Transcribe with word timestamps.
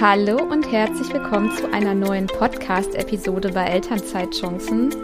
Hallo 0.00 0.36
und 0.44 0.70
herzlich 0.70 1.12
willkommen 1.12 1.50
zu 1.56 1.72
einer 1.72 1.92
neuen 1.92 2.28
Podcast-Episode 2.28 3.50
bei 3.50 3.64
Elternzeitchancen. 3.64 4.94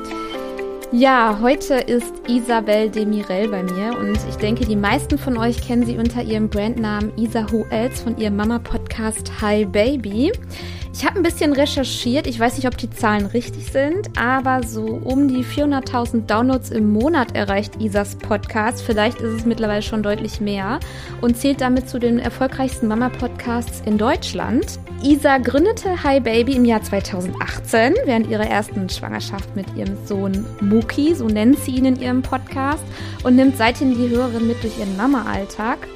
Ja, 0.93 1.41
heute 1.43 1.75
ist 1.75 2.13
Isabel 2.29 2.91
Demirel 2.91 3.49
bei 3.49 3.65
mir 3.65 3.99
und 3.99 4.17
ich 4.29 4.37
denke, 4.37 4.65
die 4.65 4.77
meisten 4.77 5.19
von 5.19 5.37
euch 5.37 5.67
kennen 5.67 5.85
sie 5.85 5.99
unter 5.99 6.23
ihrem 6.23 6.49
Brandnamen 6.49 7.11
Isa 7.19 7.51
Who 7.51 7.65
Else 7.71 8.05
von 8.05 8.17
ihrem 8.19 8.37
Mama-Podcast 8.37 9.41
Hi 9.41 9.65
Baby. 9.65 10.31
Ich 10.97 11.05
habe 11.05 11.17
ein 11.17 11.25
bisschen 11.25 11.53
recherchiert. 11.53 12.29
Ich 12.29 12.39
weiß 12.39 12.57
nicht, 12.57 12.69
ob 12.69 12.79
die 12.79 12.89
Zahlen 12.89 13.27
richtig 13.27 13.73
sind, 13.73 14.17
aber 14.17 14.63
so 14.63 14.85
um 14.85 15.27
die 15.27 15.45
400.000 15.45 16.27
Downloads 16.27 16.71
im 16.71 16.93
Monat 16.93 17.35
erreicht 17.35 17.83
Isas 17.83 18.15
Podcast. 18.15 18.81
Vielleicht 18.81 19.21
ist 19.21 19.41
es 19.41 19.45
mittlerweile 19.45 19.83
schon 19.83 20.05
deutlich 20.05 20.41
mehr 20.41 20.79
und 21.21 21.37
zählt 21.37 21.61
damit 21.61 21.89
zu 21.89 21.99
den 21.99 22.21
erfolgreichsten 22.21 22.87
Mama-Podcasts 22.87 23.83
in 23.85 23.99
Deutschland. 23.99 24.79
Isa 25.03 25.39
gründete 25.39 26.05
Hi 26.05 26.21
Baby 26.21 26.55
im 26.55 26.65
Jahr 26.65 26.81
2018 26.81 27.95
während 28.05 28.31
ihrer 28.31 28.47
ersten 28.47 28.89
Schwangerschaft 28.89 29.57
mit 29.57 29.67
ihrem 29.77 29.97
Sohn 30.07 30.47
Muki, 30.61 31.17
so 31.17 31.27
nennt 31.27 31.59
sie 31.59 31.73
ihn 31.73 31.87
in 31.87 32.01
ihrem 32.01 32.23
Podcast, 32.23 32.85
und 33.25 33.35
nimmt 33.35 33.57
seitdem 33.57 33.99
die 33.99 34.11
Hörerin 34.11 34.47
mit 34.47 34.63
durch 34.63 34.79
ihren 34.79 34.97
Mama-Alltag. 34.97 35.89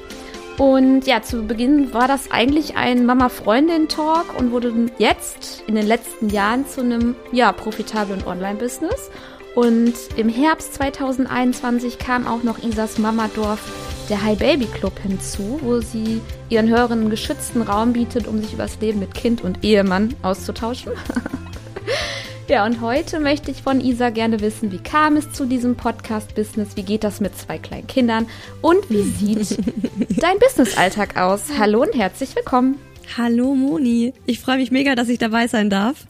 Und 0.59 1.07
ja, 1.07 1.21
zu 1.21 1.47
Beginn 1.47 1.93
war 1.93 2.09
das 2.09 2.31
eigentlich 2.31 2.75
ein 2.75 3.05
Mama-Freundin-Talk 3.05 4.37
und 4.37 4.51
wurde 4.51 4.73
jetzt 4.97 5.63
in 5.67 5.75
den 5.75 5.87
letzten 5.87 6.29
Jahren 6.29 6.67
zu 6.67 6.81
einem 6.81 7.15
ja, 7.31 7.53
profitablen 7.53 8.27
Online-Business. 8.27 9.09
Und 9.55 9.93
im 10.17 10.27
Herbst 10.27 10.73
2021 10.73 11.97
kam 11.97 12.27
auch 12.27 12.43
noch 12.43 12.61
Isas 12.61 12.97
Mamadorf, 12.97 13.61
der 14.09 14.21
Hi 14.21 14.35
Baby 14.35 14.65
Club, 14.65 14.99
hinzu, 15.01 15.61
wo 15.63 15.79
sie 15.79 16.19
ihren 16.49 16.67
Hörerinnen 16.67 17.05
einen 17.05 17.09
geschützten 17.09 17.61
Raum 17.61 17.93
bietet, 17.93 18.27
um 18.27 18.41
sich 18.41 18.51
über 18.51 18.63
das 18.63 18.81
Leben 18.81 18.99
mit 18.99 19.13
Kind 19.13 19.41
und 19.41 19.63
Ehemann 19.63 20.13
auszutauschen. 20.23 20.91
Ja, 22.49 22.65
und 22.65 22.81
heute 22.81 23.19
möchte 23.19 23.51
ich 23.51 23.61
von 23.61 23.79
Isa 23.79 24.09
gerne 24.09 24.41
wissen, 24.41 24.71
wie 24.71 24.79
kam 24.79 25.17
es 25.17 25.31
zu 25.31 25.45
diesem 25.45 25.75
Podcast-Business? 25.75 26.75
Wie 26.75 26.81
geht 26.81 27.03
das 27.03 27.19
mit 27.19 27.37
zwei 27.37 27.59
kleinen 27.59 27.85
Kindern? 27.85 28.25
Und 28.63 28.89
wie 28.89 29.03
sieht 29.03 29.59
dein 30.19 30.39
Business-Alltag 30.39 31.15
aus? 31.15 31.43
Hallo 31.59 31.83
und 31.83 31.93
herzlich 31.93 32.35
willkommen. 32.35 32.79
Hallo 33.15 33.53
Moni. 33.53 34.15
Ich 34.25 34.39
freue 34.39 34.57
mich 34.57 34.71
mega, 34.71 34.95
dass 34.95 35.09
ich 35.09 35.19
dabei 35.19 35.45
sein 35.45 35.69
darf. 35.69 36.07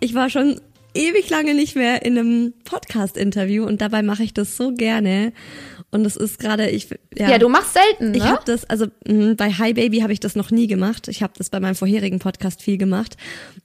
Ich 0.00 0.14
war 0.14 0.30
schon 0.30 0.62
ewig 0.94 1.28
lange 1.28 1.52
nicht 1.52 1.76
mehr 1.76 2.06
in 2.06 2.18
einem 2.18 2.54
Podcast-Interview 2.64 3.66
und 3.66 3.82
dabei 3.82 4.00
mache 4.00 4.22
ich 4.22 4.32
das 4.32 4.56
so 4.56 4.72
gerne. 4.72 5.34
Und 5.96 6.04
das 6.04 6.16
ist 6.16 6.38
gerade, 6.38 6.68
ich 6.68 6.88
ja, 7.16 7.30
ja, 7.30 7.38
du 7.38 7.48
machst 7.48 7.72
selten. 7.72 8.10
Ne? 8.10 8.18
Ich 8.18 8.24
habe 8.24 8.42
das, 8.44 8.64
also 8.66 8.86
mh, 9.08 9.34
bei 9.34 9.50
Hi 9.50 9.72
Baby 9.72 10.00
habe 10.00 10.12
ich 10.12 10.20
das 10.20 10.36
noch 10.36 10.50
nie 10.50 10.66
gemacht. 10.66 11.08
Ich 11.08 11.22
habe 11.22 11.32
das 11.38 11.48
bei 11.48 11.58
meinem 11.58 11.74
vorherigen 11.74 12.18
Podcast 12.18 12.60
viel 12.60 12.76
gemacht, 12.76 13.16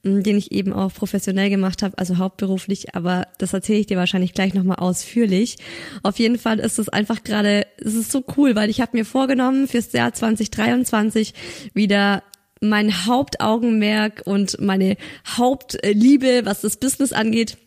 mh, 0.02 0.22
den 0.22 0.38
ich 0.38 0.50
eben 0.50 0.72
auch 0.72 0.94
professionell 0.94 1.50
gemacht 1.50 1.82
habe, 1.82 1.98
also 1.98 2.16
hauptberuflich. 2.16 2.94
Aber 2.94 3.28
das 3.36 3.52
erzähle 3.52 3.80
ich 3.80 3.86
dir 3.86 3.98
wahrscheinlich 3.98 4.32
gleich 4.32 4.54
nochmal 4.54 4.78
ausführlich. 4.78 5.58
Auf 6.02 6.18
jeden 6.18 6.38
Fall 6.38 6.58
ist 6.58 6.78
es 6.78 6.88
einfach 6.88 7.22
gerade, 7.22 7.66
es 7.76 7.94
ist 7.94 8.10
so 8.10 8.24
cool, 8.36 8.56
weil 8.56 8.70
ich 8.70 8.80
habe 8.80 8.96
mir 8.96 9.04
vorgenommen 9.04 9.68
fürs 9.68 9.92
Jahr 9.92 10.14
2023 10.14 11.34
wieder 11.74 12.22
mein 12.62 13.06
Hauptaugenmerk 13.06 14.22
und 14.24 14.58
meine 14.60 14.96
Hauptliebe, 15.26 16.42
was 16.44 16.62
das 16.62 16.76
Business 16.76 17.12
angeht, 17.12 17.58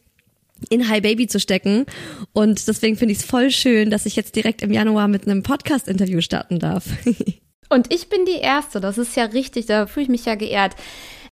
in 0.70 0.90
Hi 0.90 1.02
Baby 1.02 1.28
zu 1.28 1.40
stecken. 1.40 1.86
Und 2.34 2.68
deswegen 2.68 2.98
finde 2.98 3.14
ich 3.14 3.20
es 3.20 3.26
voll 3.26 3.52
schön, 3.52 3.90
dass 3.90 4.06
ich 4.06 4.16
jetzt 4.16 4.36
direkt 4.36 4.62
im 4.62 4.72
Januar 4.72 5.08
mit 5.08 5.28
einem 5.28 5.44
Podcast-Interview 5.44 6.22
starten 6.22 6.60
darf. 6.60 6.86
Und 7.70 7.92
ich 7.94 8.10
bin 8.10 8.26
die 8.26 8.38
Erste, 8.38 8.80
das 8.80 8.98
ist 8.98 9.16
ja 9.16 9.26
richtig, 9.26 9.66
da 9.66 9.88
fühle 9.88 10.04
ich 10.04 10.10
mich 10.10 10.26
ja 10.26 10.36
geehrt. 10.36 10.76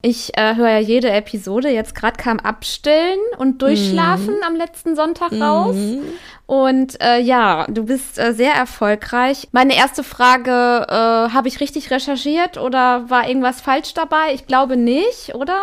Ich 0.02 0.36
äh, 0.36 0.54
höre 0.56 0.68
ja 0.68 0.78
jede 0.78 1.10
Episode. 1.10 1.70
Jetzt 1.70 1.94
gerade 1.94 2.16
kam 2.22 2.38
Abstillen 2.38 3.18
und 3.38 3.62
Durchschlafen 3.62 4.34
mm. 4.34 4.44
am 4.46 4.54
letzten 4.54 4.94
Sonntag 4.94 5.32
raus. 5.32 5.74
Mm. 5.74 6.00
Und 6.44 7.00
äh, 7.00 7.18
ja, 7.18 7.66
du 7.68 7.86
bist 7.86 8.18
äh, 8.18 8.34
sehr 8.34 8.52
erfolgreich. 8.52 9.48
Meine 9.52 9.74
erste 9.74 10.04
Frage, 10.04 10.50
äh, 10.88 11.32
habe 11.32 11.48
ich 11.48 11.60
richtig 11.60 11.90
recherchiert 11.90 12.58
oder 12.58 13.08
war 13.08 13.26
irgendwas 13.26 13.62
falsch 13.62 13.94
dabei? 13.94 14.34
Ich 14.34 14.46
glaube 14.46 14.76
nicht, 14.76 15.34
oder? 15.34 15.60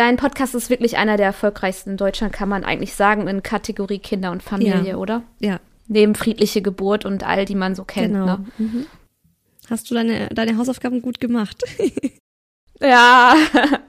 Dein 0.00 0.16
Podcast 0.16 0.54
ist 0.54 0.70
wirklich 0.70 0.96
einer 0.96 1.18
der 1.18 1.26
erfolgreichsten 1.26 1.90
in 1.90 1.96
Deutschland, 1.98 2.32
kann 2.32 2.48
man 2.48 2.64
eigentlich 2.64 2.94
sagen, 2.94 3.28
in 3.28 3.42
Kategorie 3.42 3.98
Kinder 3.98 4.30
und 4.30 4.42
Familie, 4.42 4.92
ja. 4.92 4.96
oder? 4.96 5.24
Ja. 5.40 5.60
Neben 5.88 6.14
friedliche 6.14 6.62
Geburt 6.62 7.04
und 7.04 7.22
all, 7.22 7.44
die 7.44 7.54
man 7.54 7.74
so 7.74 7.84
kennt. 7.84 8.14
Genau. 8.14 8.24
Ne? 8.24 8.46
Mhm. 8.56 8.86
Hast 9.68 9.90
du 9.90 9.94
deine, 9.94 10.28
deine 10.28 10.56
Hausaufgaben 10.56 11.02
gut 11.02 11.20
gemacht? 11.20 11.62
ja. 12.80 13.34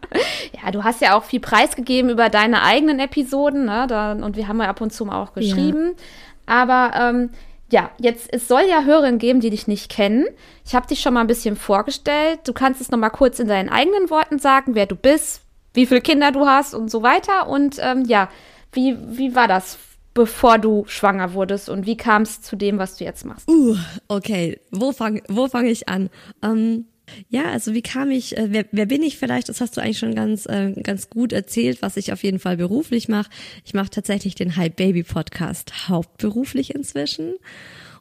ja, 0.62 0.72
du 0.72 0.84
hast 0.84 1.00
ja 1.00 1.18
auch 1.18 1.24
viel 1.24 1.40
preisgegeben 1.40 2.12
über 2.12 2.28
deine 2.28 2.62
eigenen 2.62 3.00
Episoden, 3.00 3.64
ne? 3.64 3.86
Da, 3.88 4.12
und 4.12 4.36
wir 4.36 4.50
haben 4.50 4.60
ja 4.60 4.68
ab 4.68 4.82
und 4.82 4.92
zu 4.92 5.06
mal 5.06 5.24
auch 5.24 5.34
geschrieben. 5.34 5.94
Ja. 5.96 6.04
Aber 6.46 6.92
ähm, 7.00 7.30
ja, 7.72 7.90
jetzt, 8.00 8.28
es 8.34 8.50
soll 8.50 8.64
ja 8.70 8.84
Hörerinnen 8.84 9.18
geben, 9.18 9.40
die 9.40 9.50
dich 9.50 9.70
nicht 9.70 9.90
kennen. 9.90 10.26
Ich 10.66 10.76
habe 10.76 10.88
dich 10.88 11.00
schon 11.00 11.14
mal 11.14 11.22
ein 11.22 11.28
bisschen 11.28 11.56
vorgestellt. 11.56 12.42
Du 12.44 12.52
kannst 12.52 12.82
es 12.82 12.92
noch 12.92 13.00
mal 13.00 13.12
kurz 13.12 13.40
in 13.40 13.48
deinen 13.48 13.70
eigenen 13.70 14.10
Worten 14.10 14.40
sagen, 14.40 14.76
wer 14.76 14.88
du 14.88 14.98
bist, 14.98 15.44
wie 15.74 15.86
viele 15.86 16.02
Kinder 16.02 16.32
du 16.32 16.46
hast 16.46 16.74
und 16.74 16.90
so 16.92 17.04
weiter. 17.04 17.48
Und 17.48 17.78
ähm, 17.80 18.06
ja, 18.06 18.30
wie, 18.72 18.98
wie 19.18 19.36
war 19.36 19.48
das, 19.48 19.78
bevor 20.14 20.58
du 20.58 20.84
schwanger 20.88 21.34
wurdest 21.34 21.70
und 21.70 21.86
wie 21.86 21.98
kam 21.98 22.24
es 22.24 22.42
zu 22.42 22.56
dem, 22.56 22.78
was 22.78 22.98
du 22.98 23.04
jetzt 23.04 23.26
machst? 23.26 23.48
Uh, 23.50 23.78
okay, 24.08 24.60
wo 24.72 24.92
fange 24.92 25.22
wo 25.28 25.48
fang 25.48 25.66
ich 25.66 25.88
an? 25.88 26.10
Ähm, 26.42 26.86
ja, 27.30 27.46
also 27.46 27.74
wie 27.74 27.82
kam 27.82 28.10
ich, 28.12 28.38
äh, 28.38 28.48
wer, 28.52 28.66
wer 28.72 28.86
bin 28.86 29.04
ich 29.04 29.18
vielleicht? 29.18 29.50
Das 29.50 29.62
hast 29.62 29.76
du 29.76 29.82
eigentlich 29.82 30.00
schon 30.00 30.16
ganz, 30.16 30.46
äh, 30.46 30.74
ganz 30.84 31.10
gut 31.10 31.34
erzählt, 31.34 31.82
was 31.82 31.98
ich 31.98 32.14
auf 32.14 32.24
jeden 32.24 32.40
Fall 32.40 32.58
beruflich 32.58 33.10
mache. 33.10 33.30
Ich 33.66 33.74
mache 33.74 33.90
tatsächlich 33.90 34.36
den 34.36 34.56
Hype 34.56 34.76
Baby 34.76 35.04
Podcast 35.04 35.90
hauptberuflich 35.90 36.74
inzwischen. 36.76 37.34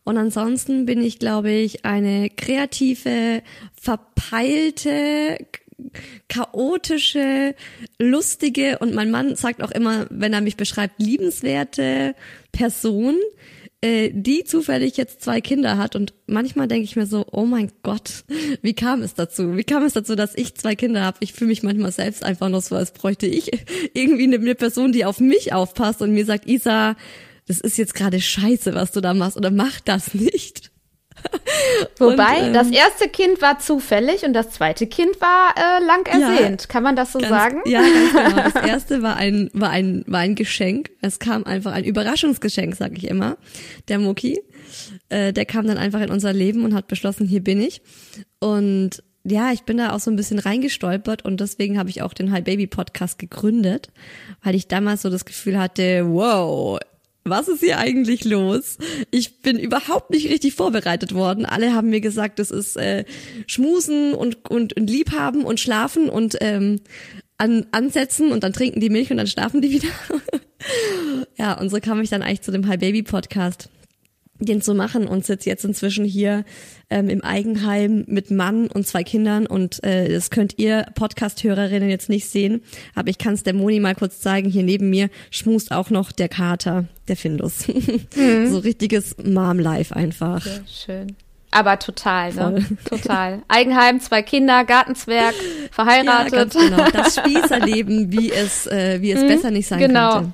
Und 0.02 0.16
ansonsten 0.16 0.86
bin 0.86 1.02
ich, 1.02 1.18
glaube 1.18 1.50
ich, 1.50 1.84
eine 1.84 2.30
kreative, 2.30 3.42
verpeilte, 3.74 5.38
chaotische, 6.28 7.54
lustige 7.98 8.78
und 8.78 8.94
mein 8.94 9.10
Mann 9.10 9.36
sagt 9.36 9.62
auch 9.62 9.70
immer, 9.70 10.06
wenn 10.10 10.32
er 10.32 10.40
mich 10.40 10.56
beschreibt, 10.56 11.00
liebenswerte 11.00 12.14
Person, 12.52 13.16
äh, 13.82 14.10
die 14.12 14.44
zufällig 14.44 14.96
jetzt 14.96 15.22
zwei 15.22 15.40
Kinder 15.40 15.78
hat 15.78 15.96
und 15.96 16.12
manchmal 16.26 16.68
denke 16.68 16.84
ich 16.84 16.96
mir 16.96 17.06
so, 17.06 17.26
oh 17.32 17.46
mein 17.46 17.72
Gott, 17.82 18.24
wie 18.62 18.74
kam 18.74 19.02
es 19.02 19.14
dazu? 19.14 19.56
Wie 19.56 19.64
kam 19.64 19.82
es 19.84 19.94
dazu, 19.94 20.16
dass 20.16 20.36
ich 20.36 20.54
zwei 20.54 20.74
Kinder 20.74 21.02
habe? 21.02 21.18
Ich 21.20 21.32
fühle 21.32 21.48
mich 21.48 21.62
manchmal 21.62 21.92
selbst 21.92 22.22
einfach 22.22 22.48
nur 22.48 22.60
so, 22.60 22.76
als 22.76 22.92
bräuchte 22.92 23.26
ich 23.26 23.50
irgendwie 23.94 24.24
eine, 24.24 24.36
eine 24.36 24.54
Person, 24.54 24.92
die 24.92 25.04
auf 25.04 25.20
mich 25.20 25.52
aufpasst 25.52 26.02
und 26.02 26.12
mir 26.12 26.26
sagt, 26.26 26.46
Isa, 26.46 26.96
das 27.46 27.60
ist 27.60 27.78
jetzt 27.78 27.94
gerade 27.94 28.20
scheiße, 28.20 28.74
was 28.74 28.92
du 28.92 29.00
da 29.00 29.14
machst 29.14 29.36
oder 29.36 29.50
mach 29.50 29.80
das 29.80 30.14
nicht. 30.14 30.70
Wobei, 31.98 32.40
und, 32.40 32.46
ähm, 32.48 32.52
das 32.52 32.70
erste 32.70 33.08
Kind 33.08 33.42
war 33.42 33.58
zufällig 33.58 34.24
und 34.24 34.32
das 34.32 34.50
zweite 34.50 34.86
Kind 34.86 35.20
war 35.20 35.54
äh, 35.56 35.84
lang 35.84 36.06
ersehnt. 36.06 36.62
Ja, 36.62 36.66
Kann 36.68 36.82
man 36.82 36.96
das 36.96 37.12
so 37.12 37.18
ganz, 37.18 37.30
sagen? 37.30 37.60
Ja, 37.66 37.80
ganz 37.80 38.12
genau. 38.12 38.50
Das 38.50 38.64
erste 38.68 39.02
war 39.02 39.16
ein, 39.16 39.50
war 39.52 39.70
ein, 39.70 40.04
war 40.06 40.20
ein 40.20 40.34
Geschenk. 40.34 40.90
Es 41.00 41.18
kam 41.18 41.44
einfach 41.44 41.72
ein 41.72 41.84
Überraschungsgeschenk, 41.84 42.74
sag 42.76 42.96
ich 42.96 43.08
immer. 43.08 43.36
Der 43.88 43.98
Muki. 43.98 44.40
Äh, 45.08 45.32
der 45.32 45.46
kam 45.46 45.66
dann 45.66 45.78
einfach 45.78 46.00
in 46.00 46.10
unser 46.10 46.32
Leben 46.32 46.64
und 46.64 46.74
hat 46.74 46.86
beschlossen, 46.86 47.26
hier 47.26 47.42
bin 47.42 47.60
ich. 47.60 47.82
Und 48.38 49.02
ja, 49.24 49.52
ich 49.52 49.64
bin 49.64 49.76
da 49.76 49.92
auch 49.92 50.00
so 50.00 50.10
ein 50.10 50.16
bisschen 50.16 50.38
reingestolpert 50.38 51.24
und 51.24 51.40
deswegen 51.40 51.78
habe 51.78 51.90
ich 51.90 52.02
auch 52.02 52.14
den 52.14 52.32
Hi 52.32 52.40
Baby 52.40 52.66
Podcast 52.66 53.18
gegründet, 53.18 53.88
weil 54.42 54.54
ich 54.54 54.66
damals 54.66 55.02
so 55.02 55.10
das 55.10 55.26
Gefühl 55.26 55.58
hatte, 55.58 56.06
wow, 56.08 56.78
was 57.24 57.48
ist 57.48 57.60
hier 57.60 57.78
eigentlich 57.78 58.24
los? 58.24 58.78
Ich 59.10 59.42
bin 59.42 59.58
überhaupt 59.58 60.10
nicht 60.10 60.28
richtig 60.30 60.54
vorbereitet 60.54 61.14
worden. 61.14 61.44
Alle 61.44 61.74
haben 61.74 61.90
mir 61.90 62.00
gesagt, 62.00 62.38
das 62.38 62.50
ist 62.50 62.76
äh, 62.76 63.04
Schmusen 63.46 64.14
und, 64.14 64.48
und, 64.50 64.76
und 64.76 64.90
Liebhaben 64.90 65.44
und 65.44 65.60
Schlafen 65.60 66.08
und 66.08 66.36
ähm, 66.40 66.80
an, 67.38 67.66
ansetzen 67.72 68.32
und 68.32 68.44
dann 68.44 68.52
trinken 68.52 68.80
die 68.80 68.90
Milch 68.90 69.10
und 69.10 69.16
dann 69.16 69.26
schlafen 69.26 69.60
die 69.60 69.70
wieder. 69.70 69.88
ja, 71.38 71.58
und 71.58 71.70
so 71.70 71.78
kam 71.80 72.00
ich 72.00 72.10
dann 72.10 72.22
eigentlich 72.22 72.42
zu 72.42 72.52
dem 72.52 72.66
Hi 72.66 72.76
Baby 72.76 73.02
Podcast 73.02 73.70
den 74.40 74.62
zu 74.62 74.74
machen 74.74 75.06
und 75.06 75.24
sitze 75.24 75.48
jetzt 75.48 75.64
inzwischen 75.64 76.04
hier 76.04 76.44
ähm, 76.88 77.08
im 77.08 77.22
Eigenheim 77.22 78.04
mit 78.06 78.30
Mann 78.30 78.66
und 78.66 78.86
zwei 78.86 79.04
Kindern 79.04 79.46
und 79.46 79.82
äh, 79.84 80.08
das 80.08 80.30
könnt 80.30 80.58
ihr 80.58 80.86
Podcast-Hörerinnen 80.94 81.88
jetzt 81.88 82.08
nicht 82.08 82.28
sehen, 82.28 82.62
aber 82.94 83.08
ich 83.08 83.18
kann 83.18 83.34
es 83.34 83.42
der 83.42 83.54
Moni 83.54 83.80
mal 83.80 83.94
kurz 83.94 84.20
zeigen. 84.20 84.50
Hier 84.50 84.62
neben 84.62 84.90
mir 84.90 85.08
schmust 85.30 85.72
auch 85.72 85.90
noch 85.90 86.12
der 86.12 86.28
Kater, 86.28 86.86
der 87.08 87.16
Findus. 87.16 87.66
Mhm. 88.16 88.50
so 88.50 88.58
richtiges 88.58 89.16
Mom-Life 89.22 89.94
einfach. 89.94 90.42
Sehr 90.42 90.62
schön. 90.66 91.16
Aber 91.50 91.78
total, 91.78 92.32
ne? 92.32 92.64
Total. 92.88 93.42
Eigenheim, 93.48 94.00
zwei 94.00 94.22
Kinder, 94.22 94.64
Gartenzwerg, 94.64 95.34
verheiratet. 95.72 96.54
Ja, 96.54 96.60
genau. 96.60 96.90
Das 96.92 97.16
Spießerleben, 97.16 98.12
wie 98.12 98.30
es, 98.30 98.66
äh, 98.66 99.00
wie 99.00 99.10
es 99.10 99.20
mhm, 99.22 99.28
besser 99.28 99.50
nicht 99.50 99.66
sein 99.66 99.80
genau. 99.80 100.12
könnte. 100.14 100.32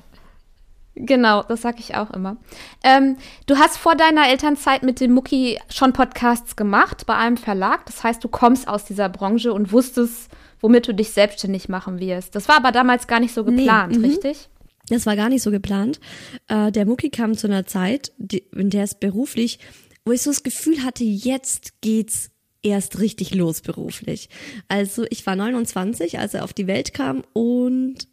Genau, 0.99 1.43
das 1.43 1.61
sag 1.61 1.79
ich 1.79 1.95
auch 1.95 2.09
immer. 2.11 2.37
Ähm, 2.83 3.17
du 3.45 3.57
hast 3.57 3.77
vor 3.77 3.95
deiner 3.95 4.29
Elternzeit 4.29 4.83
mit 4.83 4.99
dem 4.99 5.13
Mucki 5.13 5.59
schon 5.69 5.93
Podcasts 5.93 6.55
gemacht 6.55 7.05
bei 7.05 7.15
einem 7.15 7.37
Verlag. 7.37 7.85
Das 7.85 8.03
heißt, 8.03 8.23
du 8.23 8.27
kommst 8.27 8.67
aus 8.67 8.85
dieser 8.85 9.07
Branche 9.09 9.53
und 9.53 9.71
wusstest, 9.71 10.31
womit 10.59 10.87
du 10.87 10.93
dich 10.93 11.11
selbstständig 11.11 11.69
machen 11.69 11.99
wirst. 11.99 12.35
Das 12.35 12.47
war 12.47 12.57
aber 12.57 12.71
damals 12.71 13.07
gar 13.07 13.19
nicht 13.19 13.33
so 13.33 13.43
geplant, 13.43 13.93
nee, 13.93 13.99
mhm. 13.99 14.05
richtig? 14.05 14.49
Das 14.89 15.05
war 15.05 15.15
gar 15.15 15.29
nicht 15.29 15.43
so 15.43 15.51
geplant. 15.51 15.99
Äh, 16.47 16.71
der 16.71 16.85
Mucki 16.85 17.09
kam 17.09 17.37
zu 17.37 17.47
einer 17.47 17.65
Zeit, 17.65 18.13
die, 18.17 18.43
in 18.55 18.69
der 18.69 18.83
es 18.83 18.95
beruflich, 18.95 19.59
wo 20.05 20.13
ich 20.13 20.21
so 20.21 20.31
das 20.31 20.43
Gefühl 20.43 20.83
hatte, 20.83 21.03
jetzt 21.03 21.81
geht's 21.81 22.31
erst 22.63 22.99
richtig 22.99 23.35
los 23.35 23.61
beruflich. 23.61 24.29
Also 24.67 25.05
ich 25.09 25.25
war 25.27 25.35
29, 25.35 26.17
als 26.17 26.33
er 26.33 26.43
auf 26.43 26.53
die 26.53 26.67
Welt 26.67 26.93
kam 26.93 27.23
und 27.33 28.07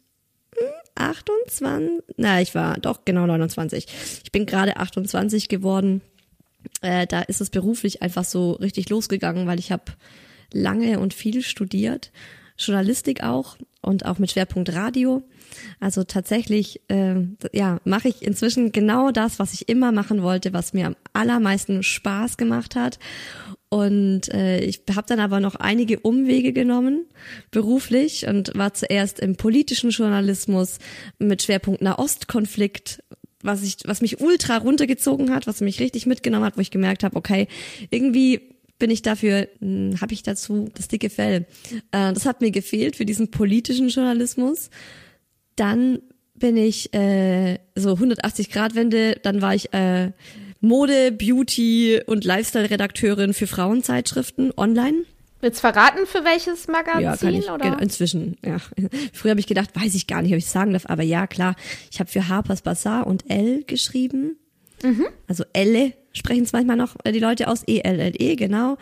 28, 0.95 1.61
hm, 1.61 2.01
na, 2.17 2.41
ich 2.41 2.55
war 2.55 2.77
doch 2.79 3.05
genau 3.05 3.25
29. 3.25 3.87
Ich 4.23 4.31
bin 4.31 4.45
gerade 4.45 4.77
28 4.77 5.49
geworden. 5.49 6.01
Äh, 6.81 7.05
da 7.07 7.21
ist 7.21 7.41
es 7.41 7.49
beruflich 7.49 8.01
einfach 8.01 8.25
so 8.25 8.53
richtig 8.53 8.89
losgegangen, 8.89 9.47
weil 9.47 9.59
ich 9.59 9.71
habe 9.71 9.83
lange 10.51 10.99
und 10.99 11.13
viel 11.13 11.43
studiert, 11.43 12.11
Journalistik 12.57 13.23
auch 13.23 13.57
und 13.81 14.05
auch 14.05 14.19
mit 14.19 14.31
Schwerpunkt 14.31 14.73
Radio. 14.73 15.23
Also 15.79 16.03
tatsächlich, 16.03 16.81
äh, 16.89 17.15
ja, 17.53 17.79
mache 17.85 18.09
ich 18.09 18.21
inzwischen 18.21 18.71
genau 18.71 19.11
das, 19.11 19.39
was 19.39 19.53
ich 19.53 19.69
immer 19.69 19.91
machen 19.91 20.23
wollte, 20.23 20.53
was 20.53 20.73
mir 20.73 20.87
am 20.87 20.95
allermeisten 21.13 21.83
Spaß 21.83 22.37
gemacht 22.37 22.75
hat. 22.75 22.99
Und 23.69 24.33
äh, 24.33 24.59
ich 24.61 24.81
habe 24.95 25.07
dann 25.07 25.19
aber 25.19 25.39
noch 25.39 25.55
einige 25.55 25.99
Umwege 25.99 26.53
genommen, 26.53 27.05
beruflich, 27.51 28.27
und 28.27 28.51
war 28.55 28.73
zuerst 28.73 29.19
im 29.19 29.35
politischen 29.35 29.89
Journalismus 29.89 30.79
mit 31.19 31.43
Schwerpunkt 31.43 31.81
Nahostkonflikt, 31.81 33.03
was 33.41 33.63
ich, 33.63 33.77
was 33.85 34.01
mich 34.01 34.21
ultra 34.21 34.57
runtergezogen 34.57 35.33
hat, 35.33 35.45
was 35.45 35.61
mich 35.61 35.79
richtig 35.79 36.05
mitgenommen 36.05 36.45
hat, 36.45 36.57
wo 36.57 36.61
ich 36.61 36.71
gemerkt 36.71 37.03
habe, 37.03 37.15
okay, 37.15 37.47
irgendwie 37.89 38.54
bin 38.77 38.89
ich 38.89 39.01
dafür, 39.01 39.47
hm, 39.59 39.99
habe 40.01 40.13
ich 40.13 40.23
dazu 40.23 40.69
das 40.75 40.87
dicke 40.87 41.09
Fell. 41.09 41.45
Äh, 41.91 42.13
das 42.13 42.25
hat 42.25 42.41
mir 42.41 42.51
gefehlt 42.51 42.95
für 42.95 43.05
diesen 43.05 43.31
politischen 43.31 43.89
Journalismus. 43.89 44.69
Dann 45.55 45.99
bin 46.33 46.57
ich 46.57 46.93
äh, 46.93 47.59
so 47.75 47.93
180 47.93 48.51
Grad 48.51 48.75
Wende, 48.75 49.17
dann 49.23 49.41
war 49.41 49.55
ich 49.55 49.73
äh, 49.73 50.11
Mode, 50.59 51.11
Beauty 51.11 52.01
und 52.05 52.25
Lifestyle-Redakteurin 52.25 53.33
für 53.33 53.47
Frauenzeitschriften 53.47 54.51
online. 54.57 55.03
Willst 55.41 55.61
verraten, 55.61 56.05
für 56.07 56.23
welches 56.25 56.67
Magazin? 56.67 57.01
Ja, 57.01 57.15
kann 57.15 57.33
ich, 57.33 57.49
oder? 57.49 57.57
Genau, 57.63 57.77
inzwischen, 57.77 58.37
ja. 58.43 58.57
Früher 59.13 59.31
habe 59.31 59.39
ich 59.39 59.47
gedacht, 59.47 59.69
weiß 59.75 59.93
ich 59.95 60.07
gar 60.07 60.21
nicht, 60.21 60.31
ob 60.31 60.37
ich 60.37 60.47
sagen 60.47 60.73
darf, 60.73 60.85
aber 60.87 61.03
ja, 61.03 61.27
klar. 61.27 61.55
Ich 61.91 61.99
habe 61.99 62.09
für 62.09 62.27
Harper's 62.27 62.61
Bazaar 62.61 63.05
und 63.07 63.29
Elle 63.29 63.63
geschrieben. 63.63 64.37
Mhm. 64.81 65.05
Also 65.27 65.43
Elle 65.53 65.93
sprechen 66.15 66.43
es 66.43 66.53
manchmal 66.53 66.77
noch 66.77 66.95
äh, 67.03 67.11
die 67.11 67.19
Leute 67.19 67.47
aus, 67.47 67.63
E-L-L-E, 67.67 68.33
-E, 68.33 68.35
genau. 68.35 68.77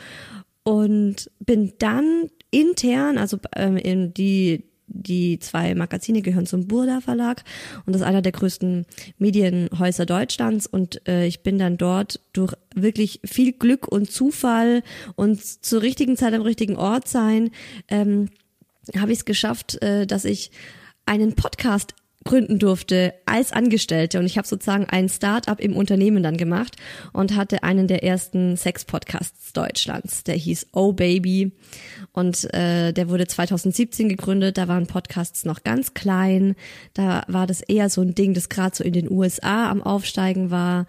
Und 0.63 1.29
bin 1.39 1.73
dann 1.79 2.29
intern, 2.51 3.17
also 3.17 3.37
ähm, 3.55 3.77
in 3.77 4.13
die 4.13 4.63
die 4.87 5.39
zwei 5.39 5.73
Magazine 5.75 6.21
gehören 6.21 6.45
zum 6.45 6.67
Burda 6.67 7.01
Verlag 7.01 7.43
und 7.85 7.93
das 7.93 8.01
ist 8.01 8.07
einer 8.07 8.21
der 8.21 8.31
größten 8.31 8.85
Medienhäuser 9.17 10.05
Deutschlands 10.05 10.67
und 10.67 11.07
äh, 11.07 11.25
ich 11.25 11.41
bin 11.41 11.57
dann 11.57 11.77
dort 11.77 12.19
durch 12.33 12.53
wirklich 12.75 13.19
viel 13.25 13.53
Glück 13.53 13.87
und 13.87 14.11
Zufall 14.11 14.83
und 15.15 15.41
zur 15.41 15.81
richtigen 15.81 16.17
Zeit 16.17 16.33
am 16.33 16.41
richtigen 16.41 16.75
Ort 16.75 17.07
sein, 17.07 17.51
ähm, 17.87 18.29
habe 18.97 19.11
ich 19.11 19.19
es 19.19 19.25
geschafft, 19.25 19.81
äh, 19.81 20.05
dass 20.05 20.25
ich 20.25 20.51
einen 21.05 21.33
Podcast 21.33 21.95
gründen 22.23 22.59
durfte 22.59 23.13
als 23.25 23.51
Angestellte 23.51 24.19
und 24.19 24.25
ich 24.25 24.37
habe 24.37 24.47
sozusagen 24.47 24.85
ein 24.85 25.09
Start-up 25.09 25.59
im 25.59 25.75
Unternehmen 25.75 26.23
dann 26.23 26.37
gemacht 26.37 26.75
und 27.11 27.35
hatte 27.35 27.63
einen 27.63 27.87
der 27.87 28.03
ersten 28.03 28.57
Sex-Podcasts 28.57 29.53
Deutschlands. 29.53 30.23
Der 30.23 30.35
hieß 30.35 30.67
Oh 30.73 30.93
Baby 30.93 31.51
und 32.11 32.53
äh, 32.53 32.91
der 32.93 33.09
wurde 33.09 33.27
2017 33.27 34.09
gegründet. 34.09 34.57
Da 34.57 34.67
waren 34.67 34.87
Podcasts 34.87 35.45
noch 35.45 35.63
ganz 35.63 35.93
klein. 35.93 36.55
Da 36.93 37.23
war 37.27 37.47
das 37.47 37.61
eher 37.61 37.89
so 37.89 38.01
ein 38.01 38.15
Ding, 38.15 38.33
das 38.33 38.49
gerade 38.49 38.75
so 38.75 38.83
in 38.83 38.93
den 38.93 39.11
USA 39.11 39.69
am 39.69 39.81
Aufsteigen 39.81 40.51
war. 40.51 40.85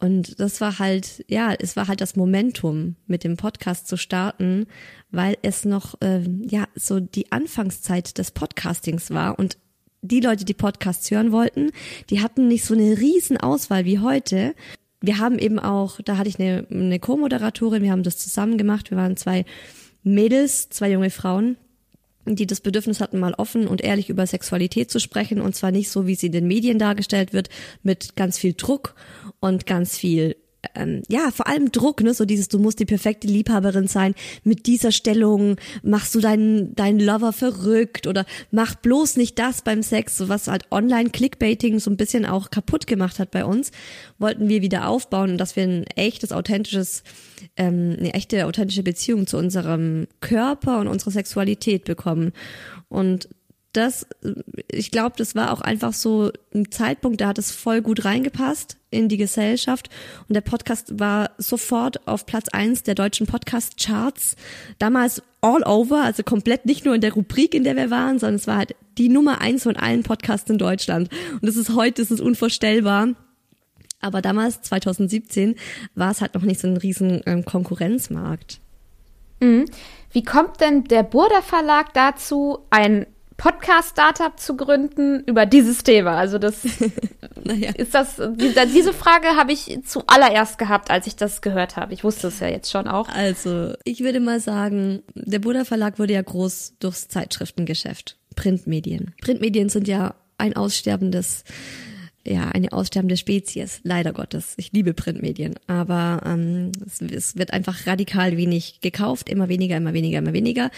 Und 0.00 0.38
das 0.38 0.60
war 0.60 0.78
halt, 0.78 1.24
ja, 1.28 1.54
es 1.58 1.76
war 1.76 1.88
halt 1.88 2.00
das 2.00 2.16
Momentum, 2.16 2.96
mit 3.06 3.24
dem 3.24 3.36
Podcast 3.36 3.88
zu 3.88 3.96
starten, 3.96 4.66
weil 5.10 5.38
es 5.42 5.64
noch, 5.64 6.00
äh, 6.02 6.20
ja, 6.42 6.66
so 6.74 7.00
die 7.00 7.32
Anfangszeit 7.32 8.18
des 8.18 8.32
Podcastings 8.32 9.10
war 9.10 9.38
und 9.38 9.56
die 10.04 10.20
Leute, 10.20 10.44
die 10.44 10.54
Podcasts 10.54 11.10
hören 11.10 11.32
wollten, 11.32 11.70
die 12.10 12.20
hatten 12.20 12.46
nicht 12.46 12.64
so 12.64 12.74
eine 12.74 12.98
riesen 12.98 13.36
Auswahl 13.36 13.84
wie 13.84 13.98
heute. 13.98 14.54
Wir 15.00 15.18
haben 15.18 15.38
eben 15.38 15.58
auch, 15.58 16.00
da 16.04 16.18
hatte 16.18 16.28
ich 16.28 16.38
eine, 16.38 16.66
eine 16.70 16.98
Co-Moderatorin, 16.98 17.82
wir 17.82 17.90
haben 17.90 18.02
das 18.02 18.18
zusammen 18.18 18.58
gemacht. 18.58 18.90
Wir 18.90 18.98
waren 18.98 19.16
zwei 19.16 19.44
Mädels, 20.02 20.68
zwei 20.68 20.90
junge 20.90 21.10
Frauen, 21.10 21.56
die 22.26 22.46
das 22.46 22.60
Bedürfnis 22.60 23.00
hatten, 23.00 23.18
mal 23.18 23.34
offen 23.34 23.66
und 23.66 23.82
ehrlich 23.82 24.10
über 24.10 24.26
Sexualität 24.26 24.90
zu 24.90 25.00
sprechen. 25.00 25.40
Und 25.40 25.56
zwar 25.56 25.70
nicht 25.70 25.90
so, 25.90 26.06
wie 26.06 26.14
sie 26.14 26.26
in 26.26 26.32
den 26.32 26.46
Medien 26.46 26.78
dargestellt 26.78 27.32
wird, 27.32 27.48
mit 27.82 28.16
ganz 28.16 28.38
viel 28.38 28.54
Druck 28.54 28.94
und 29.40 29.66
ganz 29.66 29.96
viel 29.96 30.36
ähm, 30.74 31.02
ja, 31.08 31.30
vor 31.30 31.46
allem 31.46 31.70
Druck, 31.72 32.02
ne, 32.02 32.14
so 32.14 32.24
dieses, 32.24 32.48
du 32.48 32.58
musst 32.58 32.80
die 32.80 32.86
perfekte 32.86 33.26
Liebhaberin 33.26 33.86
sein, 33.86 34.14
mit 34.42 34.66
dieser 34.66 34.92
Stellung 34.92 35.56
machst 35.82 36.14
du 36.14 36.20
deinen, 36.20 36.74
deinen 36.74 37.00
Lover 37.00 37.32
verrückt 37.32 38.06
oder 38.06 38.24
mach 38.50 38.74
bloß 38.74 39.16
nicht 39.16 39.38
das 39.38 39.62
beim 39.62 39.82
Sex, 39.82 40.16
so 40.16 40.28
was 40.28 40.48
halt 40.48 40.70
Online-Clickbaiting 40.70 41.78
so 41.78 41.90
ein 41.90 41.96
bisschen 41.96 42.26
auch 42.26 42.50
kaputt 42.50 42.86
gemacht 42.86 43.18
hat 43.18 43.30
bei 43.30 43.44
uns, 43.44 43.70
wollten 44.18 44.48
wir 44.48 44.62
wieder 44.62 44.88
aufbauen 44.88 45.38
dass 45.38 45.56
wir 45.56 45.64
ein 45.64 45.84
echtes, 45.96 46.32
authentisches, 46.32 47.02
ähm, 47.56 47.96
eine 47.98 48.14
echte, 48.14 48.46
authentische 48.46 48.82
Beziehung 48.82 49.26
zu 49.26 49.36
unserem 49.36 50.06
Körper 50.20 50.80
und 50.80 50.88
unserer 50.88 51.10
Sexualität 51.10 51.84
bekommen. 51.84 52.32
Und 52.88 53.28
das, 53.76 54.06
ich 54.70 54.90
glaube, 54.90 55.14
das 55.16 55.34
war 55.34 55.52
auch 55.52 55.60
einfach 55.60 55.92
so 55.92 56.30
ein 56.54 56.70
Zeitpunkt, 56.70 57.20
da 57.20 57.28
hat 57.28 57.38
es 57.38 57.50
voll 57.50 57.82
gut 57.82 58.04
reingepasst 58.04 58.76
in 58.90 59.08
die 59.08 59.16
Gesellschaft. 59.16 59.90
Und 60.28 60.34
der 60.34 60.40
Podcast 60.40 60.98
war 60.98 61.30
sofort 61.38 62.06
auf 62.06 62.26
Platz 62.26 62.48
eins 62.50 62.82
der 62.82 62.94
deutschen 62.94 63.26
Podcast-Charts. 63.26 64.36
Damals 64.78 65.22
all 65.40 65.62
over, 65.64 66.02
also 66.02 66.22
komplett 66.22 66.66
nicht 66.66 66.84
nur 66.84 66.94
in 66.94 67.00
der 67.00 67.12
Rubrik, 67.12 67.54
in 67.54 67.64
der 67.64 67.76
wir 67.76 67.90
waren, 67.90 68.18
sondern 68.18 68.36
es 68.36 68.46
war 68.46 68.58
halt 68.58 68.76
die 68.96 69.08
Nummer 69.08 69.40
eins 69.40 69.64
von 69.64 69.76
allen 69.76 70.02
Podcasts 70.02 70.48
in 70.48 70.58
Deutschland. 70.58 71.10
Und 71.32 71.46
das 71.46 71.56
ist 71.56 71.74
heute, 71.74 72.02
das 72.02 72.10
ist 72.10 72.20
unvorstellbar. 72.20 73.08
Aber 74.00 74.22
damals, 74.22 74.62
2017, 74.62 75.56
war 75.94 76.10
es 76.10 76.20
halt 76.20 76.34
noch 76.34 76.42
nicht 76.42 76.60
so 76.60 76.68
ein 76.68 76.76
riesen 76.76 77.22
ähm, 77.26 77.44
Konkurrenzmarkt. 77.44 78.60
Mhm. 79.40 79.64
Wie 80.12 80.22
kommt 80.22 80.60
denn 80.60 80.84
der 80.84 81.02
Burda 81.02 81.42
Verlag 81.42 81.92
dazu, 81.94 82.60
ein 82.70 83.06
Podcast-Startup 83.36 84.38
zu 84.38 84.56
gründen 84.56 85.24
über 85.26 85.46
dieses 85.46 85.82
Thema? 85.82 86.16
Also 86.16 86.38
das 86.38 86.64
naja. 87.44 87.70
ist 87.76 87.94
das 87.94 88.20
diese 88.36 88.92
Frage 88.92 89.28
habe 89.36 89.52
ich 89.52 89.78
zuallererst 89.84 90.58
gehabt, 90.58 90.90
als 90.90 91.06
ich 91.06 91.16
das 91.16 91.42
gehört 91.42 91.76
habe. 91.76 91.92
Ich 91.94 92.04
wusste 92.04 92.28
es 92.28 92.40
ja 92.40 92.48
jetzt 92.48 92.70
schon 92.70 92.88
auch. 92.88 93.08
Also 93.08 93.74
ich 93.84 94.00
würde 94.00 94.20
mal 94.20 94.40
sagen, 94.40 95.02
der 95.14 95.38
Buddha 95.38 95.64
Verlag 95.64 95.98
wurde 95.98 96.14
ja 96.14 96.22
groß 96.22 96.74
durchs 96.78 97.08
Zeitschriftengeschäft, 97.08 98.16
Printmedien. 98.36 99.14
Printmedien 99.20 99.68
sind 99.68 99.88
ja 99.88 100.14
ein 100.38 100.56
aussterbendes 100.56 101.44
ja, 102.26 102.48
eine 102.48 102.72
aussterbende 102.72 103.16
Spezies, 103.16 103.80
leider 103.82 104.12
Gottes. 104.12 104.54
Ich 104.56 104.72
liebe 104.72 104.94
Printmedien, 104.94 105.54
aber 105.66 106.22
ähm, 106.24 106.72
es, 106.86 107.00
es, 107.00 107.36
wird 107.36 107.52
einfach 107.52 107.86
radikal 107.86 108.36
wenig 108.36 108.80
gekauft, 108.80 109.28
immer 109.28 109.48
weniger, 109.48 109.76
immer 109.76 109.92
weniger, 109.92 110.18
immer 110.18 110.32
weniger. 110.32 110.70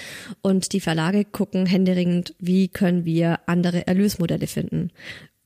Und 0.43 0.73
die 0.73 0.81
Verlage 0.81 1.25
gucken 1.25 1.67
händeringend, 1.67 2.35
wie 2.39 2.69
können 2.69 3.05
wir 3.05 3.41
andere 3.47 3.87
Erlösmodelle 3.87 4.49
finden. 4.49 4.91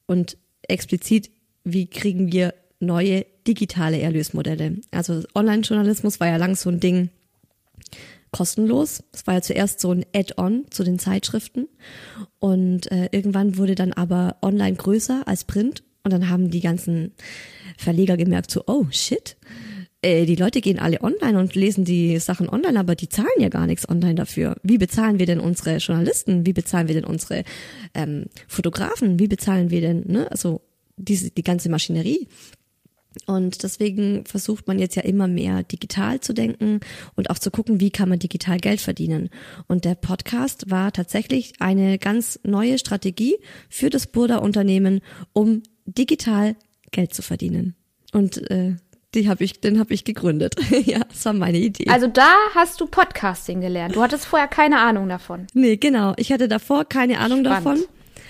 Und 0.07 0.39
explizit, 0.63 1.31
wie 1.65 1.87
kriegen 1.87 2.33
wir 2.33 2.55
neue 2.81 3.27
digitale 3.47 4.01
Erlösmodelle. 4.01 4.77
Also 4.91 5.23
Online-Journalismus 5.35 6.19
war 6.19 6.29
ja 6.29 6.37
lang 6.37 6.57
so 6.57 6.71
ein 6.71 6.81
Ding, 6.81 7.11
kostenlos. 8.33 9.03
Es 9.13 9.27
war 9.27 9.35
ja 9.35 9.43
zuerst 9.43 9.81
so 9.81 9.93
ein 9.93 10.07
Add-on 10.15 10.67
zu 10.71 10.85
den 10.85 10.99
Zeitschriften 10.99 11.69
und 12.39 12.91
äh, 12.91 13.09
irgendwann 13.13 13.57
wurde 13.57 13.75
dann 13.75 13.93
aber 13.93 14.37
online 14.41 14.77
größer 14.77 15.23
als 15.27 15.45
Print 15.45 15.83
und 16.03 16.13
dann 16.13 16.29
haben 16.29 16.51
die 16.51 16.61
ganzen 16.61 17.13
Verleger 17.77 18.17
gemerkt, 18.17 18.51
so, 18.51 18.63
oh 18.67 18.87
shit, 18.91 19.37
äh, 20.03 20.25
die 20.25 20.37
Leute 20.37 20.61
gehen 20.61 20.79
alle 20.79 21.03
online 21.03 21.39
und 21.39 21.55
lesen 21.55 21.85
die 21.85 22.19
Sachen 22.19 22.49
online, 22.49 22.79
aber 22.79 22.95
die 22.95 23.09
zahlen 23.09 23.29
ja 23.39 23.49
gar 23.49 23.67
nichts 23.67 23.89
online 23.89 24.15
dafür. 24.15 24.57
Wie 24.63 24.79
bezahlen 24.79 25.19
wir 25.19 25.27
denn 25.27 25.41
unsere 25.41 25.77
Journalisten? 25.77 26.47
Wie 26.47 26.53
bezahlen 26.53 26.89
wir 26.89 26.95
denn 26.95 27.05
unsere 27.05 27.45
ähm, 27.95 28.27
Fotografen? 28.49 29.19
Wie 29.19 29.29
bezahlen 29.29 29.71
wir 29.71 29.81
denn, 29.81 30.05
ne, 30.07 30.31
also 30.31 30.63
diese, 30.97 31.31
die 31.31 31.43
ganze 31.43 31.69
Maschinerie? 31.69 32.29
Und 33.27 33.65
deswegen 33.65 34.25
versucht 34.25 34.69
man 34.69 34.79
jetzt 34.79 34.95
ja 34.95 35.03
immer 35.03 35.27
mehr 35.27 35.65
digital 35.65 36.21
zu 36.21 36.33
denken 36.33 36.81
und 37.17 37.29
auch 37.29 37.39
zu 37.39 37.51
gucken, 37.51 37.81
wie 37.81 37.91
kann 37.91 38.09
man 38.09 38.21
digital 38.21 38.59
Geld 38.59 38.81
verdienen. 38.81 39.31
Und 39.67 39.85
der 39.85 39.97
Podcast 39.97 40.71
war 40.71 40.93
tatsächlich 40.93 41.55
eine 41.59 41.99
ganz 41.99 42.39
neue 42.45 42.79
Strategie 42.79 43.37
für 43.69 43.91
das 43.91 44.07
Burda 44.07 44.39
Unternehmen, 44.39 45.01
um 45.33 45.63
digital 45.97 46.57
Geld 46.91 47.15
zu 47.15 47.23
verdienen. 47.23 47.75
Und 48.13 48.51
äh, 48.51 48.77
die 49.15 49.29
habe 49.29 49.45
ich, 49.45 49.61
den 49.61 49.79
habe 49.79 49.93
ich 49.95 50.05
gegründet. 50.05 50.55
ja, 50.85 51.01
das 51.09 51.25
war 51.25 51.33
meine 51.33 51.59
Idee. 51.59 51.89
Also 51.89 52.07
da 52.07 52.33
hast 52.55 52.81
du 52.81 52.87
Podcasting 52.87 53.61
gelernt. 53.61 53.97
Du 53.97 54.03
hattest 54.03 54.27
vorher 54.27 54.49
keine 54.49 54.81
Ahnung 54.81 55.09
davon. 55.09 55.47
Nee, 55.53 55.77
genau. 55.77 56.15
Ich 56.17 56.33
hatte 56.33 56.49
davor 56.49 56.85
keine 56.85 57.19
Ahnung 57.19 57.41
Spannend. 57.45 57.67
davon. 57.67 57.85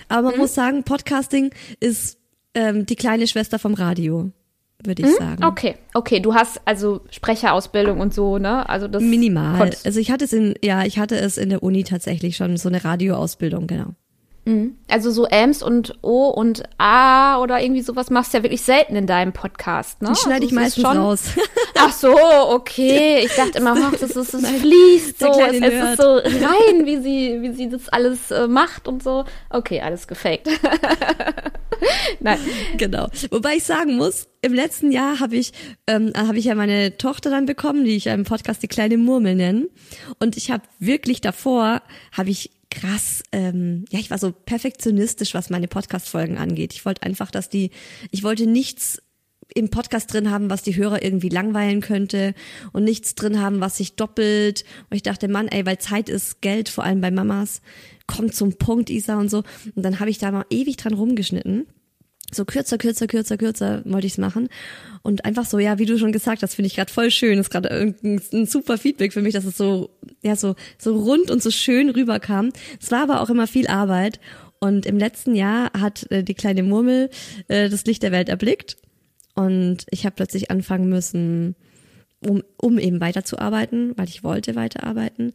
Aber 0.09 0.23
man 0.23 0.33
mhm. 0.33 0.39
muss 0.41 0.53
sagen, 0.53 0.83
Podcasting 0.83 1.51
ist 1.79 2.17
ähm, 2.53 2.85
die 2.85 2.95
kleine 2.95 3.27
Schwester 3.27 3.59
vom 3.59 3.73
Radio 3.73 4.31
würde 4.85 5.03
ich 5.03 5.09
hm? 5.09 5.15
sagen. 5.17 5.43
Okay, 5.43 5.75
okay, 5.93 6.19
du 6.19 6.33
hast 6.33 6.61
also 6.65 7.01
Sprecherausbildung 7.09 7.99
und 7.99 8.13
so, 8.13 8.37
ne? 8.37 8.67
Also 8.67 8.87
das 8.87 9.01
minimal. 9.03 9.71
Also 9.83 9.99
ich 9.99 10.11
hatte 10.11 10.25
es 10.25 10.33
in 10.33 10.55
ja, 10.63 10.85
ich 10.85 10.99
hatte 10.99 11.17
es 11.17 11.37
in 11.37 11.49
der 11.49 11.63
Uni 11.63 11.83
tatsächlich 11.83 12.35
schon 12.35 12.57
so 12.57 12.69
eine 12.69 12.83
Radioausbildung, 12.83 13.67
genau. 13.67 13.93
Mhm. 14.45 14.77
Also 14.87 15.11
so 15.11 15.27
Ms 15.27 15.61
und 15.61 15.93
O 16.01 16.29
und 16.29 16.63
A 16.79 17.39
oder 17.39 17.61
irgendwie 17.61 17.81
sowas 17.81 18.09
machst 18.09 18.33
du 18.33 18.37
ja 18.37 18.43
wirklich 18.43 18.63
selten 18.63 18.95
in 18.95 19.05
deinem 19.05 19.33
Podcast, 19.33 20.01
ne? 20.01 20.09
Die 20.09 20.19
schneide 20.19 20.35
also 20.35 20.47
ich 20.47 20.51
meistens 20.51 20.83
schon, 20.83 20.97
raus. 20.97 21.23
Ach 21.77 21.91
so, 21.91 22.15
okay. 22.49 23.23
Ich 23.23 23.35
dachte 23.35 23.59
immer, 23.59 23.75
ach, 23.75 23.91
das, 23.91 24.11
ist, 24.11 24.33
das 24.33 24.47
fließt 24.47 25.19
so, 25.19 25.27
es, 25.27 25.61
es 25.61 25.73
ist 25.73 26.01
so 26.01 26.15
rein, 26.15 26.85
wie 26.85 26.97
sie, 26.97 27.41
wie 27.41 27.53
sie 27.53 27.69
das 27.69 27.89
alles 27.89 28.29
äh, 28.29 28.47
macht 28.47 28.87
und 28.87 29.01
so. 29.01 29.25
Okay, 29.49 29.81
alles 29.81 30.07
gefaked. 30.07 30.47
Nein. 32.19 32.39
Genau. 32.77 33.07
Wobei 33.31 33.55
ich 33.55 33.63
sagen 33.63 33.97
muss, 33.97 34.27
im 34.41 34.53
letzten 34.53 34.91
Jahr 34.91 35.19
habe 35.19 35.35
ich, 35.35 35.53
ähm, 35.87 36.13
habe 36.15 36.37
ich 36.37 36.45
ja 36.45 36.55
meine 36.55 36.97
Tochter 36.97 37.31
dann 37.31 37.45
bekommen, 37.45 37.83
die 37.83 37.95
ich 37.95 38.07
im 38.07 38.25
Podcast 38.25 38.61
die 38.61 38.67
kleine 38.67 38.97
Murmel 38.97 39.35
nennen. 39.35 39.67
Und 40.19 40.37
ich 40.37 40.51
habe 40.51 40.63
wirklich 40.79 41.21
davor, 41.21 41.81
habe 42.11 42.29
ich 42.29 42.51
krass, 42.71 43.21
ähm, 43.31 43.85
ja, 43.91 43.99
ich 43.99 44.09
war 44.09 44.17
so 44.17 44.31
perfektionistisch, 44.31 45.35
was 45.35 45.51
meine 45.51 45.67
Podcast-Folgen 45.67 46.37
angeht. 46.37 46.73
Ich 46.73 46.85
wollte 46.85 47.03
einfach, 47.03 47.29
dass 47.29 47.49
die, 47.49 47.69
ich 48.09 48.23
wollte 48.23 48.47
nichts 48.47 49.01
im 49.53 49.69
Podcast 49.69 50.13
drin 50.13 50.31
haben, 50.31 50.49
was 50.49 50.63
die 50.63 50.75
Hörer 50.75 51.03
irgendwie 51.03 51.29
langweilen 51.29 51.81
könnte 51.81 52.33
und 52.71 52.85
nichts 52.85 53.15
drin 53.15 53.39
haben, 53.39 53.59
was 53.59 53.77
sich 53.77 53.95
doppelt. 53.95 54.63
Und 54.89 54.95
ich 54.95 55.03
dachte, 55.03 55.27
Mann, 55.27 55.49
ey, 55.49 55.65
weil 55.65 55.77
Zeit 55.77 56.09
ist 56.09 56.41
Geld, 56.41 56.69
vor 56.69 56.85
allem 56.85 57.01
bei 57.01 57.11
Mamas, 57.11 57.61
kommt 58.07 58.33
zum 58.33 58.57
Punkt, 58.57 58.89
Isa 58.89 59.19
und 59.19 59.29
so. 59.29 59.43
Und 59.75 59.83
dann 59.83 59.99
habe 59.99 60.09
ich 60.09 60.17
da 60.17 60.31
mal 60.31 60.45
ewig 60.49 60.77
dran 60.77 60.93
rumgeschnitten 60.93 61.67
so 62.31 62.45
kürzer, 62.45 62.77
kürzer, 62.77 63.07
kürzer, 63.07 63.37
kürzer 63.37 63.81
wollte 63.85 64.07
ich 64.07 64.13
es 64.13 64.17
machen. 64.17 64.49
Und 65.01 65.25
einfach 65.25 65.45
so, 65.45 65.59
ja, 65.59 65.79
wie 65.79 65.85
du 65.85 65.97
schon 65.97 66.11
gesagt 66.11 66.43
hast, 66.43 66.55
finde 66.55 66.67
ich 66.67 66.75
gerade 66.75 66.91
voll 66.91 67.11
schön. 67.11 67.37
Das 67.37 67.47
ist 67.47 67.51
gerade 67.51 67.71
ein, 67.71 68.21
ein 68.33 68.45
super 68.45 68.77
Feedback 68.77 69.13
für 69.13 69.21
mich, 69.21 69.33
dass 69.33 69.45
es 69.45 69.57
so, 69.57 69.89
ja, 70.21 70.35
so, 70.35 70.55
so 70.77 70.97
rund 70.97 71.31
und 71.31 71.41
so 71.41 71.51
schön 71.51 71.89
rüberkam. 71.89 72.51
Es 72.79 72.91
war 72.91 73.03
aber 73.03 73.21
auch 73.21 73.29
immer 73.29 73.47
viel 73.47 73.67
Arbeit. 73.67 74.19
Und 74.59 74.85
im 74.85 74.97
letzten 74.97 75.35
Jahr 75.35 75.71
hat 75.73 76.09
äh, 76.11 76.23
die 76.23 76.35
kleine 76.35 76.61
Murmel 76.61 77.09
äh, 77.47 77.69
das 77.69 77.85
Licht 77.85 78.03
der 78.03 78.11
Welt 78.11 78.29
erblickt. 78.29 78.77
Und 79.33 79.85
ich 79.89 80.05
habe 80.05 80.15
plötzlich 80.15 80.51
anfangen 80.51 80.89
müssen, 80.89 81.55
um, 82.19 82.43
um 82.57 82.77
eben 82.77 83.01
weiterzuarbeiten, 83.01 83.93
weil 83.97 84.07
ich 84.07 84.23
wollte 84.23 84.55
weiterarbeiten, 84.55 85.33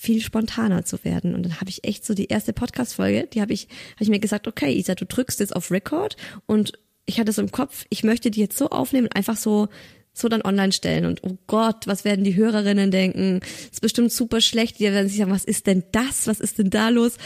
viel 0.00 0.22
spontaner 0.22 0.84
zu 0.84 1.02
werden. 1.02 1.34
Und 1.34 1.42
dann 1.42 1.60
habe 1.60 1.70
ich 1.70 1.82
echt 1.82 2.06
so 2.06 2.14
die 2.14 2.26
erste 2.26 2.52
Podcast-Folge, 2.52 3.26
die 3.26 3.40
habe 3.40 3.52
ich, 3.52 3.64
habe 3.96 4.04
ich 4.04 4.10
mir 4.10 4.20
gesagt, 4.20 4.46
okay, 4.46 4.72
Isa, 4.72 4.94
du 4.94 5.04
drückst 5.04 5.40
jetzt 5.40 5.56
auf 5.56 5.72
Record 5.72 6.16
und 6.46 6.78
ich 7.04 7.18
hatte 7.18 7.32
so 7.32 7.42
im 7.42 7.50
Kopf, 7.50 7.84
ich 7.90 8.04
möchte 8.04 8.30
die 8.30 8.38
jetzt 8.38 8.56
so 8.56 8.70
aufnehmen 8.70 9.08
und 9.08 9.16
einfach 9.16 9.36
so 9.36 9.68
so 10.12 10.28
dann 10.28 10.42
online 10.42 10.72
stellen 10.72 11.04
und 11.04 11.22
oh 11.22 11.36
Gott, 11.46 11.86
was 11.86 12.04
werden 12.04 12.24
die 12.24 12.36
Hörerinnen 12.36 12.90
denken? 12.90 13.40
Ist 13.70 13.80
bestimmt 13.80 14.10
super 14.10 14.40
schlecht. 14.40 14.78
Die 14.78 14.84
werden 14.84 15.08
sich 15.08 15.18
sagen, 15.18 15.30
was 15.30 15.44
ist 15.44 15.68
denn 15.68 15.84
das? 15.92 16.26
Was 16.26 16.40
ist 16.40 16.58
denn 16.58 16.70
da 16.70 16.88
los? 16.88 17.18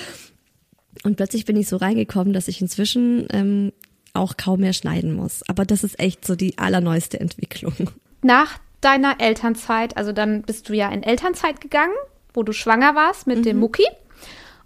Und 1.02 1.16
plötzlich 1.16 1.46
bin 1.46 1.56
ich 1.56 1.68
so 1.68 1.76
reingekommen, 1.76 2.34
dass 2.34 2.48
ich 2.48 2.60
inzwischen 2.60 3.26
ähm, 3.32 3.72
auch 4.12 4.36
kaum 4.36 4.60
mehr 4.60 4.74
schneiden 4.74 5.14
muss. 5.14 5.42
Aber 5.48 5.64
das 5.64 5.84
ist 5.84 5.98
echt 6.00 6.26
so 6.26 6.36
die 6.36 6.58
allerneueste 6.58 7.18
Entwicklung. 7.18 7.90
Nach 8.22 8.58
deiner 8.82 9.20
Elternzeit, 9.20 9.96
also 9.96 10.12
dann 10.12 10.42
bist 10.42 10.68
du 10.68 10.74
ja 10.74 10.90
in 10.90 11.02
Elternzeit 11.02 11.62
gegangen 11.62 11.94
wo 12.34 12.42
du 12.42 12.52
schwanger 12.52 12.94
warst 12.94 13.26
mit 13.26 13.38
mhm. 13.38 13.42
dem 13.42 13.60
Mucki. 13.60 13.86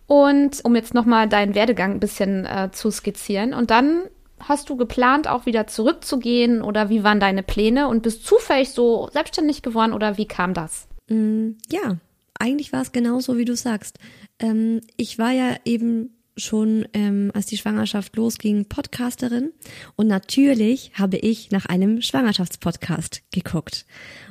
Und 0.06 0.64
um 0.64 0.76
jetzt 0.76 0.94
nochmal 0.94 1.28
deinen 1.28 1.54
Werdegang 1.54 1.92
ein 1.92 2.00
bisschen 2.00 2.44
äh, 2.44 2.70
zu 2.70 2.90
skizzieren. 2.90 3.54
Und 3.54 3.70
dann 3.70 4.04
hast 4.38 4.68
du 4.68 4.76
geplant, 4.76 5.28
auch 5.28 5.46
wieder 5.46 5.66
zurückzugehen 5.66 6.62
oder 6.62 6.88
wie 6.88 7.02
waren 7.02 7.20
deine 7.20 7.42
Pläne 7.42 7.88
und 7.88 8.02
bist 8.02 8.24
zufällig 8.24 8.70
so 8.70 9.08
selbstständig 9.12 9.62
geworden 9.62 9.92
oder 9.92 10.18
wie 10.18 10.28
kam 10.28 10.54
das? 10.54 10.86
Mm, 11.08 11.52
ja, 11.68 11.96
eigentlich 12.38 12.72
war 12.72 12.82
es 12.82 12.92
genauso, 12.92 13.36
wie 13.38 13.44
du 13.44 13.56
sagst. 13.56 13.98
Ähm, 14.38 14.80
ich 14.96 15.18
war 15.18 15.32
ja 15.32 15.56
eben 15.64 16.15
schon, 16.36 16.86
ähm, 16.92 17.30
als 17.34 17.46
die 17.46 17.56
Schwangerschaft 17.56 18.16
losging, 18.16 18.66
Podcasterin. 18.66 19.52
Und 19.96 20.06
natürlich 20.06 20.92
habe 20.94 21.16
ich 21.16 21.50
nach 21.50 21.66
einem 21.66 22.02
Schwangerschaftspodcast 22.02 23.22
geguckt. 23.32 23.86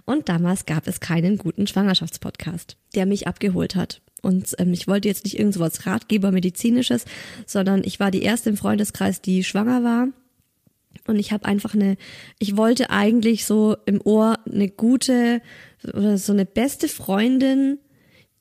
Und 0.06 0.30
damals 0.30 0.66
gab 0.66 0.88
es 0.88 1.00
keinen 1.00 1.38
guten 1.38 1.68
Schwangerschaftspodcast, 1.68 2.78
der 2.94 3.06
mich 3.06 3.28
abgeholt 3.28 3.76
hat. 3.76 4.02
Und 4.22 4.56
ähm, 4.58 4.74
ich 4.74 4.88
wollte 4.88 5.08
jetzt 5.08 5.24
nicht 5.24 5.38
irgend 5.38 5.54
so 5.54 5.60
was 5.60 5.86
Ratgeber-medizinisches, 5.86 7.06
sondern 7.46 7.84
ich 7.84 8.00
war 8.00 8.12
die 8.12 8.24
erste 8.24 8.50
im 8.50 8.58
Freundeskreis, 8.58 9.22
die 9.22 9.44
schwanger 9.44 9.84
war. 9.84 10.08
Und 11.08 11.20
ich 11.20 11.32
habe 11.32 11.46
einfach 11.46 11.76
eine, 11.76 11.98
ich 12.40 12.58
wollte 12.58 12.90
eigentlich 12.90 13.46
so 13.46 13.78
im 13.86 14.02
Ohr 14.02 14.40
eine 14.52 14.70
gute 14.70 15.42
oder 15.94 16.18
so 16.18 16.34
eine 16.34 16.46
beste 16.46 16.88
Freundin, 16.88 17.78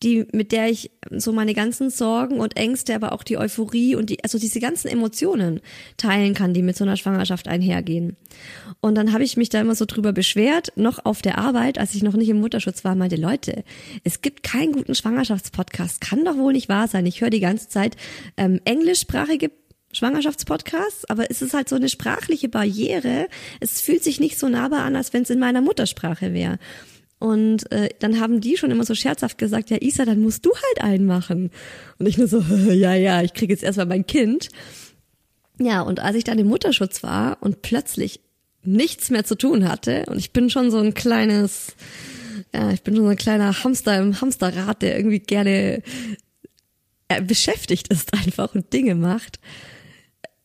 die, 0.04 0.26
mit 0.32 0.52
der 0.52 0.68
ich 0.68 0.90
so 1.10 1.32
meine 1.32 1.54
ganzen 1.54 1.90
Sorgen 1.90 2.38
und 2.38 2.56
Ängste, 2.56 2.94
aber 2.94 3.12
auch 3.12 3.22
die 3.22 3.38
Euphorie 3.38 3.96
und 3.96 4.10
die, 4.10 4.22
also 4.22 4.38
diese 4.38 4.60
ganzen 4.60 4.88
Emotionen 4.88 5.60
teilen 5.96 6.34
kann, 6.34 6.54
die 6.54 6.62
mit 6.62 6.76
so 6.76 6.84
einer 6.84 6.96
Schwangerschaft 6.96 7.48
einhergehen. 7.48 8.16
Und 8.80 8.96
dann 8.96 9.12
habe 9.12 9.24
ich 9.24 9.36
mich 9.36 9.48
da 9.48 9.60
immer 9.60 9.74
so 9.74 9.86
drüber 9.86 10.12
beschwert, 10.12 10.72
noch 10.76 11.04
auf 11.04 11.22
der 11.22 11.38
Arbeit, 11.38 11.78
als 11.78 11.94
ich 11.94 12.02
noch 12.02 12.14
nicht 12.14 12.28
im 12.28 12.40
Mutterschutz 12.40 12.84
war, 12.84 12.94
meinte, 12.94 13.16
Leute, 13.16 13.64
es 14.04 14.20
gibt 14.20 14.42
keinen 14.42 14.72
guten 14.72 14.94
Schwangerschaftspodcast, 14.94 16.00
kann 16.00 16.24
doch 16.24 16.36
wohl 16.36 16.52
nicht 16.52 16.68
wahr 16.68 16.86
sein. 16.86 17.06
Ich 17.06 17.20
höre 17.20 17.30
die 17.30 17.40
ganze 17.40 17.68
Zeit 17.68 17.96
ähm, 18.36 18.60
englischsprachige 18.64 19.50
Schwangerschaftspodcasts, 19.92 21.08
aber 21.08 21.30
es 21.30 21.40
ist 21.40 21.54
halt 21.54 21.68
so 21.68 21.76
eine 21.76 21.88
sprachliche 21.88 22.48
Barriere. 22.48 23.28
Es 23.60 23.80
fühlt 23.80 24.04
sich 24.04 24.20
nicht 24.20 24.38
so 24.38 24.48
nahbar 24.48 24.80
an, 24.80 24.96
als 24.96 25.12
wenn 25.12 25.22
es 25.22 25.30
in 25.30 25.38
meiner 25.38 25.60
Muttersprache 25.60 26.34
wäre. 26.34 26.58
Und 27.18 27.70
äh, 27.72 27.88
dann 28.00 28.20
haben 28.20 28.40
die 28.40 28.56
schon 28.56 28.70
immer 28.70 28.84
so 28.84 28.94
scherzhaft 28.94 29.38
gesagt, 29.38 29.70
ja 29.70 29.78
Isa, 29.80 30.04
dann 30.04 30.20
musst 30.20 30.44
du 30.44 30.50
halt 30.52 30.82
einen 30.82 31.06
machen. 31.06 31.50
Und 31.98 32.06
ich 32.06 32.18
nur 32.18 32.28
so, 32.28 32.40
ja, 32.70 32.94
ja, 32.94 33.22
ich 33.22 33.34
kriege 33.34 33.52
jetzt 33.52 33.62
erstmal 33.62 33.86
mein 33.86 34.06
Kind. 34.06 34.48
Ja, 35.58 35.82
und 35.82 36.00
als 36.00 36.16
ich 36.16 36.24
dann 36.24 36.38
im 36.38 36.48
Mutterschutz 36.48 37.02
war 37.02 37.38
und 37.40 37.62
plötzlich 37.62 38.20
nichts 38.64 39.10
mehr 39.10 39.24
zu 39.24 39.36
tun 39.36 39.68
hatte, 39.68 40.04
und 40.06 40.18
ich 40.18 40.32
bin 40.32 40.50
schon 40.50 40.70
so 40.70 40.78
ein 40.78 40.94
kleines, 40.94 41.74
ja, 42.52 42.70
ich 42.70 42.82
bin 42.82 42.96
schon 42.96 43.04
so 43.04 43.10
ein 43.10 43.16
kleiner 43.16 43.62
Hamster 43.62 43.98
im 43.98 44.20
Hamsterrad, 44.20 44.82
der 44.82 44.96
irgendwie 44.96 45.20
gerne 45.20 45.82
äh, 47.08 47.22
beschäftigt 47.22 47.88
ist 47.88 48.12
einfach 48.14 48.54
und 48.54 48.72
Dinge 48.72 48.94
macht, 48.94 49.38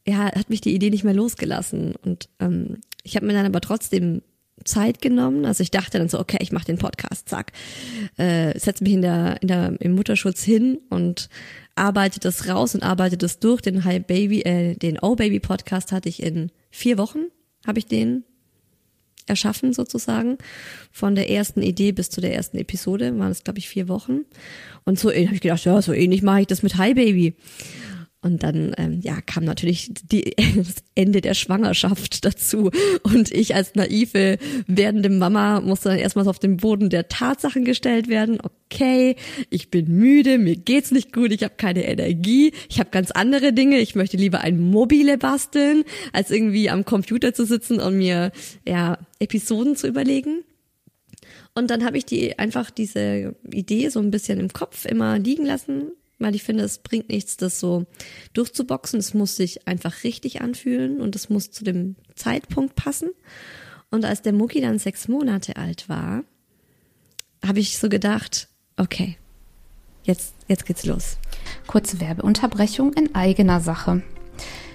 ja, 0.06 0.26
hat 0.26 0.50
mich 0.50 0.62
die 0.62 0.74
Idee 0.74 0.90
nicht 0.90 1.04
mehr 1.04 1.14
losgelassen. 1.14 1.96
Und 1.96 2.30
ähm, 2.40 2.78
ich 3.04 3.16
habe 3.16 3.26
mir 3.26 3.34
dann 3.34 3.46
aber 3.46 3.62
trotzdem 3.62 4.22
Zeit 4.64 5.02
genommen. 5.02 5.46
Also 5.46 5.64
ich 5.64 5.72
dachte 5.72 5.98
dann 5.98 6.10
so, 6.10 6.20
okay, 6.20 6.38
ich 6.42 6.52
mache 6.52 6.66
den 6.66 6.78
Podcast, 6.78 7.30
zack, 7.30 7.52
äh, 8.18 8.58
setze 8.58 8.84
mich 8.84 8.94
in 8.94 9.02
der, 9.02 9.42
in 9.42 9.48
der, 9.48 9.76
im 9.80 9.94
Mutterschutz 9.94 10.44
hin 10.44 10.80
und 10.90 11.30
arbeite 11.76 12.20
das 12.20 12.48
raus 12.48 12.76
und 12.76 12.84
arbeite 12.84 13.18
das 13.18 13.40
durch. 13.40 13.62
Den 13.62 13.86
Hi 13.86 14.00
Baby, 14.00 14.42
äh, 14.42 14.76
den 14.76 15.00
Oh 15.02 15.16
Baby 15.16 15.40
Podcast 15.40 15.92
hatte 15.92 16.10
ich 16.10 16.22
in 16.22 16.52
vier 16.72 16.98
Wochen, 16.98 17.26
habe 17.66 17.80
ich 17.80 17.86
den 17.86 18.24
erschaffen 19.30 19.74
sozusagen. 19.74 20.38
Von 20.92 21.16
der 21.16 21.30
ersten 21.30 21.62
Idee 21.62 21.92
bis 21.92 22.10
zu 22.10 22.20
der 22.20 22.34
ersten 22.34 22.58
Episode 22.58 23.18
waren 23.18 23.32
es, 23.32 23.44
glaube 23.44 23.60
ich, 23.60 23.70
vier 23.70 23.88
Wochen. 23.88 24.26
Und 24.86 25.00
so 25.00 25.10
habe 25.10 25.36
ich 25.36 25.42
gedacht, 25.42 25.64
ja, 25.64 25.82
so 25.82 25.94
ähnlich 25.94 26.22
mache 26.22 26.42
ich 26.42 26.48
das 26.48 26.64
mit 26.64 26.78
Hi 26.78 26.94
Baby. 26.94 27.36
Und 28.22 28.44
dann 28.44 28.74
ähm, 28.78 29.00
ja, 29.02 29.22
kam 29.22 29.46
natürlich 29.46 29.92
die, 30.04 30.36
das 30.56 30.76
Ende 30.94 31.22
der 31.22 31.34
Schwangerschaft 31.34 32.26
dazu. 32.26 32.70
Und 33.04 33.32
ich 33.32 33.56
als 33.56 33.76
naive 33.76 34.38
werdende 34.68 35.10
Mama 35.10 35.62
musste 35.62 35.90
dann 35.90 36.00
erstmal 36.00 36.28
auf 36.28 36.40
den 36.40 36.58
Boden 36.58 36.90
der 36.90 37.08
Tatsachen 37.08 37.64
gestellt 37.64 38.10
werden. 38.10 38.40
Okay, 38.42 39.16
ich 39.50 39.72
bin 39.72 39.88
müde, 39.88 40.38
mir 40.38 40.58
geht's 40.58 40.92
nicht 40.92 41.14
gut, 41.14 41.32
ich 41.32 41.44
habe 41.44 41.54
keine 41.56 41.86
Energie, 41.86 42.52
ich 42.70 42.80
habe 42.80 42.90
ganz 42.90 43.12
andere 43.12 43.54
Dinge. 43.54 43.80
Ich 43.80 43.96
möchte 43.96 44.18
lieber 44.18 44.42
ein 44.42 44.60
Mobile 44.60 45.18
basteln, 45.18 45.86
als 46.12 46.30
irgendwie 46.30 46.70
am 46.70 46.84
Computer 46.84 47.34
zu 47.34 47.46
sitzen 47.46 47.80
und 47.80 47.98
mir 47.98 48.34
ja 48.68 48.98
Episoden 49.20 49.78
zu 49.78 49.88
überlegen. 49.88 50.44
Und 51.56 51.72
dann 51.72 51.86
habe 51.86 51.98
ich 51.98 52.06
die 52.06 52.38
einfach 52.38 52.70
diese 52.70 53.36
Idee 53.52 53.90
so 53.90 54.00
ein 54.00 54.12
bisschen 54.12 54.40
im 54.40 54.50
Kopf 54.50 54.86
immer 54.86 55.20
liegen 55.20 55.46
lassen, 55.46 55.92
weil 56.20 56.36
ich 56.36 56.44
finde, 56.44 56.64
es 56.64 56.80
bringt 56.80 57.10
nichts, 57.10 57.38
das 57.38 57.60
so 57.60 57.86
durchzuboxen. 58.34 59.00
Es 59.00 59.14
muss 59.14 59.36
sich 59.36 59.68
einfach 59.68 60.04
richtig 60.04 60.42
anfühlen 60.42 61.02
und 61.02 61.16
es 61.16 61.30
muss 61.30 61.52
zu 61.52 61.64
dem 61.64 61.96
Zeitpunkt 62.16 62.76
passen. 62.76 63.10
Und 63.90 64.06
als 64.06 64.22
der 64.22 64.34
Mucki 64.34 64.62
dann 64.62 64.78
sechs 64.78 65.08
Monate 65.08 65.56
alt 65.56 65.90
war, 65.90 66.24
habe 67.46 67.60
ich 67.60 67.78
so 67.78 67.90
gedacht, 67.90 68.50
okay, 68.78 69.18
jetzt, 70.04 70.36
jetzt 70.48 70.66
geht's 70.66 70.86
los. 70.86 71.18
Kurze 71.68 72.00
Werbeunterbrechung 72.00 72.94
in 72.94 73.16
eigener 73.16 73.62
Sache. 73.62 74.04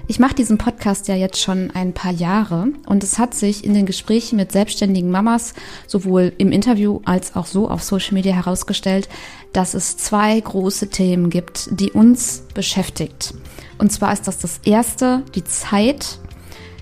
Ich 0.06 0.18
mache 0.18 0.34
diesen 0.34 0.58
Podcast 0.58 1.08
ja 1.08 1.14
jetzt 1.14 1.40
schon 1.40 1.70
ein 1.70 1.94
paar 1.94 2.12
Jahre 2.12 2.68
und 2.86 3.02
es 3.02 3.18
hat 3.18 3.32
sich 3.32 3.64
in 3.64 3.72
den 3.72 3.86
Gesprächen 3.86 4.36
mit 4.36 4.52
selbstständigen 4.52 5.10
Mamas 5.10 5.54
sowohl 5.86 6.32
im 6.36 6.52
Interview 6.52 7.00
als 7.06 7.34
auch 7.36 7.46
so 7.46 7.70
auf 7.70 7.82
Social 7.82 8.12
Media 8.12 8.34
herausgestellt, 8.34 9.08
dass 9.54 9.72
es 9.72 9.96
zwei 9.96 10.38
große 10.38 10.90
Themen 10.90 11.30
gibt, 11.30 11.70
die 11.80 11.90
uns 11.90 12.44
beschäftigt. 12.52 13.32
Und 13.78 13.92
zwar 13.92 14.12
ist 14.12 14.28
das 14.28 14.38
das 14.38 14.60
erste, 14.64 15.22
die 15.34 15.44
Zeit. 15.44 16.18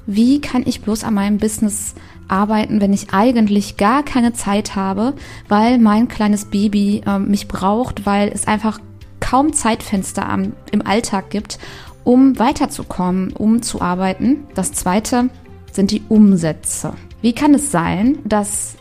Wie 0.04 0.40
kann 0.40 0.64
ich 0.66 0.82
bloß 0.82 1.04
an 1.04 1.14
meinem 1.14 1.38
Business 1.38 1.94
arbeiten, 2.26 2.80
wenn 2.80 2.92
ich 2.92 3.12
eigentlich 3.12 3.76
gar 3.76 4.02
keine 4.02 4.32
Zeit 4.32 4.74
habe, 4.74 5.14
weil 5.48 5.78
mein 5.78 6.08
kleines 6.08 6.46
Baby 6.46 7.02
äh, 7.06 7.20
mich 7.20 7.46
braucht, 7.46 8.04
weil 8.04 8.30
es 8.34 8.48
einfach 8.48 8.80
kaum 9.20 9.52
Zeitfenster 9.52 10.28
am, 10.28 10.54
im 10.72 10.84
Alltag 10.84 11.30
gibt 11.30 11.58
um 12.04 12.38
weiterzukommen, 12.38 13.32
um 13.32 13.62
zu 13.62 13.80
arbeiten. 13.80 14.46
Das 14.54 14.72
zweite 14.72 15.30
sind 15.72 15.90
die 15.90 16.02
Umsätze. 16.08 16.94
Wie 17.20 17.32
kann 17.32 17.54
es 17.54 17.70
sein, 17.70 18.18
dass 18.24 18.76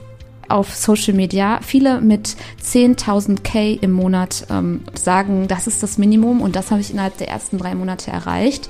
auf 0.51 0.75
Social 0.75 1.13
Media 1.13 1.59
viele 1.61 2.01
mit 2.01 2.35
10.000 2.63 3.41
K 3.41 3.79
im 3.81 3.91
Monat 3.91 4.45
ähm, 4.49 4.81
sagen, 4.93 5.47
das 5.47 5.67
ist 5.67 5.81
das 5.81 5.97
Minimum 5.97 6.41
und 6.41 6.55
das 6.55 6.71
habe 6.71 6.81
ich 6.81 6.91
innerhalb 6.91 7.17
der 7.17 7.29
ersten 7.29 7.57
drei 7.57 7.73
Monate 7.73 8.11
erreicht. 8.11 8.69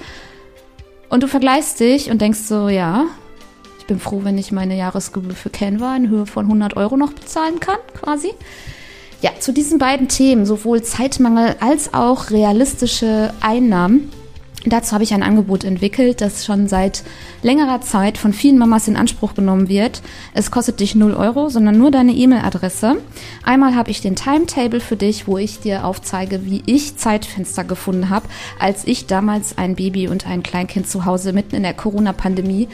Und 1.10 1.24
du 1.24 1.27
vergleichst 1.27 1.79
dich 1.79 2.10
und 2.12 2.22
denkst 2.22 2.39
so, 2.39 2.70
ja, 2.70 3.05
ich 3.79 3.88
bin 3.88 4.00
froh, 4.00 4.22
wenn 4.24 4.38
ich 4.38 4.51
meine 4.51 4.77
Jahresgebühr 4.77 5.36
für 5.36 5.50
Canva 5.50 5.96
in 5.96 6.10
Höhe 6.10 6.25
von 6.25 6.46
100 6.46 6.77
Euro 6.77 6.96
noch 6.98 7.13
bezahlen 7.13 7.60
kann, 7.60 7.79
quasi. 8.00 8.31
Ja, 9.22 9.31
zu 9.39 9.51
diesen 9.51 9.77
beiden 9.77 10.08
Themen, 10.08 10.46
sowohl 10.46 10.81
Zeitmangel 10.84 11.55
als 11.60 11.93
auch 11.93 12.29
realistische 12.31 13.34
Einnahmen, 13.41 14.12
Dazu 14.65 14.91
habe 14.91 15.03
ich 15.03 15.13
ein 15.13 15.24
Angebot 15.24 15.63
entwickelt, 15.63 16.22
das 16.22 16.46
schon 16.46 16.68
seit 16.68 17.03
längerer 17.41 17.82
Zeit 17.82 18.20
von 18.20 18.32
vielen 18.32 18.60
Mamas 18.60 18.88
in 18.88 18.96
Anspruch 18.96 19.34
genommen 19.34 19.70
wird. 19.70 20.03
Es 20.36 20.51
kostet 20.51 20.80
dich 20.80 20.94
0 20.94 21.15
Euro, 21.15 21.50
sondern 21.50 21.80
nur 21.80 21.89
deine 21.89 22.12
E-Mail-Adresse. 22.12 22.98
Einmal 23.44 23.75
habe 23.75 23.89
ich 23.89 24.01
den 24.01 24.15
Timetable 24.15 24.80
für 24.80 24.96
dich, 24.96 25.27
wo 25.27 25.39
ich 25.39 25.60
dir 25.60 25.84
aufzeige, 25.86 26.46
wie 26.46 26.62
ich 26.68 26.96
Zeitfenster 26.96 27.63
gefunden 27.63 28.10
habe, 28.10 28.27
als 28.60 28.86
ich 28.86 29.08
damals 29.08 29.58
ein 29.58 29.75
Baby 29.75 30.08
und 30.08 30.27
ein 30.27 30.44
Kleinkind 30.44 30.88
zu 30.88 31.06
Hause 31.06 31.34
mitten 31.34 31.56
in 31.56 31.63
der 31.63 31.74
Corona-Pandemie 31.74 32.68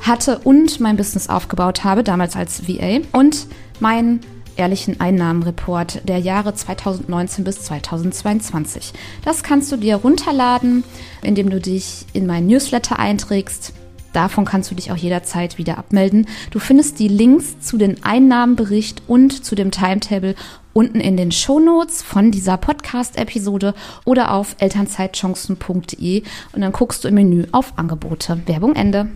hatte 0.00 0.40
und 0.40 0.80
mein 0.80 0.96
Business 0.96 1.28
aufgebaut 1.28 1.84
habe, 1.84 2.02
damals 2.02 2.34
als 2.34 2.66
VA. 2.66 3.00
Und 3.12 3.46
mein 3.78 4.20
ehrlichen 4.58 5.00
Einnahmenreport 5.00 6.08
der 6.08 6.18
Jahre 6.18 6.54
2019 6.54 7.44
bis 7.44 7.62
2022. 7.62 8.92
Das 9.24 9.42
kannst 9.42 9.70
du 9.72 9.76
dir 9.76 9.96
runterladen, 9.96 10.84
indem 11.22 11.50
du 11.50 11.60
dich 11.60 12.06
in 12.12 12.26
meinen 12.26 12.46
Newsletter 12.48 12.98
einträgst. 12.98 13.72
Davon 14.12 14.44
kannst 14.44 14.70
du 14.70 14.74
dich 14.74 14.90
auch 14.90 14.96
jederzeit 14.96 15.58
wieder 15.58 15.78
abmelden. 15.78 16.26
Du 16.50 16.58
findest 16.58 16.98
die 16.98 17.08
Links 17.08 17.60
zu 17.60 17.76
den 17.76 18.02
Einnahmenbericht 18.02 19.02
und 19.06 19.44
zu 19.44 19.54
dem 19.54 19.70
Timetable 19.70 20.34
unten 20.72 21.00
in 21.00 21.16
den 21.16 21.32
Shownotes 21.32 22.02
von 22.02 22.30
dieser 22.30 22.56
Podcast-Episode 22.56 23.74
oder 24.04 24.32
auf 24.32 24.56
elternzeitchancen.de 24.58 26.22
und 26.52 26.60
dann 26.60 26.72
guckst 26.72 27.04
du 27.04 27.08
im 27.08 27.14
Menü 27.14 27.46
auf 27.52 27.74
Angebote. 27.76 28.40
Werbung 28.46 28.74
Ende. 28.76 29.08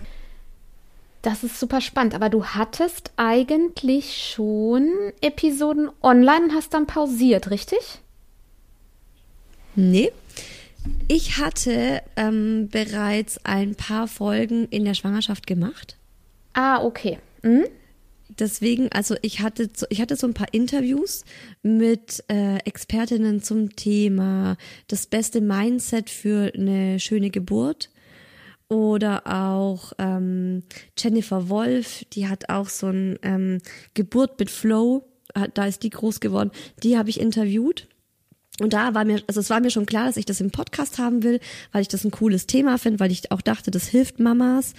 Das 1.22 1.44
ist 1.44 1.58
super 1.60 1.80
spannend, 1.80 2.14
aber 2.14 2.28
du 2.28 2.44
hattest 2.44 3.12
eigentlich 3.16 4.34
schon 4.34 4.90
Episoden 5.20 5.88
online 6.02 6.46
und 6.46 6.54
hast 6.54 6.74
dann 6.74 6.88
pausiert, 6.88 7.50
richtig? 7.50 8.00
Nee. 9.76 10.10
Ich 11.06 11.38
hatte 11.38 12.02
ähm, 12.16 12.68
bereits 12.68 13.38
ein 13.44 13.76
paar 13.76 14.08
Folgen 14.08 14.66
in 14.66 14.84
der 14.84 14.94
Schwangerschaft 14.94 15.46
gemacht. 15.46 15.96
Ah, 16.54 16.82
okay. 16.82 17.18
Mhm. 17.42 17.66
Deswegen, 18.38 18.90
also 18.90 19.14
ich 19.22 19.40
hatte, 19.40 19.70
ich 19.90 20.00
hatte 20.00 20.16
so 20.16 20.26
ein 20.26 20.34
paar 20.34 20.52
Interviews 20.52 21.24
mit 21.62 22.24
äh, 22.28 22.56
Expertinnen 22.64 23.42
zum 23.42 23.76
Thema 23.76 24.56
das 24.88 25.06
beste 25.06 25.40
Mindset 25.40 26.10
für 26.10 26.50
eine 26.54 26.98
schöne 26.98 27.30
Geburt 27.30 27.90
oder 28.72 29.26
auch 29.26 29.92
ähm, 29.98 30.62
Jennifer 30.98 31.50
Wolf, 31.50 32.04
die 32.14 32.26
hat 32.26 32.48
auch 32.48 32.68
so 32.68 32.86
ein 32.88 33.18
ähm, 33.22 33.58
Geburt 33.92 34.40
mit 34.40 34.50
Flow, 34.50 35.04
da 35.54 35.66
ist 35.66 35.82
die 35.82 35.90
groß 35.90 36.20
geworden. 36.20 36.50
Die 36.82 36.96
habe 36.96 37.10
ich 37.10 37.20
interviewt. 37.20 37.86
Und 38.60 38.74
da 38.74 38.92
war 38.92 39.06
mir, 39.06 39.22
also 39.26 39.40
es 39.40 39.48
war 39.48 39.60
mir 39.60 39.70
schon 39.70 39.86
klar, 39.86 40.06
dass 40.06 40.18
ich 40.18 40.26
das 40.26 40.42
im 40.42 40.50
Podcast 40.50 40.98
haben 40.98 41.22
will, 41.22 41.40
weil 41.72 41.80
ich 41.80 41.88
das 41.88 42.04
ein 42.04 42.10
cooles 42.10 42.46
Thema 42.46 42.76
finde, 42.76 43.00
weil 43.00 43.10
ich 43.10 43.32
auch 43.32 43.40
dachte, 43.40 43.70
das 43.70 43.86
hilft 43.86 44.20
Mamas. 44.20 44.74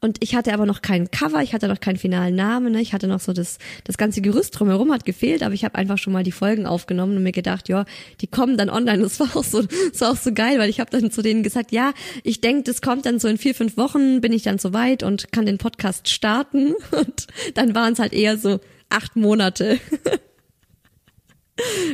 Und 0.00 0.16
ich 0.20 0.34
hatte 0.34 0.54
aber 0.54 0.64
noch 0.64 0.80
keinen 0.80 1.10
Cover, 1.10 1.42
ich 1.42 1.52
hatte 1.52 1.68
noch 1.68 1.78
keinen 1.78 1.98
finalen 1.98 2.34
Namen, 2.34 2.72
ne? 2.72 2.80
ich 2.80 2.94
hatte 2.94 3.06
noch 3.06 3.20
so 3.20 3.34
das, 3.34 3.58
das 3.84 3.98
ganze 3.98 4.22
Gerüst 4.22 4.58
drumherum 4.58 4.90
hat 4.92 5.04
gefehlt, 5.04 5.42
aber 5.42 5.52
ich 5.52 5.62
habe 5.62 5.74
einfach 5.74 5.98
schon 5.98 6.14
mal 6.14 6.24
die 6.24 6.32
Folgen 6.32 6.66
aufgenommen 6.66 7.18
und 7.18 7.22
mir 7.22 7.32
gedacht, 7.32 7.68
ja, 7.68 7.84
die 8.22 8.28
kommen 8.28 8.56
dann 8.56 8.70
online. 8.70 9.02
Das 9.02 9.20
war 9.20 9.36
auch 9.36 9.44
so, 9.44 9.60
das 9.60 10.00
war 10.00 10.12
auch 10.12 10.16
so 10.16 10.32
geil, 10.32 10.58
weil 10.58 10.70
ich 10.70 10.80
habe 10.80 10.90
dann 10.90 11.10
zu 11.10 11.20
denen 11.20 11.42
gesagt, 11.42 11.70
ja, 11.70 11.92
ich 12.24 12.40
denke, 12.40 12.62
das 12.62 12.80
kommt 12.80 13.04
dann 13.04 13.18
so 13.18 13.28
in 13.28 13.36
vier, 13.36 13.54
fünf 13.54 13.76
Wochen, 13.76 14.22
bin 14.22 14.32
ich 14.32 14.42
dann 14.42 14.58
so 14.58 14.72
weit 14.72 15.02
und 15.02 15.32
kann 15.32 15.44
den 15.44 15.58
Podcast 15.58 16.08
starten. 16.08 16.74
Und 16.92 17.26
dann 17.54 17.74
waren 17.74 17.92
es 17.92 17.98
halt 17.98 18.12
eher 18.12 18.38
so 18.38 18.60
acht 18.88 19.16
Monate. 19.16 19.78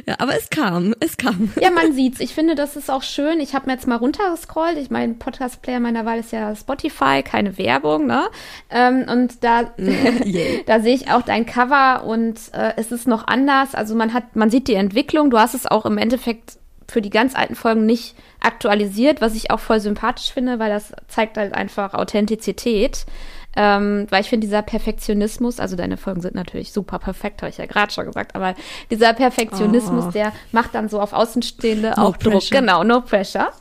Ja, 0.07 0.16
aber 0.18 0.37
es 0.37 0.50
kam, 0.50 0.94
es 1.00 1.16
kam. 1.16 1.53
Ja, 1.61 1.70
man 1.70 1.92
sieht's. 1.92 2.20
Ich 2.20 2.35
finde, 2.35 2.55
das 2.55 2.77
ist 2.77 2.90
auch 2.90 3.03
schön. 3.03 3.40
Ich 3.40 3.55
habe 3.55 3.66
mir 3.66 3.72
jetzt 3.72 3.87
mal 3.87 3.96
runtergescrollt. 3.96 4.77
Ich 4.77 4.90
mein 4.90 5.18
Podcast-Player 5.18 5.81
meiner 5.81 6.05
Wahl 6.05 6.18
ist 6.18 6.33
ja 6.33 6.55
Spotify, 6.55 7.22
keine 7.22 7.57
Werbung, 7.59 8.07
ne? 8.07 8.24
Ähm, 8.70 9.07
und 9.11 9.42
da, 9.42 9.72
yeah. 9.79 10.61
da 10.66 10.81
sehe 10.81 10.94
ich 10.94 11.11
auch 11.11 11.22
dein 11.22 11.46
Cover 11.46 12.05
und 12.05 12.38
äh, 12.53 12.72
es 12.77 12.92
ist 12.92 13.07
noch 13.07 13.27
anders. 13.27 13.74
Also 13.74 13.94
man 13.94 14.12
hat, 14.12 14.37
man 14.37 14.50
sieht 14.50 14.68
die 14.68 14.74
Entwicklung. 14.74 15.31
Du 15.31 15.38
hast 15.38 15.55
es 15.55 15.66
auch 15.66 15.87
im 15.87 15.98
Endeffekt 15.98 16.59
für 16.88 17.00
die 17.00 17.11
ganz 17.11 17.35
alten 17.35 17.55
Folgen 17.55 17.87
nicht 17.87 18.14
aktualisiert, 18.40 19.20
was 19.20 19.35
ich 19.35 19.50
auch 19.50 19.61
voll 19.61 19.81
sympathisch 19.81 20.33
finde, 20.33 20.59
weil 20.59 20.70
das 20.70 20.92
zeigt 21.09 21.38
halt 21.38 21.55
einfach 21.55 21.94
Authentizität. 21.94 23.07
Ähm, 23.56 24.06
weil 24.10 24.22
ich 24.22 24.28
finde, 24.28 24.46
dieser 24.46 24.62
Perfektionismus, 24.62 25.60
also 25.60 25.76
deine 25.76 25.96
Folgen 25.96 26.20
sind 26.20 26.34
natürlich 26.34 26.72
super 26.72 26.98
perfekt, 26.98 27.42
habe 27.42 27.50
ich 27.50 27.58
ja 27.58 27.66
gerade 27.66 27.92
schon 27.92 28.06
gesagt, 28.06 28.34
aber 28.34 28.54
dieser 28.90 29.12
Perfektionismus, 29.12 30.06
oh. 30.08 30.10
der 30.10 30.32
macht 30.52 30.74
dann 30.74 30.88
so 30.88 31.00
auf 31.00 31.12
Außenstehende 31.12 31.94
no 31.96 32.02
auch 32.02 32.18
pressure. 32.18 32.40
Druck. 32.40 32.50
Genau, 32.50 32.84
no 32.84 33.00
pressure. 33.00 33.52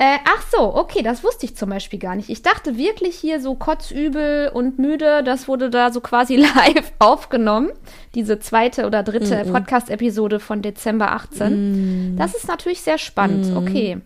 Äh, 0.00 0.18
ach 0.24 0.44
so, 0.52 0.76
okay, 0.76 1.02
das 1.02 1.24
wusste 1.24 1.44
ich 1.44 1.56
zum 1.56 1.70
Beispiel 1.70 1.98
gar 1.98 2.14
nicht. 2.14 2.28
Ich 2.28 2.42
dachte 2.42 2.78
wirklich 2.78 3.16
hier 3.16 3.40
so 3.40 3.56
kotzübel 3.56 4.48
und 4.54 4.78
müde, 4.78 5.24
das 5.24 5.48
wurde 5.48 5.70
da 5.70 5.90
so 5.90 6.00
quasi 6.00 6.36
live 6.56 6.92
aufgenommen. 7.00 7.70
Diese 8.14 8.38
zweite 8.38 8.86
oder 8.86 9.02
dritte 9.02 9.44
mm 9.44 9.48
-mm. 9.48 9.52
Podcast-Episode 9.52 10.38
von 10.38 10.62
Dezember 10.62 11.10
18. 11.10 12.12
Mm. 12.12 12.16
Das 12.16 12.34
ist 12.34 12.46
natürlich 12.46 12.82
sehr 12.82 12.98
spannend, 12.98 13.52
mm. 13.52 13.56
okay. 13.56 14.00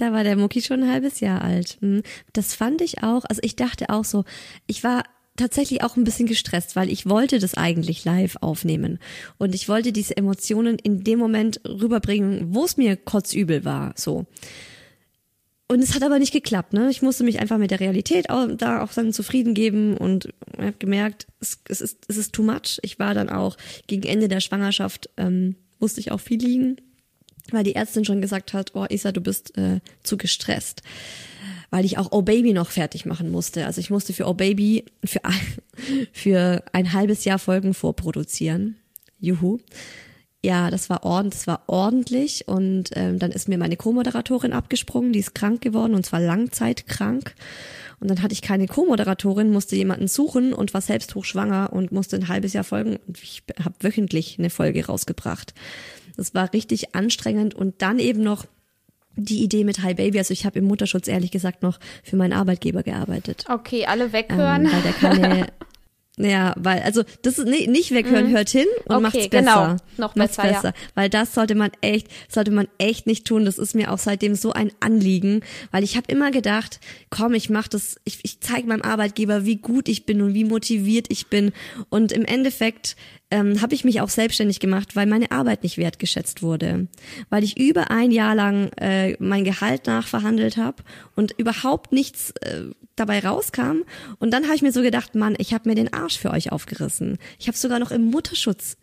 Da 0.00 0.14
war 0.14 0.24
der 0.24 0.36
Mucki 0.36 0.62
schon 0.62 0.82
ein 0.82 0.90
halbes 0.90 1.20
Jahr 1.20 1.42
alt. 1.42 1.76
Hm. 1.80 2.02
Das 2.32 2.54
fand 2.54 2.80
ich 2.80 3.02
auch, 3.02 3.26
also 3.26 3.40
ich 3.44 3.54
dachte 3.54 3.90
auch 3.90 4.04
so, 4.06 4.24
ich 4.66 4.82
war 4.82 5.04
tatsächlich 5.36 5.82
auch 5.82 5.94
ein 5.98 6.04
bisschen 6.04 6.24
gestresst, 6.24 6.74
weil 6.74 6.90
ich 6.90 7.06
wollte 7.06 7.38
das 7.38 7.52
eigentlich 7.52 8.06
live 8.06 8.36
aufnehmen. 8.40 8.98
Und 9.36 9.54
ich 9.54 9.68
wollte 9.68 9.92
diese 9.92 10.16
Emotionen 10.16 10.78
in 10.78 11.04
dem 11.04 11.18
Moment 11.18 11.60
rüberbringen, 11.68 12.54
wo 12.54 12.64
es 12.64 12.78
mir 12.78 12.96
kotzübel 12.96 13.66
war, 13.66 13.92
so. 13.94 14.24
Und 15.68 15.82
es 15.82 15.94
hat 15.94 16.02
aber 16.02 16.18
nicht 16.18 16.32
geklappt, 16.32 16.72
ne? 16.72 16.88
Ich 16.90 17.02
musste 17.02 17.22
mich 17.22 17.38
einfach 17.38 17.58
mit 17.58 17.70
der 17.70 17.80
Realität 17.80 18.30
auch, 18.30 18.48
da 18.56 18.82
auch 18.82 18.94
dann 18.94 19.12
zufrieden 19.12 19.52
geben 19.52 19.98
und 19.98 20.30
habe 20.56 20.72
gemerkt, 20.78 21.26
es, 21.40 21.60
es, 21.68 21.82
ist, 21.82 22.06
es 22.08 22.16
ist 22.16 22.32
too 22.32 22.42
much. 22.42 22.78
Ich 22.80 22.98
war 22.98 23.12
dann 23.12 23.28
auch 23.28 23.58
gegen 23.86 24.08
Ende 24.08 24.28
der 24.28 24.40
Schwangerschaft, 24.40 25.10
ähm, 25.18 25.56
musste 25.78 26.00
ich 26.00 26.10
auch 26.10 26.20
viel 26.20 26.40
liegen 26.40 26.78
weil 27.52 27.64
die 27.64 27.74
Ärztin 27.74 28.04
schon 28.04 28.20
gesagt 28.20 28.52
hat, 28.52 28.72
oh 28.74 28.86
Isa, 28.88 29.12
du 29.12 29.20
bist 29.20 29.56
äh, 29.56 29.80
zu 30.02 30.16
gestresst. 30.16 30.82
Weil 31.70 31.84
ich 31.84 31.98
auch 31.98 32.08
Oh 32.10 32.22
Baby 32.22 32.52
noch 32.52 32.70
fertig 32.70 33.06
machen 33.06 33.30
musste. 33.30 33.66
Also 33.66 33.80
ich 33.80 33.90
musste 33.90 34.12
für 34.12 34.26
Oh 34.26 34.34
Baby 34.34 34.84
für, 35.04 35.20
für 36.12 36.64
ein 36.72 36.92
halbes 36.92 37.24
Jahr 37.24 37.38
Folgen 37.38 37.74
vorproduzieren. 37.74 38.76
Juhu. 39.20 39.58
Ja, 40.42 40.70
das 40.70 40.88
war 40.88 41.04
ordentlich, 41.04 41.38
das 41.40 41.46
war 41.46 41.62
ordentlich 41.66 42.48
und 42.48 42.90
ähm, 42.94 43.18
dann 43.18 43.30
ist 43.30 43.46
mir 43.46 43.58
meine 43.58 43.76
Co-Moderatorin 43.76 44.54
abgesprungen, 44.54 45.12
die 45.12 45.18
ist 45.18 45.34
krank 45.34 45.60
geworden 45.60 45.94
und 45.94 46.06
zwar 46.06 46.20
langzeitkrank. 46.20 47.34
Und 48.00 48.08
dann 48.08 48.22
hatte 48.22 48.32
ich 48.32 48.40
keine 48.40 48.66
Co-Moderatorin, 48.66 49.52
musste 49.52 49.76
jemanden 49.76 50.08
suchen 50.08 50.54
und 50.54 50.72
war 50.72 50.80
selbst 50.80 51.14
hochschwanger 51.14 51.70
und 51.72 51.92
musste 51.92 52.16
ein 52.16 52.28
halbes 52.28 52.54
Jahr 52.54 52.64
folgen. 52.64 52.96
Und 53.06 53.22
ich 53.22 53.42
habe 53.62 53.74
wöchentlich 53.80 54.38
eine 54.38 54.48
Folge 54.48 54.86
rausgebracht. 54.86 55.52
Das 56.20 56.34
war 56.34 56.52
richtig 56.52 56.94
anstrengend 56.94 57.54
und 57.54 57.80
dann 57.80 57.98
eben 57.98 58.22
noch 58.22 58.44
die 59.16 59.42
Idee 59.42 59.64
mit 59.64 59.82
Hi 59.82 59.94
Baby. 59.94 60.18
Also 60.18 60.32
ich 60.32 60.44
habe 60.44 60.58
im 60.58 60.66
Mutterschutz 60.66 61.08
ehrlich 61.08 61.30
gesagt 61.30 61.62
noch 61.62 61.80
für 62.04 62.16
meinen 62.16 62.34
Arbeitgeber 62.34 62.82
gearbeitet. 62.82 63.46
Okay, 63.48 63.86
alle 63.86 64.12
weghören. 64.12 64.66
Ähm, 64.66 64.72
weil 64.72 64.82
der 64.82 64.92
keine 64.92 65.46
Ja, 66.18 66.52
weil, 66.58 66.82
also 66.82 67.02
das 67.22 67.38
ist 67.38 67.46
nicht, 67.48 67.70
nicht 67.70 67.92
weghören, 67.92 68.28
Mhm. 68.28 68.34
hört 68.34 68.50
hin 68.50 68.66
und 68.84 68.96
Okay, 68.96 69.00
macht's 69.02 69.28
besser. 69.30 69.40
genau. 69.40 69.76
Noch 69.96 70.14
Macht's 70.16 70.36
besser, 70.36 70.68
ja. 70.68 70.74
Weil 70.94 71.08
das 71.08 71.32
sollte 71.32 71.54
man 71.54 71.70
echt, 71.80 72.08
sollte 72.28 72.50
man 72.50 72.68
echt 72.76 73.06
nicht 73.06 73.26
tun. 73.26 73.46
Das 73.46 73.56
ist 73.56 73.74
mir 73.74 73.90
auch 73.90 73.96
seitdem 73.98 74.34
so 74.34 74.52
ein 74.52 74.70
Anliegen, 74.80 75.40
weil 75.70 75.82
ich 75.82 75.96
habe 75.96 76.12
immer 76.12 76.30
gedacht, 76.30 76.78
komm, 77.08 77.32
ich 77.32 77.48
mach 77.48 77.68
das, 77.68 77.96
ich, 78.04 78.18
ich 78.22 78.40
zeige 78.40 78.68
meinem 78.68 78.82
Arbeitgeber, 78.82 79.46
wie 79.46 79.56
gut 79.56 79.88
ich 79.88 80.04
bin 80.04 80.20
und 80.20 80.34
wie 80.34 80.44
motiviert 80.44 81.06
ich 81.08 81.28
bin. 81.28 81.52
Und 81.88 82.12
im 82.12 82.26
Endeffekt 82.26 82.96
ähm, 83.30 83.60
habe 83.60 83.74
ich 83.74 83.84
mich 83.84 84.00
auch 84.00 84.08
selbstständig 84.08 84.60
gemacht, 84.60 84.96
weil 84.96 85.06
meine 85.06 85.30
Arbeit 85.30 85.62
nicht 85.62 85.78
wertgeschätzt 85.78 86.42
wurde. 86.42 86.88
Weil 87.28 87.44
ich 87.44 87.58
über 87.58 87.90
ein 87.90 88.10
Jahr 88.10 88.34
lang 88.34 88.70
äh, 88.76 89.16
mein 89.18 89.44
Gehalt 89.44 89.86
nachverhandelt 89.86 90.56
habe 90.56 90.82
und 91.14 91.32
überhaupt 91.38 91.92
nichts 91.92 92.32
äh, 92.42 92.64
dabei 92.96 93.20
rauskam. 93.20 93.82
Und 94.18 94.32
dann 94.32 94.44
habe 94.44 94.56
ich 94.56 94.62
mir 94.62 94.72
so 94.72 94.82
gedacht, 94.82 95.14
Mann, 95.14 95.36
ich 95.38 95.54
habe 95.54 95.68
mir 95.68 95.74
den 95.74 95.92
Arsch 95.92 96.18
für 96.18 96.30
euch 96.30 96.52
aufgerissen. 96.52 97.18
Ich 97.38 97.46
habe 97.46 97.56
sogar 97.56 97.78
noch 97.78 97.90
im 97.90 98.04
Mutterschutz 98.04 98.76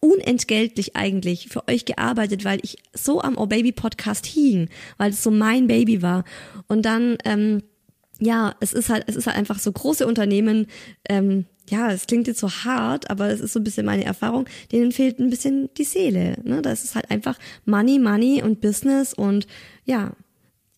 unentgeltlich 0.00 0.96
eigentlich 0.96 1.48
für 1.48 1.66
euch 1.66 1.86
gearbeitet, 1.86 2.44
weil 2.44 2.58
ich 2.62 2.76
so 2.92 3.22
am 3.22 3.38
Oh 3.38 3.46
Baby 3.46 3.72
Podcast 3.72 4.26
hing, 4.26 4.68
weil 4.98 5.10
es 5.10 5.22
so 5.22 5.30
mein 5.30 5.66
Baby 5.66 6.02
war. 6.02 6.24
Und 6.68 6.82
dann, 6.82 7.16
ähm, 7.24 7.62
ja, 8.20 8.54
es 8.60 8.74
ist 8.74 8.90
halt, 8.90 9.04
es 9.06 9.16
ist 9.16 9.26
halt 9.26 9.38
einfach 9.38 9.58
so 9.58 9.72
große 9.72 10.06
Unternehmen, 10.06 10.66
ähm, 11.08 11.46
ja, 11.70 11.90
es 11.90 12.06
klingt 12.06 12.26
jetzt 12.26 12.40
so 12.40 12.50
hart, 12.50 13.10
aber 13.10 13.28
es 13.30 13.40
ist 13.40 13.52
so 13.54 13.60
ein 13.60 13.64
bisschen 13.64 13.86
meine 13.86 14.04
Erfahrung, 14.04 14.46
denen 14.70 14.92
fehlt 14.92 15.18
ein 15.18 15.30
bisschen 15.30 15.70
die 15.78 15.84
Seele. 15.84 16.36
Ne? 16.44 16.60
Das 16.62 16.84
ist 16.84 16.94
halt 16.94 17.10
einfach 17.10 17.38
Money, 17.64 17.98
Money 17.98 18.42
und 18.42 18.60
Business 18.60 19.14
und 19.14 19.46
ja, 19.84 20.12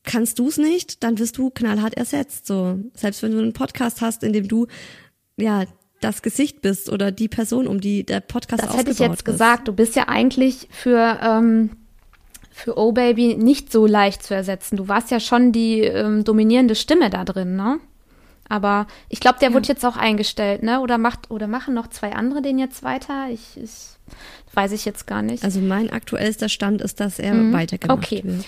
kannst 0.04 0.38
du 0.38 0.48
es 0.48 0.56
nicht, 0.58 1.02
dann 1.02 1.18
wirst 1.18 1.36
du 1.38 1.50
knallhart 1.50 1.94
ersetzt. 1.94 2.46
So, 2.46 2.78
selbst 2.94 3.22
wenn 3.22 3.32
du 3.32 3.38
einen 3.38 3.52
Podcast 3.52 4.00
hast, 4.00 4.22
in 4.22 4.32
dem 4.32 4.46
du 4.46 4.66
ja 5.36 5.64
das 6.00 6.22
Gesicht 6.22 6.62
bist 6.62 6.88
oder 6.90 7.10
die 7.10 7.28
Person, 7.28 7.66
um 7.66 7.80
die 7.80 8.04
der 8.04 8.20
Podcast 8.20 8.62
Das 8.62 8.76
hätte 8.76 8.90
ich 8.90 8.98
aufgebaut 8.98 9.10
jetzt 9.10 9.20
ist. 9.20 9.24
gesagt. 9.24 9.68
Du 9.68 9.72
bist 9.72 9.96
ja 9.96 10.08
eigentlich 10.08 10.68
für, 10.70 11.18
ähm, 11.22 11.70
für 12.50 12.78
Oh 12.78 12.92
Baby 12.92 13.34
nicht 13.34 13.72
so 13.72 13.86
leicht 13.86 14.22
zu 14.22 14.34
ersetzen. 14.34 14.76
Du 14.76 14.88
warst 14.88 15.10
ja 15.10 15.18
schon 15.18 15.52
die 15.52 15.80
ähm, 15.80 16.22
dominierende 16.22 16.74
Stimme 16.74 17.10
da 17.10 17.24
drin, 17.24 17.56
ne? 17.56 17.80
Aber 18.48 18.86
ich 19.08 19.20
glaube, 19.20 19.38
der 19.40 19.52
wurde 19.54 19.68
jetzt 19.68 19.84
auch 19.84 19.96
eingestellt, 19.96 20.62
ne? 20.62 20.80
Oder 20.80 20.98
macht 20.98 21.30
oder 21.30 21.46
machen 21.48 21.74
noch 21.74 21.88
zwei 21.88 22.12
andere 22.12 22.42
den 22.42 22.58
jetzt 22.58 22.82
weiter? 22.82 23.28
Ich, 23.30 23.56
ich 23.56 23.70
weiß 24.54 24.72
ich 24.72 24.84
jetzt 24.84 25.06
gar 25.06 25.22
nicht. 25.22 25.42
Also 25.44 25.60
mein 25.60 25.90
aktuellster 25.90 26.48
Stand 26.48 26.80
ist, 26.80 27.00
dass 27.00 27.18
er 27.18 27.34
Mhm. 27.34 27.52
weitergemacht 27.52 27.98
Okay. 27.98 28.22
wird. 28.24 28.44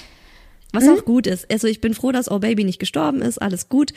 Was 0.73 0.89
auch 0.89 1.05
gut 1.05 1.27
ist. 1.27 1.51
Also 1.51 1.67
ich 1.67 1.81
bin 1.81 1.95
froh, 1.95 2.13
dass 2.13 2.31
Oh 2.31 2.39
Baby 2.39 2.63
nicht 2.65 2.79
gestorben 2.79 3.23
ist. 3.23 3.39
Alles 3.41 3.69
gut. 3.69 3.93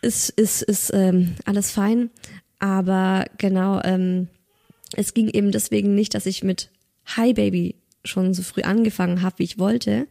Ist, 0.00 0.30
ist, 0.30 0.62
ist 0.62 0.90
ähm, 0.94 1.34
alles 1.44 1.70
fein. 1.72 2.10
Aber 2.58 3.24
genau, 3.38 3.80
ähm, 3.82 4.28
es 4.96 5.12
ging 5.14 5.28
eben 5.28 5.50
deswegen 5.52 5.94
nicht, 5.94 6.14
dass 6.14 6.26
ich 6.26 6.42
mit 6.42 6.70
Hi 7.16 7.32
Baby 7.34 7.74
schon 8.04 8.34
so 8.34 8.42
früh 8.42 8.62
angefangen 8.62 9.22
habe, 9.22 9.38
wie 9.38 9.44
ich 9.44 9.58
wollte. 9.58 10.06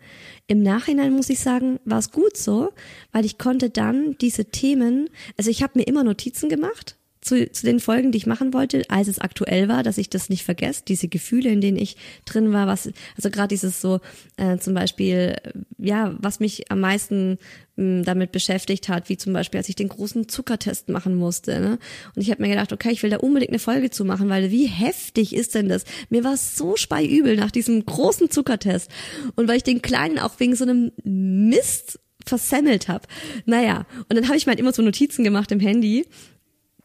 Im 0.48 0.64
Nachhinein 0.64 1.14
muss 1.14 1.30
ich 1.30 1.40
sagen, 1.40 1.80
war 1.86 2.00
es 2.00 2.12
gut 2.12 2.38
so, 2.38 2.72
weil 3.12 3.26
ich 3.26 3.38
konnte 3.38 3.70
dann 3.70 4.18
diese 4.20 4.46
Themen, 4.46 5.10
also 5.38 5.50
ich 5.50 5.64
habe 5.64 5.80
mir 5.80 5.84
immer 5.84 6.04
Notizen 6.04 6.50
gemacht 6.50 6.98
zu, 7.22 7.50
zu 7.52 7.66
den 7.66 7.80
Folgen, 7.80 8.12
die 8.12 8.18
ich 8.18 8.26
machen 8.26 8.54
wollte, 8.54 8.84
als 8.90 9.08
es 9.08 9.20
aktuell 9.20 9.68
war, 9.68 9.84
dass 9.84 10.00
ich 10.00 10.10
das 10.10 10.30
nicht 10.30 10.44
vergesse, 10.44 10.84
diese 10.88 11.08
Gefühle, 11.08 11.50
in 11.50 11.62
denen 11.62 11.78
ich 11.78 11.96
drin 12.26 12.52
war, 12.52 12.66
was, 12.68 12.90
also 13.16 13.30
gerade 13.30 13.50
dieses 13.50 13.80
so, 13.80 14.00
äh, 14.38 14.58
zum 14.58 14.74
Beispiel, 14.74 15.36
äh, 15.44 15.52
ja, 15.78 16.16
was 16.20 16.40
mich 16.40 16.72
am 16.72 16.80
meisten 16.80 17.38
mh, 17.76 18.04
damit 18.04 18.32
beschäftigt 18.32 18.90
hat, 18.90 19.08
wie 19.08 19.18
zum 19.18 19.34
Beispiel, 19.34 19.60
als 19.60 19.70
ich 19.70 19.76
den 19.76 19.90
großen 19.90 20.30
Zuckertest 20.30 20.90
machen 20.90 21.16
musste. 21.16 21.60
Ne? 21.60 21.80
Und 22.16 22.22
ich 22.24 22.32
habe 22.32 22.42
mir 22.42 22.50
gedacht, 22.50 22.74
okay, 22.74 22.90
ich 22.92 23.04
will 23.04 23.12
da 23.12 23.18
unbedingt 23.18 23.52
eine 23.52 23.60
Folge 23.60 23.92
zu 23.92 24.04
machen, 24.04 24.28
weil 24.30 24.50
wie 24.50 24.66
heftig 24.66 25.36
ist 25.36 25.54
denn 25.54 25.70
das? 25.70 25.86
Mir 26.10 26.24
war 26.24 26.38
so 26.38 26.76
speiübel 26.76 27.36
nach 27.36 27.52
diesem 27.52 27.86
großen 27.86 28.32
Zuckertest. 28.32 28.90
Und 29.36 29.48
weil 29.48 29.58
ich 29.58 29.64
den 29.64 29.84
kleinen 29.84 30.18
auch 30.18 30.40
wegen 30.40 30.56
so 30.56 30.64
einem 30.64 30.92
Mist 31.04 32.00
versemmelt 32.26 32.88
habe. 32.88 33.08
Naja, 33.46 33.86
und 34.10 34.16
dann 34.16 34.28
habe 34.28 34.38
ich 34.38 34.46
mir 34.46 34.52
halt 34.52 34.60
immer 34.60 34.74
so 34.74 34.82
Notizen 34.82 35.24
gemacht 35.24 35.52
im 35.52 35.60
Handy. 35.60 36.06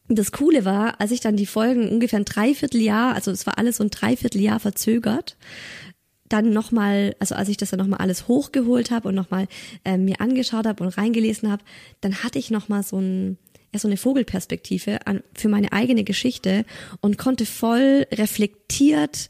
Das 0.09 0.31
Coole 0.31 0.63
war, 0.63 1.01
als 1.01 1.11
ich 1.11 1.19
dann 1.19 1.35
die 1.35 1.45
Folgen 1.45 1.89
ungefähr 1.89 2.19
ein 2.19 2.25
Dreivierteljahr, 2.25 3.13
also 3.13 3.31
es 3.31 3.45
war 3.45 3.57
alles 3.57 3.77
so 3.77 3.83
ein 3.83 3.89
Dreivierteljahr 3.89 4.59
verzögert, 4.59 5.35
dann 6.29 6.51
nochmal, 6.51 7.15
also 7.19 7.35
als 7.35 7.49
ich 7.49 7.57
das 7.57 7.71
dann 7.71 7.79
nochmal 7.79 7.99
alles 7.99 8.27
hochgeholt 8.27 8.91
habe 8.91 9.09
und 9.09 9.15
nochmal 9.15 9.47
äh, 9.85 9.97
mir 9.97 10.19
angeschaut 10.21 10.65
habe 10.65 10.83
und 10.83 10.97
reingelesen 10.97 11.49
habe, 11.49 11.63
dann 12.01 12.23
hatte 12.23 12.39
ich 12.39 12.51
nochmal 12.51 12.83
so 12.83 12.99
ein, 12.99 13.37
ja, 13.73 13.79
so 13.79 13.87
eine 13.87 13.97
Vogelperspektive 13.97 15.05
an, 15.07 15.23
für 15.33 15.49
meine 15.49 15.73
eigene 15.73 16.03
Geschichte 16.03 16.65
und 17.01 17.17
konnte 17.17 17.45
voll 17.45 18.07
reflektiert 18.11 19.29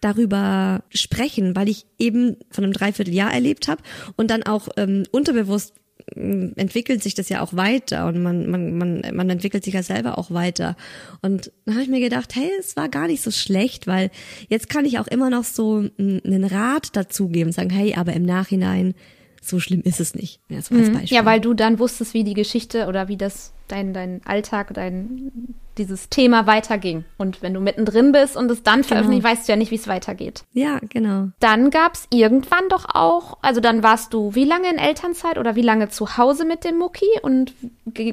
darüber 0.00 0.84
sprechen, 0.90 1.56
weil 1.56 1.68
ich 1.68 1.86
eben 1.98 2.36
von 2.50 2.64
einem 2.64 2.72
Dreivierteljahr 2.72 3.32
erlebt 3.32 3.66
habe 3.66 3.82
und 4.16 4.30
dann 4.30 4.44
auch 4.44 4.68
ähm, 4.76 5.04
unterbewusst 5.10 5.74
entwickelt 6.14 7.02
sich 7.02 7.14
das 7.14 7.28
ja 7.28 7.40
auch 7.40 7.54
weiter 7.54 8.06
und 8.06 8.22
man, 8.22 8.50
man, 8.50 8.76
man, 8.76 9.02
man 9.12 9.30
entwickelt 9.30 9.64
sich 9.64 9.74
ja 9.74 9.82
selber 9.82 10.18
auch 10.18 10.30
weiter. 10.30 10.76
Und 11.22 11.52
dann 11.64 11.74
habe 11.74 11.84
ich 11.84 11.90
mir 11.90 12.00
gedacht, 12.00 12.34
hey, 12.34 12.50
es 12.58 12.76
war 12.76 12.88
gar 12.88 13.06
nicht 13.06 13.22
so 13.22 13.30
schlecht, 13.30 13.86
weil 13.86 14.10
jetzt 14.48 14.68
kann 14.68 14.84
ich 14.84 14.98
auch 14.98 15.06
immer 15.06 15.30
noch 15.30 15.44
so 15.44 15.82
mm, 15.96 16.18
einen 16.24 16.44
Rat 16.44 16.96
dazugeben, 16.96 17.52
sagen, 17.52 17.70
hey, 17.70 17.94
aber 17.94 18.12
im 18.12 18.24
Nachhinein, 18.24 18.94
so 19.40 19.60
schlimm 19.60 19.82
ist 19.82 20.00
es 20.00 20.14
nicht. 20.14 20.40
Ja, 20.48 20.60
so 20.60 20.74
Beispiel. 20.74 21.04
ja, 21.06 21.24
weil 21.24 21.40
du 21.40 21.54
dann 21.54 21.78
wusstest, 21.78 22.14
wie 22.14 22.24
die 22.24 22.34
Geschichte 22.34 22.86
oder 22.86 23.08
wie 23.08 23.16
das 23.16 23.52
dein, 23.68 23.92
dein 23.92 24.20
Alltag, 24.24 24.74
dein 24.74 25.32
dieses 25.78 26.08
Thema 26.08 26.46
weiterging. 26.46 27.04
Und 27.16 27.42
wenn 27.42 27.54
du 27.54 27.60
mittendrin 27.60 28.12
bist 28.12 28.36
und 28.36 28.50
es 28.50 28.62
dann 28.62 28.84
veröffentlicht, 28.84 29.24
weißt 29.24 29.48
du 29.48 29.52
ja 29.52 29.56
nicht, 29.56 29.70
wie 29.70 29.76
es 29.76 29.88
weitergeht. 29.88 30.44
ja, 30.52 30.78
genau. 30.88 31.28
Dann 31.40 31.70
gab's 31.70 32.06
irgendwann 32.10 32.68
doch 32.68 32.86
auch, 32.94 33.38
also 33.42 33.60
dann 33.60 33.82
warst 33.82 34.12
du 34.12 34.34
wie 34.34 34.44
lange 34.44 34.70
in 34.70 34.78
Elternzeit 34.78 35.38
oder 35.38 35.56
wie 35.56 35.62
lange 35.62 35.88
zu 35.88 36.16
Hause 36.16 36.44
mit 36.44 36.64
dem 36.64 36.78
Mucki 36.78 37.06
und 37.22 37.54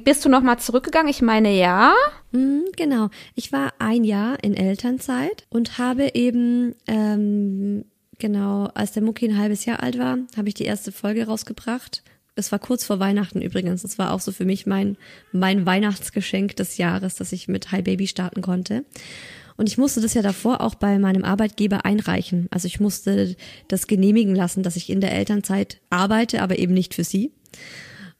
bist 0.03 0.23
du 0.23 0.29
nochmal 0.29 0.59
zurückgegangen? 0.59 1.09
Ich 1.09 1.21
meine, 1.21 1.51
ja. 1.51 1.93
Mhm, 2.31 2.65
genau. 2.75 3.09
Ich 3.33 3.51
war 3.51 3.73
ein 3.79 4.03
Jahr 4.03 4.43
in 4.43 4.55
Elternzeit 4.55 5.45
und 5.49 5.77
habe 5.77 6.11
eben, 6.13 6.75
ähm, 6.87 7.85
genau, 8.19 8.69
als 8.73 8.91
der 8.91 9.03
Mucki 9.03 9.27
ein 9.27 9.37
halbes 9.37 9.65
Jahr 9.65 9.81
alt 9.81 9.97
war, 9.97 10.17
habe 10.37 10.47
ich 10.47 10.53
die 10.53 10.65
erste 10.65 10.91
Folge 10.91 11.25
rausgebracht. 11.25 12.03
Es 12.35 12.51
war 12.51 12.59
kurz 12.59 12.83
vor 12.83 12.99
Weihnachten 12.99 13.41
übrigens. 13.41 13.83
Das 13.83 13.97
war 13.97 14.11
auch 14.11 14.19
so 14.19 14.31
für 14.31 14.45
mich 14.45 14.65
mein, 14.65 14.97
mein 15.31 15.65
Weihnachtsgeschenk 15.65 16.55
des 16.55 16.77
Jahres, 16.77 17.15
dass 17.15 17.31
ich 17.31 17.47
mit 17.47 17.71
Hi 17.71 17.81
Baby 17.81 18.07
starten 18.07 18.41
konnte. 18.41 18.83
Und 19.57 19.69
ich 19.69 19.77
musste 19.77 20.01
das 20.01 20.13
ja 20.13 20.21
davor 20.21 20.59
auch 20.59 20.75
bei 20.75 20.99
meinem 20.99 21.23
Arbeitgeber 21.23 21.85
einreichen. 21.85 22.47
Also 22.51 22.67
ich 22.67 22.81
musste 22.81 23.37
das 23.69 23.87
genehmigen 23.87 24.35
lassen, 24.35 24.63
dass 24.63 24.75
ich 24.75 24.89
in 24.89 24.99
der 24.99 25.13
Elternzeit 25.13 25.79
arbeite, 25.89 26.41
aber 26.41 26.59
eben 26.59 26.73
nicht 26.73 26.93
für 26.93 27.05
sie 27.05 27.31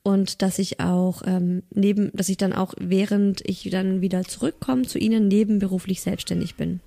und 0.06 0.44
dass 0.44 0.60
ich 0.60 0.80
auch 0.80 1.24
ähm, 1.26 1.64
neben, 1.74 2.12
dass 2.14 2.30
ich 2.30 2.38
dann 2.38 2.54
auch 2.54 2.76
während 2.80 3.42
ich 3.44 3.68
dann 3.72 4.02
wieder 4.02 4.24
zurückkomme 4.24 4.84
zu 4.84 5.00
ihnen 5.00 5.28
nebenberuflich 5.28 6.02
selbstständig 6.02 6.56
bin. 6.56 6.80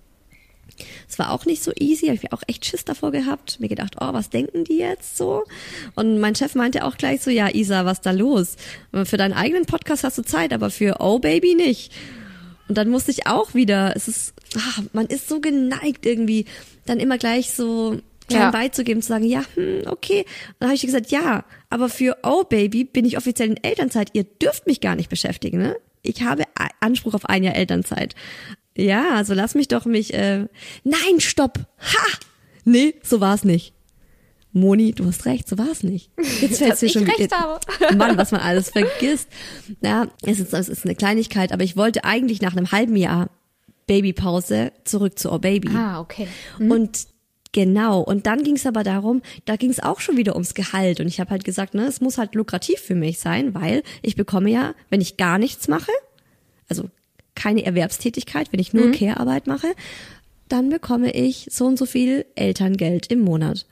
Es 1.09 1.19
war 1.19 1.33
auch 1.33 1.45
nicht 1.47 1.63
so 1.63 1.73
easy, 1.79 2.07
habe 2.07 2.17
ich 2.23 2.33
auch 2.33 2.43
echt 2.47 2.65
Schiss 2.65 2.85
davor 2.85 3.11
gehabt, 3.11 3.59
mir 3.61 3.69
gedacht, 3.69 3.97
oh, 4.01 4.13
was 4.13 4.31
denken 4.31 4.65
die 4.65 4.79
jetzt 4.79 5.17
so? 5.17 5.45
Und 5.95 6.21
mein 6.21 6.35
Chef 6.35 6.55
meinte 6.55 6.85
auch 6.85 6.97
gleich 6.97 7.21
so, 7.23 7.31
ja, 7.31 7.49
Isa, 7.53 7.85
was 7.85 8.01
da 8.01 8.11
los? 8.13 8.57
Für 9.05 9.17
deinen 9.17 9.33
eigenen 9.35 9.67
Podcast 9.67 10.05
hast 10.05 10.19
du 10.19 10.23
Zeit, 10.23 10.53
aber 10.53 10.71
für 10.71 10.97
Oh 11.01 11.19
Baby 11.19 11.55
nicht. 11.55 11.93
Und 12.69 12.77
dann 12.77 12.89
musste 12.91 13.11
ich 13.11 13.27
auch 13.27 13.55
wieder, 13.55 13.95
es 13.97 14.09
ist, 14.09 14.35
ah, 14.57 14.83
man 14.93 15.07
ist 15.07 15.29
so 15.29 15.41
geneigt 15.41 16.05
irgendwie, 16.07 16.45
dann 16.87 17.01
immer 17.01 17.19
gleich 17.19 17.51
so 17.53 17.99
klein 18.29 18.43
Ja. 18.43 18.51
beizugeben, 18.51 19.01
zu 19.01 19.09
sagen, 19.09 19.25
ja, 19.25 19.43
hm, 19.55 19.85
okay. 19.87 20.21
Und 20.21 20.55
dann 20.61 20.69
habe 20.69 20.77
ich 20.77 20.83
gesagt, 20.83 21.11
ja, 21.11 21.45
aber 21.71 21.89
für 21.89 22.19
Oh 22.23 22.45
Baby 22.45 22.85
bin 22.85 23.07
ich 23.07 23.17
offiziell 23.17 23.49
in 23.49 23.65
Elternzeit. 23.65 24.11
Ihr 24.13 24.25
dürft 24.25 24.67
mich 24.67 24.81
gar 24.83 24.97
nicht 24.97 25.09
beschäftigen, 25.09 25.59
ne? 25.59 25.77
Ich 26.03 26.23
habe 26.23 26.45
Anspruch 26.81 27.15
auf 27.15 27.25
ein 27.25 27.43
Jahr 27.43 27.57
Elternzeit. 27.57 28.15
Ja, 28.79 29.17
also 29.17 29.35
lass 29.35 29.55
mich 29.55 29.69
doch 29.69 29.85
mich. 29.87 30.15
Äh, 30.15 30.47
nein, 30.85 31.19
stopp! 31.19 31.59
Ha! 31.81 32.19
Nee, 32.65 32.95
so 33.03 33.21
war's 33.21 33.45
nicht. 33.45 33.75
Moni, 34.53 34.93
du 34.93 35.05
hast 35.07 35.27
recht, 35.27 35.49
so 35.49 35.59
war's 35.59 35.83
nicht. 35.83 36.11
Jetzt 36.41 36.59
fällt's 36.59 36.81
Dass 36.81 36.81
dir 36.81 36.89
schon 36.91 37.05
recht 37.05 37.33
habe. 37.33 37.59
Mann, 37.97 38.17
was 38.17 38.31
man 38.31 38.41
alles 38.41 38.71
vergisst. 38.71 39.29
Ja, 39.83 40.07
es 40.23 40.39
ist, 40.39 40.55
es 40.55 40.69
ist 40.69 40.85
eine 40.85 40.95
Kleinigkeit, 40.95 41.53
aber 41.53 41.65
ich 41.65 41.77
wollte 41.77 42.05
eigentlich 42.05 42.41
nach 42.41 42.57
einem 42.57 42.71
halben 42.71 42.97
Jahr 42.97 43.31
Babypause 43.89 44.73
zurück 44.85 45.19
zu 45.19 45.33
Oh 45.33 45.39
Baby. 45.39 45.71
Ah, 45.75 46.01
okay. 46.01 46.29
Und 46.59 47.09
genau, 47.53 48.01
und 48.01 48.27
dann 48.27 48.45
ging 48.45 48.55
es 48.55 48.67
aber 48.67 48.85
darum, 48.85 49.23
da 49.45 49.57
ging 49.57 49.71
es 49.71 49.81
auch 49.81 49.99
schon 49.99 50.17
wieder 50.17 50.35
ums 50.35 50.55
Gehalt. 50.55 51.01
Und 51.01 51.09
ich 51.09 51.19
habe 51.19 51.31
halt 51.31 51.43
gesagt, 51.45 51.75
ne, 51.75 51.87
es 51.87 52.01
muss 52.01 52.17
halt 52.17 52.37
lukrativ 52.37 52.79
für 52.79 52.95
mich 52.95 53.19
sein, 53.19 53.55
weil 53.55 53.83
ich 54.03 54.15
bekomme 54.15 54.51
ja, 54.51 54.75
wenn 54.89 55.01
ich 55.01 55.17
gar 55.17 55.39
nichts 55.39 55.67
mache, 55.67 55.91
also 56.69 56.91
keine 57.39 57.65
Erwerbstätigkeit, 57.65 58.53
wenn 58.53 58.61
ich 58.61 58.75
nur 58.75 58.91
Care-Arbeit 58.93 59.47
mache, 59.47 59.69
dann 60.49 60.71
bekomme 60.71 61.13
ich 61.13 61.47
so 61.51 61.67
und 61.67 61.79
so 61.79 61.87
viel 61.87 62.27
Elterngeld 62.35 63.11
im 63.11 63.21
Monat. 63.21 63.67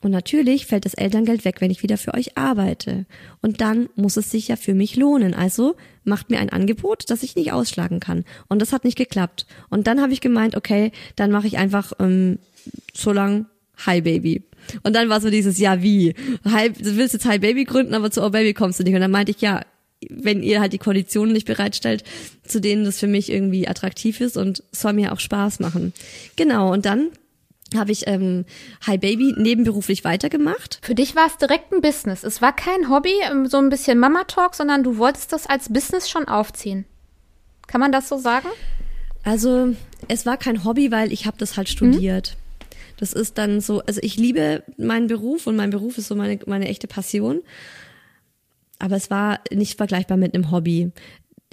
Und 0.00 0.10
natürlich 0.10 0.66
fällt 0.66 0.84
das 0.84 0.94
Elterngeld 0.94 1.46
weg, 1.46 1.60
wenn 1.60 1.70
ich 1.70 1.82
wieder 1.82 1.96
für 1.96 2.12
euch 2.12 2.36
arbeite. 2.36 3.06
Und 3.40 3.62
dann 3.62 3.88
muss 3.96 4.18
es 4.18 4.30
sich 4.30 4.48
ja 4.48 4.56
für 4.56 4.74
mich 4.74 4.96
lohnen. 4.96 5.32
Also 5.32 5.76
macht 6.04 6.28
mir 6.28 6.40
ein 6.40 6.50
Angebot, 6.50 7.04
das 7.08 7.22
ich 7.22 7.36
nicht 7.36 7.52
ausschlagen 7.52 8.00
kann. 8.00 8.24
Und 8.48 8.60
das 8.60 8.72
hat 8.72 8.84
nicht 8.84 8.98
geklappt. 8.98 9.46
Und 9.70 9.86
dann 9.86 10.02
habe 10.02 10.12
ich 10.12 10.20
gemeint, 10.20 10.56
okay, 10.56 10.92
dann 11.16 11.30
mache 11.30 11.46
ich 11.46 11.56
einfach 11.56 11.92
ähm, 11.98 12.38
so 12.92 13.12
lang 13.12 13.46
Hi 13.86 14.02
Baby. 14.02 14.42
Und 14.82 14.94
dann 14.94 15.08
war 15.08 15.22
so 15.22 15.30
dieses, 15.30 15.58
ja 15.58 15.82
wie? 15.82 16.14
Hi, 16.44 16.70
du 16.70 16.96
willst 16.96 17.14
jetzt 17.14 17.26
Hi 17.26 17.38
Baby 17.38 17.64
gründen, 17.64 17.94
aber 17.94 18.10
zu 18.10 18.22
Oh 18.22 18.30
Baby 18.30 18.52
kommst 18.52 18.78
du 18.78 18.84
nicht. 18.84 18.94
Und 18.94 19.00
dann 19.00 19.10
meinte 19.10 19.32
ich, 19.32 19.40
ja, 19.40 19.62
wenn 20.10 20.42
ihr 20.42 20.60
halt 20.60 20.72
die 20.72 20.78
Konditionen 20.78 21.32
nicht 21.32 21.46
bereitstellt, 21.46 22.04
zu 22.46 22.60
denen 22.60 22.84
das 22.84 22.98
für 22.98 23.06
mich 23.06 23.30
irgendwie 23.30 23.68
attraktiv 23.68 24.20
ist 24.20 24.36
und 24.36 24.62
soll 24.72 24.92
mir 24.92 25.12
auch 25.12 25.20
Spaß 25.20 25.60
machen. 25.60 25.92
Genau, 26.36 26.72
und 26.72 26.84
dann 26.86 27.10
habe 27.74 27.92
ich 27.92 28.06
ähm, 28.06 28.44
Hi 28.86 28.98
Baby 28.98 29.34
nebenberuflich 29.36 30.04
weitergemacht. 30.04 30.78
Für 30.82 30.94
dich 30.94 31.16
war 31.16 31.26
es 31.26 31.36
direkt 31.38 31.72
ein 31.72 31.80
Business. 31.80 32.22
Es 32.22 32.40
war 32.40 32.54
kein 32.54 32.88
Hobby, 32.88 33.14
ähm, 33.30 33.46
so 33.46 33.58
ein 33.58 33.68
bisschen 33.68 33.98
Mama 33.98 34.24
Talk, 34.24 34.54
sondern 34.54 34.84
du 34.84 34.98
wolltest 34.98 35.32
das 35.32 35.46
als 35.46 35.72
Business 35.72 36.08
schon 36.08 36.28
aufziehen. 36.28 36.84
Kann 37.66 37.80
man 37.80 37.92
das 37.92 38.08
so 38.08 38.18
sagen? 38.18 38.48
Also 39.24 39.74
es 40.08 40.26
war 40.26 40.36
kein 40.36 40.64
Hobby, 40.64 40.90
weil 40.90 41.12
ich 41.12 41.26
habe 41.26 41.38
das 41.38 41.56
halt 41.56 41.68
studiert. 41.68 42.36
Mhm. 42.36 42.44
Das 42.98 43.12
ist 43.12 43.38
dann 43.38 43.60
so, 43.60 43.80
also 43.80 44.00
ich 44.02 44.16
liebe 44.16 44.62
meinen 44.76 45.08
Beruf 45.08 45.46
und 45.46 45.56
mein 45.56 45.70
Beruf 45.70 45.98
ist 45.98 46.08
so 46.08 46.14
meine, 46.14 46.38
meine 46.46 46.68
echte 46.68 46.86
Passion. 46.86 47.40
Aber 48.84 48.96
es 48.96 49.10
war 49.10 49.40
nicht 49.50 49.78
vergleichbar 49.78 50.18
mit 50.18 50.34
einem 50.34 50.50
Hobby 50.50 50.92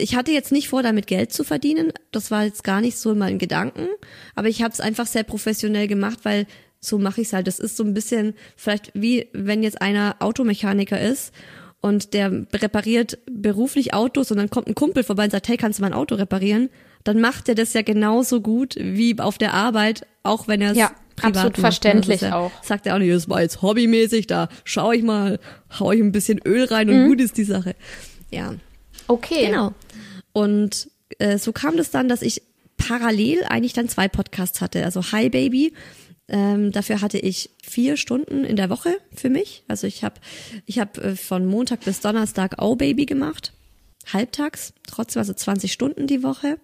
ich 0.01 0.15
hatte 0.15 0.31
jetzt 0.31 0.51
nicht 0.51 0.69
vor, 0.69 0.83
damit 0.83 1.07
Geld 1.07 1.31
zu 1.31 1.43
verdienen. 1.43 1.93
Das 2.11 2.31
war 2.31 2.43
jetzt 2.43 2.63
gar 2.63 2.81
nicht 2.81 2.97
so 2.97 3.11
in 3.11 3.19
meinen 3.19 3.39
Gedanken. 3.39 3.87
Aber 4.35 4.47
ich 4.47 4.63
habe 4.63 4.73
es 4.73 4.81
einfach 4.81 5.07
sehr 5.07 5.23
professionell 5.23 5.87
gemacht, 5.87 6.19
weil 6.23 6.47
so 6.79 6.97
mache 6.97 7.21
ich 7.21 7.27
es 7.27 7.33
halt. 7.33 7.47
Das 7.47 7.59
ist 7.59 7.77
so 7.77 7.83
ein 7.83 7.93
bisschen 7.93 8.33
vielleicht 8.55 8.91
wie 8.93 9.27
wenn 9.33 9.63
jetzt 9.63 9.81
einer 9.81 10.15
Automechaniker 10.19 10.99
ist 10.99 11.33
und 11.79 12.13
der 12.13 12.45
repariert 12.53 13.19
beruflich 13.29 13.93
Autos 13.93 14.31
und 14.31 14.37
dann 14.37 14.49
kommt 14.49 14.67
ein 14.67 14.75
Kumpel 14.75 15.03
vorbei 15.03 15.25
und 15.25 15.31
sagt, 15.31 15.47
hey, 15.47 15.57
kannst 15.57 15.79
du 15.79 15.83
mein 15.83 15.93
Auto 15.93 16.15
reparieren? 16.15 16.69
Dann 17.03 17.21
macht 17.21 17.49
er 17.49 17.55
das 17.55 17.73
ja 17.73 17.81
genauso 17.81 18.41
gut 18.41 18.75
wie 18.79 19.17
auf 19.19 19.37
der 19.37 19.53
Arbeit, 19.53 20.05
auch 20.23 20.47
wenn 20.47 20.61
er 20.61 20.71
es 20.71 20.77
ja, 20.77 20.91
absolut 21.23 21.53
macht. 21.53 21.61
verständlich 21.61 22.21
ja, 22.21 22.35
auch. 22.35 22.51
Sagt 22.63 22.85
er 22.85 22.95
auch 22.95 22.99
nicht, 22.99 23.13
das 23.13 23.29
war 23.29 23.41
jetzt 23.41 23.61
hobbymäßig, 23.61 24.27
da 24.27 24.49
schaue 24.63 24.95
ich 24.95 25.03
mal, 25.03 25.39
hau 25.79 25.91
ich 25.91 25.99
ein 25.99 26.11
bisschen 26.11 26.39
Öl 26.45 26.65
rein 26.65 26.89
und 26.89 27.03
mhm. 27.03 27.07
gut 27.07 27.21
ist 27.21 27.37
die 27.37 27.43
Sache. 27.43 27.75
Ja. 28.29 28.55
Okay. 29.07 29.47
Genau. 29.47 29.73
Und 30.33 30.89
äh, 31.19 31.37
so 31.37 31.51
kam 31.51 31.77
das 31.77 31.91
dann, 31.91 32.07
dass 32.07 32.21
ich 32.21 32.41
parallel 32.77 33.43
eigentlich 33.43 33.73
dann 33.73 33.89
zwei 33.89 34.07
Podcasts 34.07 34.61
hatte. 34.61 34.83
Also 34.85 35.11
Hi 35.11 35.29
Baby. 35.29 35.73
Ähm, 36.27 36.71
dafür 36.71 37.01
hatte 37.01 37.17
ich 37.17 37.49
vier 37.61 37.97
Stunden 37.97 38.45
in 38.45 38.55
der 38.55 38.69
Woche 38.69 38.97
für 39.13 39.29
mich. 39.29 39.63
Also 39.67 39.85
ich 39.85 40.03
habe 40.03 40.15
ich 40.65 40.79
hab, 40.79 40.97
äh, 40.97 41.15
von 41.15 41.45
Montag 41.45 41.81
bis 41.81 41.99
Donnerstag 41.99 42.55
Oh 42.61 42.75
Baby 42.75 43.05
gemacht. 43.05 43.51
Halbtags, 44.11 44.73
trotzdem 44.87 45.19
also 45.19 45.33
20 45.33 45.71
Stunden 45.71 46.07
die 46.07 46.23
Woche. 46.23 46.57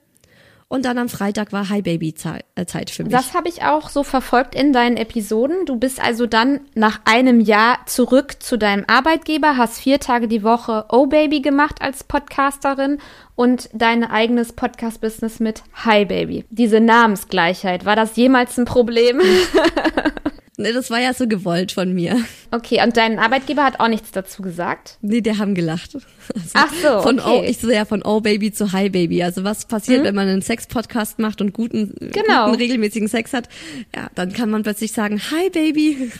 Und 0.69 0.83
dann 0.83 0.97
am 0.97 1.07
Freitag 1.07 1.53
war 1.53 1.69
Hi 1.69 1.81
Baby 1.81 2.13
äh, 2.55 2.65
Zeit 2.65 2.89
für 2.89 3.03
mich. 3.03 3.13
Das 3.13 3.33
habe 3.33 3.47
ich 3.47 3.63
auch 3.63 3.89
so 3.89 4.03
verfolgt 4.03 4.53
in 4.53 4.73
deinen 4.73 4.97
Episoden. 4.97 5.65
Du 5.65 5.77
bist 5.77 6.03
also 6.03 6.25
dann 6.25 6.59
nach 6.75 6.99
einem 7.05 7.39
Jahr 7.39 7.79
zurück 7.85 8.43
zu 8.43 8.57
deinem 8.57 8.83
Arbeitgeber, 8.85 9.55
hast 9.55 9.79
vier 9.79 10.01
Tage 10.01 10.27
die 10.27 10.43
Woche 10.43 10.85
Oh 10.89 11.07
Baby 11.07 11.39
gemacht 11.39 11.81
als 11.81 12.03
Podcasterin 12.03 12.99
und 13.35 13.69
dein 13.71 14.03
eigenes 14.03 14.51
Podcast-Business 14.51 15.39
mit 15.39 15.63
Hi 15.85 16.03
Baby. 16.03 16.43
Diese 16.49 16.81
Namensgleichheit, 16.81 17.85
war 17.85 17.95
das 17.95 18.17
jemals 18.17 18.57
ein 18.57 18.65
Problem? 18.65 19.21
Ne, 20.59 20.73
das 20.73 20.89
war 20.89 20.99
ja 20.99 21.13
so 21.13 21.27
gewollt 21.27 21.71
von 21.71 21.93
mir. 21.93 22.19
Okay, 22.49 22.81
und 22.83 22.97
dein 22.97 23.19
Arbeitgeber 23.19 23.63
hat 23.63 23.79
auch 23.79 23.89
nichts 23.89 24.09
dazu 24.09 24.41
gesagt? 24.41 24.97
Nee, 25.01 25.21
der 25.21 25.37
haben 25.37 25.53
gelacht. 25.53 25.95
Also 26.33 26.49
Ach 26.53 26.73
so, 26.73 27.01
von 27.01 27.19
okay. 27.19 27.41
Oh, 27.41 27.43
ich 27.47 27.59
so 27.59 27.69
ja 27.69 27.85
von 27.85 28.01
Oh 28.03 28.21
Baby 28.21 28.51
zu 28.51 28.71
Hi 28.71 28.89
Baby. 28.89 29.21
Also 29.21 29.43
was 29.43 29.65
passiert, 29.65 30.01
mhm. 30.01 30.05
wenn 30.05 30.15
man 30.15 30.27
einen 30.27 30.41
Sex-Podcast 30.41 31.19
macht 31.19 31.41
und 31.41 31.53
guten, 31.53 31.93
genau. 32.11 32.45
guten, 32.45 32.57
regelmäßigen 32.57 33.07
Sex 33.07 33.33
hat? 33.33 33.49
Ja, 33.95 34.09
dann 34.15 34.33
kann 34.33 34.49
man 34.49 34.63
plötzlich 34.63 34.93
sagen 34.93 35.21
Hi 35.31 35.49
Baby. 35.51 36.11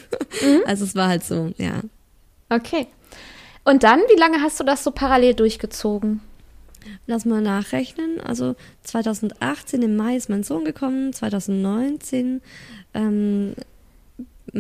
Mhm. 0.41 0.61
Also 0.67 0.85
es 0.85 0.95
war 0.95 1.07
halt 1.07 1.23
so, 1.23 1.51
ja. 1.57 1.81
Okay. 2.49 2.87
Und 3.63 3.83
dann, 3.83 4.01
wie 4.13 4.19
lange 4.19 4.41
hast 4.41 4.59
du 4.59 4.63
das 4.63 4.83
so 4.83 4.91
parallel 4.91 5.33
durchgezogen? 5.33 6.21
Lass 7.07 7.25
mal 7.25 7.41
nachrechnen. 7.41 8.21
Also 8.21 8.55
2018 8.83 9.81
im 9.81 9.95
Mai 9.95 10.15
ist 10.15 10.29
mein 10.29 10.43
Sohn 10.43 10.63
gekommen, 10.63 11.11
2019 11.11 12.41
ähm, 12.93 13.55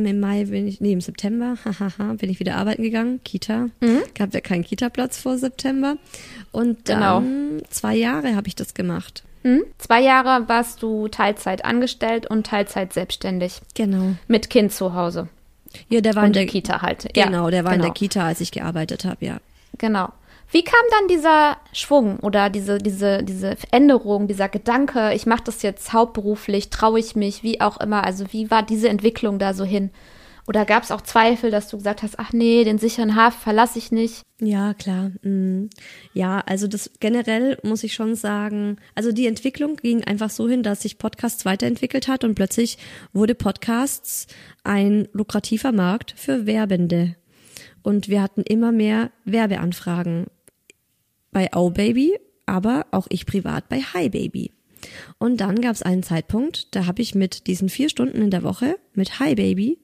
im 0.05 0.19
Mai 0.19 0.45
bin 0.45 0.67
ich, 0.67 0.81
nee, 0.81 0.93
im 0.93 1.01
September, 1.01 1.57
hahaha, 1.65 2.13
bin 2.13 2.29
ich 2.29 2.39
wieder 2.39 2.55
arbeiten 2.55 2.83
gegangen, 2.83 3.21
Kita. 3.23 3.69
Mhm. 3.81 4.01
Gab 4.15 4.33
ja 4.33 4.41
keinen 4.41 4.63
Kita-Platz 4.63 5.19
vor 5.19 5.37
September. 5.37 5.97
Und 6.51 6.85
genau. 6.85 7.19
dann 7.19 7.49
genau. 7.49 7.63
zwei 7.69 7.95
Jahre 7.95 8.35
habe 8.35 8.47
ich 8.47 8.55
das 8.55 8.73
gemacht. 8.73 9.23
Mhm. 9.43 9.63
Zwei 9.77 10.01
Jahre 10.01 10.47
warst 10.49 10.83
du 10.83 11.07
Teilzeit 11.07 11.63
angestellt 11.63 12.29
und 12.29 12.45
Teilzeit 12.47 12.93
selbstständig. 12.93 13.61
Genau. 13.75 14.15
Mit 14.27 14.49
Kind 14.49 14.73
zu 14.73 14.93
Hause. 14.93 15.29
Ja, 15.89 16.01
der 16.01 16.15
war 16.15 16.23
und 16.23 16.29
in 16.29 16.33
der 16.33 16.45
Kita 16.45 16.81
halt. 16.81 17.07
Genau, 17.13 17.49
der 17.49 17.63
war 17.63 17.73
genau. 17.73 17.85
in 17.85 17.89
der 17.89 17.93
Kita, 17.93 18.25
als 18.25 18.41
ich 18.41 18.51
gearbeitet 18.51 19.05
habe, 19.05 19.25
ja. 19.25 19.37
Genau. 19.77 20.09
Wie 20.49 20.63
kam 20.63 20.79
dann 20.91 21.07
dieser 21.09 21.57
Schwung 21.73 22.19
oder 22.19 22.49
diese, 22.49 22.77
diese, 22.77 23.21
diese 23.23 23.57
Änderung, 23.71 24.27
dieser 24.27 24.47
Gedanke, 24.47 25.13
ich 25.13 25.25
mache 25.25 25.43
das 25.43 25.61
jetzt 25.61 25.91
hauptberuflich, 25.91 26.69
traue 26.69 26.99
ich 26.99 27.15
mich, 27.15 27.43
wie 27.43 27.59
auch 27.59 27.79
immer? 27.79 28.05
Also 28.05 28.25
wie 28.31 28.49
war 28.49 28.63
diese 28.63 28.87
Entwicklung 28.87 29.39
da 29.39 29.53
so 29.53 29.65
hin? 29.65 29.91
Oder 30.47 30.63
gab 30.63 30.83
es 30.83 30.91
auch 30.91 31.01
Zweifel, 31.01 31.51
dass 31.51 31.67
du 31.67 31.75
gesagt 31.75 32.03
hast, 32.03 32.17
ach 32.19 32.31
nee, 32.31 32.63
den 32.63 32.77
sicheren 32.77 33.17
Hafen 33.17 33.41
verlasse 33.41 33.77
ich 33.77 33.91
nicht? 33.91 34.21
Ja, 34.39 34.73
klar. 34.73 35.11
Mhm. 35.21 35.69
Ja, 36.13 36.41
also 36.45 36.67
das 36.67 36.91
generell 37.01 37.57
muss 37.63 37.83
ich 37.83 37.93
schon 37.93 38.15
sagen, 38.15 38.77
also 38.95 39.11
die 39.11 39.27
Entwicklung 39.27 39.75
ging 39.75 40.05
einfach 40.05 40.29
so 40.29 40.47
hin, 40.47 40.63
dass 40.63 40.83
sich 40.83 40.97
Podcasts 40.97 41.43
weiterentwickelt 41.43 42.07
hat 42.07 42.23
und 42.23 42.35
plötzlich 42.35 42.77
wurde 43.11 43.35
Podcasts 43.35 44.27
ein 44.63 45.09
lukrativer 45.11 45.73
Markt 45.73 46.13
für 46.15 46.45
Werbende. 46.45 47.17
Und 47.83 48.07
wir 48.07 48.21
hatten 48.21 48.41
immer 48.41 48.71
mehr 48.71 49.11
Werbeanfragen 49.25 50.27
bei 51.31 51.49
Oh 51.55 51.69
Baby, 51.69 52.17
aber 52.45 52.85
auch 52.91 53.07
ich 53.09 53.25
privat 53.25 53.69
bei 53.69 53.81
Hi 53.81 54.09
Baby. 54.09 54.51
Und 55.17 55.41
dann 55.41 55.61
gab 55.61 55.73
es 55.73 55.81
einen 55.81 56.03
Zeitpunkt, 56.03 56.75
da 56.75 56.85
habe 56.85 57.01
ich 57.01 57.15
mit 57.15 57.47
diesen 57.47 57.69
vier 57.69 57.89
Stunden 57.89 58.21
in 58.21 58.31
der 58.31 58.43
Woche 58.43 58.77
mit 58.93 59.19
Hi 59.19 59.35
Baby 59.35 59.79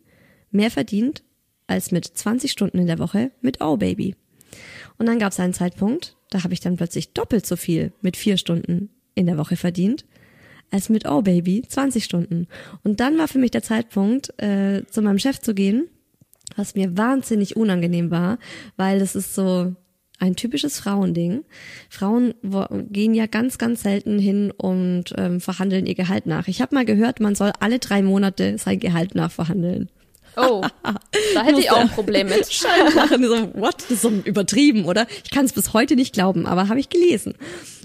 mehr 0.52 0.72
verdient 0.72 1.24
als 1.68 1.92
mit 1.92 2.06
20 2.06 2.52
Stunden 2.52 2.78
in 2.78 2.88
der 2.88 3.00
Woche 3.00 3.32
mit 3.42 3.62
Oh 3.62 3.78
Baby. 3.78 4.16
Und 4.98 5.08
dann 5.08 5.20
gab 5.20 5.32
es 5.32 5.40
einen 5.40 5.54
Zeitpunkt, 5.54 6.16
da 6.30 6.44
habe 6.44 6.54
ich 6.54 6.60
dann 6.60 6.78
plötzlich 6.78 7.14
doppelt 7.14 7.46
so 7.46 7.56
viel 7.56 7.94
mit 8.02 8.18
vier 8.18 8.38
Stunden 8.38 8.90
in 9.16 9.26
der 9.26 9.38
Woche 9.38 9.56
verdient 9.56 10.06
als 10.72 10.90
mit 10.90 11.08
Oh 11.08 11.22
Baby 11.22 11.62
20 11.68 12.04
Stunden. 12.04 12.48
Und 12.84 13.00
dann 13.00 13.18
war 13.18 13.28
für 13.28 13.38
mich 13.38 13.52
der 13.52 13.62
Zeitpunkt, 13.62 14.34
äh, 14.42 14.84
zu 14.90 15.02
meinem 15.02 15.20
Chef 15.20 15.40
zu 15.40 15.54
gehen, 15.54 15.88
was 16.56 16.76
mir 16.76 16.98
wahnsinnig 16.98 17.56
unangenehm 17.56 18.12
war, 18.12 18.40
weil 18.76 19.02
es 19.02 19.16
ist 19.16 19.36
so, 19.36 19.76
ein 20.20 20.36
typisches 20.36 20.80
Frauending. 20.80 21.44
Frauen 21.90 22.34
gehen 22.90 23.14
ja 23.14 23.26
ganz, 23.26 23.58
ganz 23.58 23.84
selten 23.84 24.20
hin 24.20 24.52
und 24.52 25.14
ähm, 25.18 25.42
verhandeln 25.42 25.86
ihr 25.86 25.96
Gehalt 25.96 26.26
nach. 26.26 26.48
Ich 26.48 26.62
habe 26.62 26.76
mal 26.76 26.86
gehört, 26.86 27.20
man 27.20 27.36
soll 27.36 27.52
alle 27.60 27.80
drei 27.80 28.02
Monate 28.02 28.58
sein 28.58 28.80
Gehalt 28.80 29.16
nachverhandeln. 29.16 29.90
Oh, 30.36 30.64
da 30.82 31.44
hätte 31.44 31.60
ich 31.60 31.72
auch 31.72 31.78
ein 31.78 31.90
Problem 31.90 32.28
mit. 32.28 32.50
Lachen, 32.96 33.24
so, 33.24 33.54
what? 33.54 33.76
Das 33.84 33.92
ist 33.92 34.02
so 34.02 34.10
übertrieben, 34.10 34.86
oder? 34.86 35.08
Ich 35.24 35.32
kann 35.32 35.46
es 35.46 35.54
bis 35.54 35.74
heute 35.74 35.96
nicht 35.96 36.14
glauben, 36.14 36.46
aber 36.46 36.70
habe 36.70 36.80
ich 36.80 36.90
gelesen. 36.90 37.36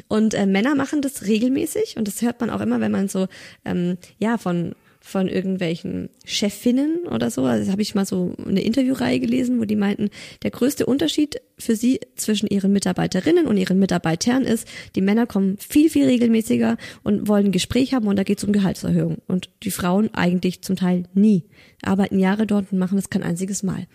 Und 0.09 0.35
äh, 0.35 0.47
Männer 0.47 0.75
machen 0.75 1.03
das 1.03 1.27
regelmäßig 1.27 1.97
und 1.97 2.09
das 2.09 2.23
hört 2.23 2.41
man 2.41 2.51
auch 2.51 2.61
immer, 2.61 2.81
wenn 2.81 2.93
man 2.93 3.09
so 3.09 3.27
ähm, 3.65 3.99
ja 4.19 4.39
von 4.39 4.75
von 5.09 5.27
irgendwelchen 5.27 6.11
Chefinnen 6.27 7.07
oder 7.07 7.31
so. 7.31 7.45
Also 7.45 7.73
habe 7.73 7.81
ich 7.81 7.95
mal 7.95 8.05
so 8.05 8.35
eine 8.47 8.61
Interviewreihe 8.61 9.21
gelesen, 9.21 9.59
wo 9.59 9.65
die 9.65 9.75
meinten, 9.75 10.11
der 10.43 10.51
größte 10.51 10.85
Unterschied 10.85 11.41
für 11.57 11.77
sie 11.77 12.01
zwischen 12.15 12.47
ihren 12.47 12.75
Mitarbeiterinnen 12.75 13.47
und 13.47 13.57
ihren 13.57 13.79
Mitarbeitern 13.79 14.43
ist, 14.43 14.69
die 14.97 15.01
Männer 15.01 15.27
kommen 15.27 15.57
viel, 15.57 15.89
viel 15.89 16.05
regelmäßiger 16.05 16.77
und 17.05 17.27
wollen 17.27 17.47
ein 17.47 17.53
Gespräch 17.53 17.95
haben 17.95 18.07
und 18.07 18.17
da 18.17 18.23
geht 18.23 18.37
es 18.37 18.45
um 18.45 18.53
Gehaltserhöhung. 18.53 19.17
Und 19.27 19.49
die 19.63 19.71
Frauen 19.71 20.13
eigentlich 20.13 20.61
zum 20.61 20.77
Teil 20.77 21.05
nie. 21.15 21.45
Arbeiten 21.83 22.19
Jahre 22.19 22.47
dort 22.47 22.71
und 22.71 22.79
machen 22.79 22.97
das 22.97 23.09
kein 23.09 23.23
einziges 23.23 23.63
Mal. 23.63 23.87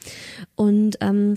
Und 0.55 0.97
ähm, 1.01 1.35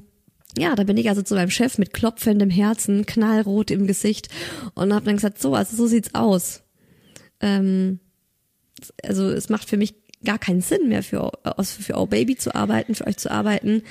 ja, 0.57 0.75
da 0.75 0.85
bin 0.85 0.97
ich 0.97 1.11
also 1.11 1.21
zu 1.21 1.35
meinem 1.35 1.51
Chef 1.51 1.77
mit 1.77 1.93
klopfendem 1.93 2.49
Herzen, 2.49 3.05
knallrot 3.05 3.71
im 3.71 3.87
Gesicht 3.87 4.29
und 4.75 4.95
habe 4.95 5.05
dann 5.05 5.17
gesagt, 5.17 5.39
so, 5.39 5.55
also 5.55 5.77
so 5.77 5.87
sieht's 5.87 6.15
aus. 6.15 6.62
Ähm, 7.41 8.01
also 9.03 9.31
es 9.31 9.49
macht 9.49 9.68
für 9.68 9.77
mich 9.77 9.94
gar 10.25 10.38
keinen 10.38 10.61
Sinn 10.61 10.88
mehr 10.88 11.03
für, 11.03 11.31
für 11.62 11.96
Our 11.96 12.09
Baby 12.09 12.37
zu 12.37 12.55
arbeiten, 12.55 12.94
für 12.94 13.07
euch 13.07 13.16
zu 13.16 13.31
arbeiten, 13.31 13.83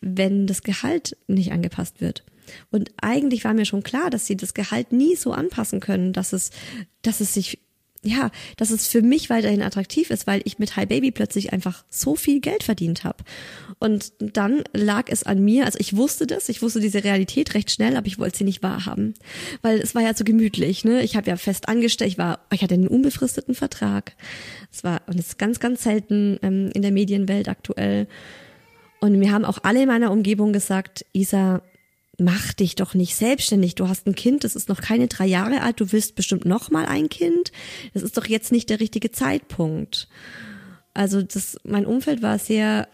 wenn 0.00 0.46
das 0.46 0.62
Gehalt 0.62 1.16
nicht 1.26 1.52
angepasst 1.52 2.00
wird. 2.00 2.24
Und 2.70 2.90
eigentlich 3.00 3.44
war 3.44 3.54
mir 3.54 3.64
schon 3.64 3.82
klar, 3.82 4.10
dass 4.10 4.26
sie 4.26 4.36
das 4.36 4.54
Gehalt 4.54 4.92
nie 4.92 5.16
so 5.16 5.32
anpassen 5.32 5.80
können, 5.80 6.12
dass 6.12 6.32
es, 6.32 6.50
dass 7.02 7.20
es 7.20 7.32
sich 7.32 7.60
ja, 8.04 8.30
dass 8.56 8.70
es 8.70 8.86
für 8.86 9.02
mich 9.02 9.30
weiterhin 9.30 9.62
attraktiv 9.62 10.10
ist, 10.10 10.26
weil 10.26 10.42
ich 10.44 10.58
mit 10.58 10.76
High 10.76 10.88
Baby 10.88 11.10
plötzlich 11.10 11.52
einfach 11.52 11.84
so 11.88 12.14
viel 12.14 12.40
Geld 12.40 12.62
verdient 12.62 13.02
habe. 13.02 13.24
Und 13.78 14.12
dann 14.18 14.62
lag 14.72 15.08
es 15.08 15.24
an 15.24 15.42
mir, 15.42 15.64
also 15.64 15.78
ich 15.80 15.96
wusste 15.96 16.26
das, 16.26 16.48
ich 16.48 16.62
wusste 16.62 16.80
diese 16.80 17.02
Realität 17.02 17.54
recht 17.54 17.70
schnell, 17.70 17.96
aber 17.96 18.06
ich 18.06 18.18
wollte 18.18 18.38
sie 18.38 18.44
nicht 18.44 18.62
wahrhaben, 18.62 19.14
weil 19.62 19.80
es 19.80 19.94
war 19.94 20.02
ja 20.02 20.14
so 20.14 20.24
gemütlich, 20.24 20.84
ne? 20.84 21.02
Ich 21.02 21.16
habe 21.16 21.28
ja 21.28 21.36
fest 21.36 21.68
angestellt, 21.68 22.12
ich 22.12 22.18
war, 22.18 22.40
ich 22.52 22.62
hatte 22.62 22.74
einen 22.74 22.88
unbefristeten 22.88 23.54
Vertrag. 23.54 24.12
Es 24.70 24.84
war 24.84 25.00
und 25.06 25.18
es 25.18 25.28
ist 25.28 25.38
ganz 25.38 25.58
ganz 25.58 25.82
selten 25.82 26.38
ähm, 26.42 26.70
in 26.74 26.82
der 26.82 26.92
Medienwelt 26.92 27.48
aktuell. 27.48 28.06
Und 29.00 29.18
mir 29.18 29.32
haben 29.32 29.44
auch 29.44 29.58
alle 29.62 29.82
in 29.82 29.88
meiner 29.88 30.10
Umgebung 30.10 30.52
gesagt, 30.52 31.04
Isa, 31.12 31.62
mach 32.18 32.52
dich 32.52 32.74
doch 32.74 32.94
nicht 32.94 33.16
selbstständig. 33.16 33.74
Du 33.74 33.88
hast 33.88 34.06
ein 34.06 34.14
Kind, 34.14 34.44
das 34.44 34.56
ist 34.56 34.68
noch 34.68 34.80
keine 34.80 35.08
drei 35.08 35.26
Jahre 35.26 35.62
alt, 35.62 35.80
du 35.80 35.92
willst 35.92 36.14
bestimmt 36.14 36.44
noch 36.44 36.70
mal 36.70 36.86
ein 36.86 37.08
Kind. 37.08 37.52
Das 37.92 38.02
ist 38.02 38.16
doch 38.16 38.26
jetzt 38.26 38.52
nicht 38.52 38.70
der 38.70 38.80
richtige 38.80 39.10
Zeitpunkt. 39.10 40.08
Also 40.92 41.22
das, 41.22 41.56
mein 41.64 41.86
Umfeld 41.86 42.22
war 42.22 42.38
sehr, 42.38 42.88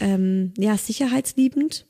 ähm, 0.00 0.52
ja, 0.58 0.76
sicherheitsliebend. 0.76 1.86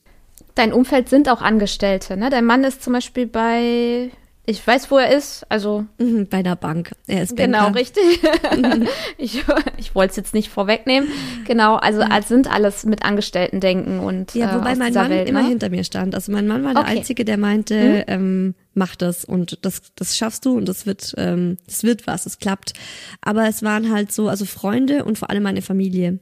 Dein 0.55 0.73
Umfeld 0.73 1.09
sind 1.09 1.29
auch 1.29 1.41
Angestellte, 1.41 2.17
ne? 2.17 2.29
Dein 2.29 2.45
Mann 2.45 2.65
ist 2.65 2.83
zum 2.83 2.93
Beispiel 2.93 3.27
bei 3.27 4.11
ich 4.45 4.67
weiß, 4.67 4.91
wo 4.91 4.99
er 4.99 5.17
ist, 5.17 5.45
also. 5.49 5.85
Mhm, 5.99 6.27
bei 6.29 6.43
der 6.43 6.57
Bank. 6.57 6.93
Er 7.07 7.23
ist 7.23 7.37
Banker. 7.37 7.45
Genau, 7.59 7.69
richtig. 7.71 8.03
ich 9.19 9.45
ich 9.79 9.95
wollte 9.95 10.11
es 10.11 10.17
jetzt 10.17 10.35
nicht 10.35 10.49
vorwegnehmen. 10.49 11.09
Genau, 11.47 11.77
also 11.77 12.01
als 12.03 12.29
sind 12.29 12.53
alles 12.53 12.85
mit 12.85 13.05
Angestellten 13.05 13.61
denken 13.61 14.01
und. 14.01 14.35
Ja, 14.35 14.55
wobei 14.57 14.73
äh, 14.73 14.77
mein 14.77 14.93
Mann 14.95 15.11
Welt, 15.11 15.29
immer 15.29 15.43
ne? 15.43 15.49
hinter 15.49 15.71
mir 15.71 15.85
stand. 15.85 16.15
Also 16.17 16.33
mein 16.33 16.49
Mann 16.49 16.65
war 16.65 16.75
der 16.75 16.83
Okay. 16.83 16.99
Einzige, 16.99 17.25
der 17.25 17.39
meinte, 17.39 17.75
Mhm. 17.75 18.05
ähm, 18.09 18.55
mach 18.75 18.97
das 18.97 19.25
und 19.25 19.59
das, 19.65 19.83
das 19.95 20.17
schaffst 20.17 20.45
du 20.45 20.57
und 20.57 20.67
das 20.69 20.87
wird, 20.87 21.15
ähm, 21.19 21.59
das 21.67 21.85
wird 21.85 22.07
was, 22.09 22.27
es 22.27 22.39
klappt. 22.39 22.73
Aber 23.21 23.47
es 23.49 23.63
waren 23.63 23.93
halt 23.93 24.11
so, 24.13 24.29
also 24.29 24.45
Freunde 24.45 25.05
und 25.05 25.19
vor 25.19 25.31
allem 25.31 25.43
meine 25.45 25.63
Familie. 25.63 26.19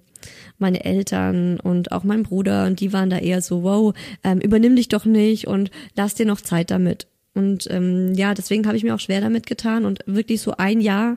Meine 0.59 0.85
Eltern 0.85 1.59
und 1.59 1.93
auch 1.93 2.05
mein 2.05 2.25
Bruder, 2.25 2.67
und 2.67 2.81
die 2.81 2.93
waren 2.93 3.09
da 3.09 3.17
eher 3.17 3.41
so, 3.41 3.63
wow, 3.63 3.95
ähm, 4.23 4.39
übernimm 4.41 4.77
dich 4.77 4.89
doch 4.89 5.07
nicht 5.07 5.47
und 5.47 5.71
lass 5.97 6.15
dir 6.15 6.27
noch 6.27 6.43
Zeit 6.43 6.71
damit. 6.71 7.07
Und 7.35 7.71
ähm, 7.71 8.15
ja, 8.15 8.35
deswegen 8.35 8.67
habe 8.67 8.77
ich 8.77 8.85
mir 8.85 8.95
auch 8.95 9.01
schwer 9.01 9.21
damit 9.21 9.47
getan 9.47 9.85
und 9.85 10.01
wirklich 10.07 10.41
so 10.41 10.55
ein 10.57 10.81
Jahr 10.81 11.17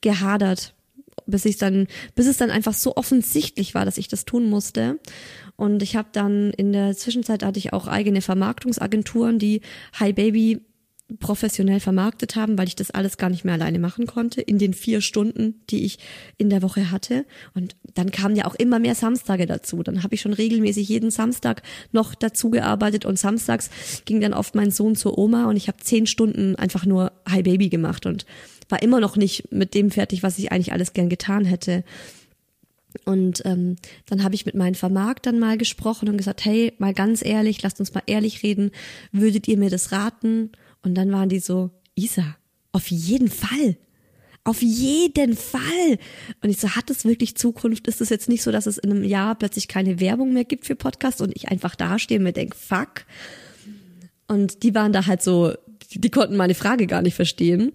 gehadert, 0.00 0.74
bis 1.26 1.44
ich 1.44 1.56
dann, 1.56 1.88
bis 2.14 2.26
es 2.26 2.36
dann 2.36 2.50
einfach 2.50 2.74
so 2.74 2.96
offensichtlich 2.96 3.74
war, 3.74 3.84
dass 3.84 3.98
ich 3.98 4.08
das 4.08 4.24
tun 4.24 4.48
musste. 4.48 4.98
Und 5.56 5.82
ich 5.82 5.96
habe 5.96 6.08
dann 6.12 6.52
in 6.52 6.72
der 6.72 6.96
Zwischenzeit 6.96 7.42
hatte 7.42 7.58
ich 7.58 7.72
auch 7.72 7.88
eigene 7.88 8.22
Vermarktungsagenturen, 8.22 9.40
die 9.40 9.60
Hi 9.98 10.12
Baby 10.12 10.60
professionell 11.20 11.80
vermarktet 11.80 12.36
haben, 12.36 12.58
weil 12.58 12.68
ich 12.68 12.76
das 12.76 12.90
alles 12.90 13.16
gar 13.16 13.30
nicht 13.30 13.44
mehr 13.44 13.54
alleine 13.54 13.78
machen 13.78 14.06
konnte 14.06 14.42
in 14.42 14.58
den 14.58 14.74
vier 14.74 15.00
Stunden, 15.00 15.60
die 15.70 15.84
ich 15.84 15.98
in 16.36 16.50
der 16.50 16.60
Woche 16.60 16.90
hatte. 16.90 17.24
Und 17.54 17.76
dann 17.94 18.10
kamen 18.10 18.36
ja 18.36 18.44
auch 18.44 18.54
immer 18.54 18.78
mehr 18.78 18.94
Samstage 18.94 19.46
dazu. 19.46 19.82
Dann 19.82 20.02
habe 20.02 20.14
ich 20.14 20.20
schon 20.20 20.34
regelmäßig 20.34 20.88
jeden 20.88 21.10
Samstag 21.10 21.62
noch 21.92 22.14
dazu 22.14 22.50
gearbeitet 22.50 23.06
und 23.06 23.18
samstags 23.18 23.70
ging 24.04 24.20
dann 24.20 24.34
oft 24.34 24.54
mein 24.54 24.70
Sohn 24.70 24.96
zur 24.96 25.16
Oma 25.16 25.46
und 25.46 25.56
ich 25.56 25.68
habe 25.68 25.78
zehn 25.78 26.06
Stunden 26.06 26.56
einfach 26.56 26.84
nur 26.84 27.12
Hi 27.26 27.42
Baby 27.42 27.70
gemacht 27.70 28.04
und 28.04 28.26
war 28.68 28.82
immer 28.82 29.00
noch 29.00 29.16
nicht 29.16 29.50
mit 29.50 29.72
dem 29.74 29.90
fertig, 29.90 30.22
was 30.22 30.38
ich 30.38 30.52
eigentlich 30.52 30.72
alles 30.72 30.92
gern 30.92 31.08
getan 31.08 31.46
hätte. 31.46 31.84
Und 33.04 33.42
ähm, 33.46 33.76
dann 34.06 34.22
habe 34.24 34.34
ich 34.34 34.46
mit 34.46 34.54
meinen 34.54 34.74
Vermarktern 34.74 35.38
mal 35.38 35.56
gesprochen 35.56 36.08
und 36.08 36.18
gesagt, 36.18 36.44
hey, 36.44 36.74
mal 36.78 36.92
ganz 36.92 37.24
ehrlich, 37.24 37.62
lasst 37.62 37.80
uns 37.80 37.94
mal 37.94 38.02
ehrlich 38.06 38.42
reden, 38.42 38.72
würdet 39.12 39.48
ihr 39.48 39.56
mir 39.56 39.70
das 39.70 39.92
raten? 39.92 40.50
Und 40.82 40.94
dann 40.94 41.12
waren 41.12 41.28
die 41.28 41.40
so, 41.40 41.70
Isa, 41.94 42.36
auf 42.72 42.90
jeden 42.90 43.28
Fall. 43.28 43.76
Auf 44.44 44.62
jeden 44.62 45.36
Fall. 45.36 45.98
Und 46.42 46.48
ich 46.48 46.58
so, 46.58 46.70
hat 46.70 46.90
es 46.90 47.04
wirklich 47.04 47.36
Zukunft? 47.36 47.86
Ist 47.86 48.00
es 48.00 48.08
jetzt 48.08 48.28
nicht 48.28 48.42
so, 48.42 48.50
dass 48.50 48.66
es 48.66 48.78
in 48.78 48.90
einem 48.90 49.04
Jahr 49.04 49.34
plötzlich 49.34 49.68
keine 49.68 50.00
Werbung 50.00 50.32
mehr 50.32 50.44
gibt 50.44 50.64
für 50.64 50.76
Podcasts 50.76 51.20
und 51.20 51.36
ich 51.36 51.48
einfach 51.48 51.74
dastehe 51.74 52.18
und 52.18 52.24
mir 52.24 52.32
denke, 52.32 52.56
fuck. 52.56 53.04
Und 54.26 54.62
die 54.62 54.74
waren 54.74 54.92
da 54.92 55.06
halt 55.06 55.22
so, 55.22 55.52
die, 55.92 56.10
konnten 56.10 56.36
meine 56.36 56.54
Frage 56.54 56.86
gar 56.86 57.02
nicht 57.02 57.14
verstehen. 57.14 57.72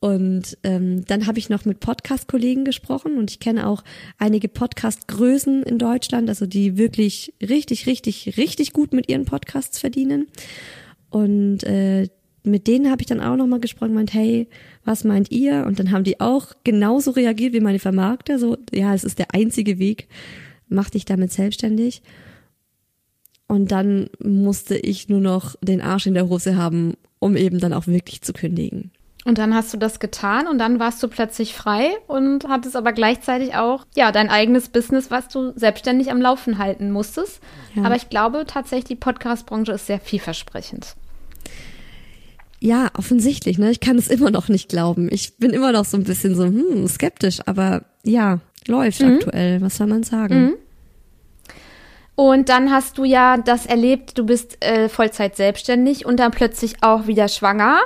Und 0.00 0.58
ähm, 0.62 1.04
dann 1.06 1.26
habe 1.26 1.38
ich 1.38 1.50
noch 1.50 1.64
mit 1.64 1.80
Podcast-Kollegen 1.80 2.64
gesprochen 2.64 3.18
und 3.18 3.32
ich 3.32 3.40
kenne 3.40 3.66
auch 3.66 3.82
einige 4.16 4.48
Podcast-Größen 4.48 5.64
in 5.64 5.78
Deutschland, 5.78 6.28
also 6.28 6.46
die 6.46 6.76
wirklich 6.76 7.34
richtig, 7.40 7.86
richtig, 7.86 8.36
richtig 8.36 8.72
gut 8.72 8.92
mit 8.92 9.08
ihren 9.08 9.24
Podcasts 9.24 9.78
verdienen. 9.80 10.28
Und 11.10 11.64
äh, 11.64 12.08
mit 12.48 12.66
denen 12.66 12.90
habe 12.90 13.02
ich 13.02 13.06
dann 13.06 13.20
auch 13.20 13.36
nochmal 13.36 13.60
gesprochen, 13.60 13.94
meint, 13.94 14.12
hey, 14.12 14.48
was 14.84 15.04
meint 15.04 15.30
ihr? 15.30 15.64
Und 15.66 15.78
dann 15.78 15.90
haben 15.90 16.04
die 16.04 16.20
auch 16.20 16.52
genauso 16.64 17.10
reagiert 17.12 17.52
wie 17.52 17.60
meine 17.60 17.78
Vermarkter, 17.78 18.38
so, 18.38 18.56
ja, 18.72 18.94
es 18.94 19.04
ist 19.04 19.18
der 19.18 19.34
einzige 19.34 19.78
Weg, 19.78 20.08
mach 20.68 20.90
dich 20.90 21.04
damit 21.04 21.32
selbstständig. 21.32 22.02
Und 23.46 23.72
dann 23.72 24.10
musste 24.22 24.76
ich 24.76 25.08
nur 25.08 25.20
noch 25.20 25.56
den 25.62 25.80
Arsch 25.80 26.06
in 26.06 26.14
der 26.14 26.28
Hose 26.28 26.56
haben, 26.56 26.94
um 27.18 27.36
eben 27.36 27.58
dann 27.60 27.72
auch 27.72 27.86
wirklich 27.86 28.22
zu 28.22 28.32
kündigen. 28.32 28.90
Und 29.24 29.38
dann 29.38 29.54
hast 29.54 29.74
du 29.74 29.78
das 29.78 30.00
getan 30.00 30.46
und 30.46 30.58
dann 30.58 30.78
warst 30.78 31.02
du 31.02 31.08
plötzlich 31.08 31.54
frei 31.54 31.90
und 32.06 32.48
hattest 32.48 32.76
aber 32.76 32.92
gleichzeitig 32.92 33.56
auch, 33.56 33.84
ja, 33.94 34.12
dein 34.12 34.30
eigenes 34.30 34.68
Business, 34.68 35.10
was 35.10 35.28
du 35.28 35.52
selbstständig 35.54 36.10
am 36.10 36.20
Laufen 36.20 36.56
halten 36.58 36.90
musstest. 36.90 37.42
Ja. 37.74 37.84
Aber 37.84 37.96
ich 37.96 38.08
glaube 38.08 38.44
tatsächlich, 38.46 38.84
die 38.84 38.94
Podcast-Branche 38.94 39.72
ist 39.72 39.86
sehr 39.86 40.00
vielversprechend. 40.00 40.96
Ja, 42.60 42.88
offensichtlich, 42.98 43.58
ne? 43.58 43.70
Ich 43.70 43.80
kann 43.80 43.98
es 43.98 44.08
immer 44.08 44.30
noch 44.30 44.48
nicht 44.48 44.68
glauben. 44.68 45.08
Ich 45.12 45.38
bin 45.38 45.50
immer 45.50 45.72
noch 45.72 45.84
so 45.84 45.96
ein 45.96 46.04
bisschen 46.04 46.34
so, 46.34 46.44
hm, 46.44 46.88
skeptisch, 46.88 47.38
aber 47.46 47.84
ja, 48.04 48.40
läuft 48.66 49.02
aktuell, 49.02 49.60
was 49.60 49.76
soll 49.76 49.86
man 49.86 50.02
sagen? 50.02 50.54
Und 52.16 52.48
dann 52.48 52.72
hast 52.72 52.98
du 52.98 53.04
ja 53.04 53.36
das 53.36 53.64
erlebt, 53.64 54.18
du 54.18 54.26
bist 54.26 54.62
äh, 54.64 54.88
Vollzeit 54.88 55.36
selbstständig 55.36 56.04
und 56.04 56.18
dann 56.18 56.32
plötzlich 56.32 56.82
auch 56.82 57.06
wieder 57.06 57.28
schwanger. 57.28 57.78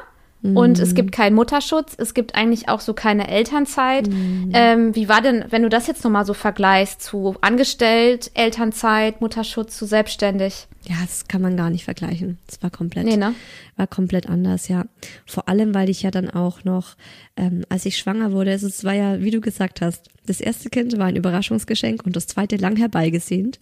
Und 0.42 0.80
es 0.80 0.94
gibt 0.94 1.12
keinen 1.12 1.36
Mutterschutz, 1.36 1.94
es 1.98 2.14
gibt 2.14 2.34
eigentlich 2.34 2.68
auch 2.68 2.80
so 2.80 2.94
keine 2.94 3.28
Elternzeit. 3.28 4.08
Ähm, 4.52 4.94
wie 4.94 5.08
war 5.08 5.22
denn, 5.22 5.44
wenn 5.50 5.62
du 5.62 5.68
das 5.68 5.86
jetzt 5.86 6.02
nochmal 6.02 6.24
so 6.24 6.34
vergleichst 6.34 7.00
zu 7.00 7.36
angestellt, 7.40 8.32
Elternzeit, 8.34 9.20
Mutterschutz 9.20 9.76
zu 9.78 9.86
selbstständig? 9.86 10.66
Ja, 10.88 10.96
das 11.00 11.28
kann 11.28 11.42
man 11.42 11.56
gar 11.56 11.70
nicht 11.70 11.84
vergleichen. 11.84 12.38
Das 12.48 12.60
war 12.60 12.70
komplett, 12.70 13.04
Nee, 13.04 13.16
ne? 13.16 13.34
war 13.76 13.86
komplett 13.86 14.28
anders, 14.28 14.66
ja. 14.66 14.84
Vor 15.26 15.48
allem, 15.48 15.74
weil 15.74 15.88
ich 15.88 16.02
ja 16.02 16.10
dann 16.10 16.28
auch 16.28 16.64
noch, 16.64 16.96
ähm, 17.36 17.64
als 17.68 17.86
ich 17.86 17.96
schwanger 17.96 18.32
wurde, 18.32 18.50
also 18.50 18.66
es 18.66 18.82
war 18.82 18.94
ja, 18.94 19.20
wie 19.20 19.30
du 19.30 19.40
gesagt 19.40 19.80
hast, 19.80 20.08
das 20.26 20.40
erste 20.40 20.70
Kind 20.70 20.98
war 20.98 21.06
ein 21.06 21.16
Überraschungsgeschenk 21.16 22.04
und 22.04 22.16
das 22.16 22.26
zweite 22.26 22.56
lang 22.56 22.76
herbeigesehnt. 22.76 23.60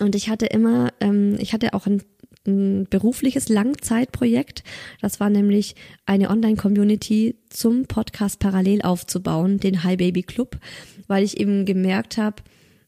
Und 0.00 0.14
ich 0.14 0.30
hatte 0.30 0.46
immer, 0.46 0.92
ähm, 1.00 1.36
ich 1.38 1.52
hatte 1.52 1.74
auch 1.74 1.86
ein, 1.86 2.02
ein 2.48 2.86
berufliches 2.88 3.48
Langzeitprojekt. 3.48 4.64
Das 5.00 5.20
war 5.20 5.30
nämlich 5.30 5.76
eine 6.06 6.30
Online-Community 6.30 7.36
zum 7.50 7.86
Podcast 7.86 8.40
parallel 8.40 8.82
aufzubauen, 8.82 9.58
den 9.58 9.84
Hi 9.84 9.96
Baby 9.96 10.22
Club, 10.22 10.58
weil 11.06 11.22
ich 11.22 11.38
eben 11.38 11.64
gemerkt 11.64 12.16
habe, 12.16 12.42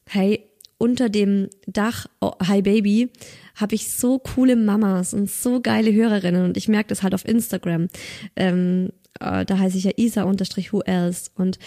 hey, 0.09 0.43
unter 0.77 1.09
dem 1.09 1.47
Dach 1.67 2.07
oh, 2.21 2.31
Hi 2.45 2.63
Baby 2.63 3.11
habe 3.55 3.75
ich 3.75 3.91
so 3.91 4.17
coole 4.17 4.55
Mamas 4.55 5.13
und 5.13 5.29
so 5.29 5.61
geile 5.61 5.93
Hörerinnen 5.93 6.43
und 6.43 6.57
ich 6.57 6.67
merke 6.67 6.89
das 6.89 7.03
halt 7.03 7.13
auf 7.13 7.27
Instagram. 7.27 7.87
Ähm, 8.35 8.89
äh, 9.19 9.45
da 9.45 9.59
heiße 9.59 9.77
ich 9.77 9.83
ja 9.83 9.91
Isa 9.95 10.23
unterstrich 10.23 10.73
who 10.73 10.81
else 10.81 11.29
und 11.35 11.59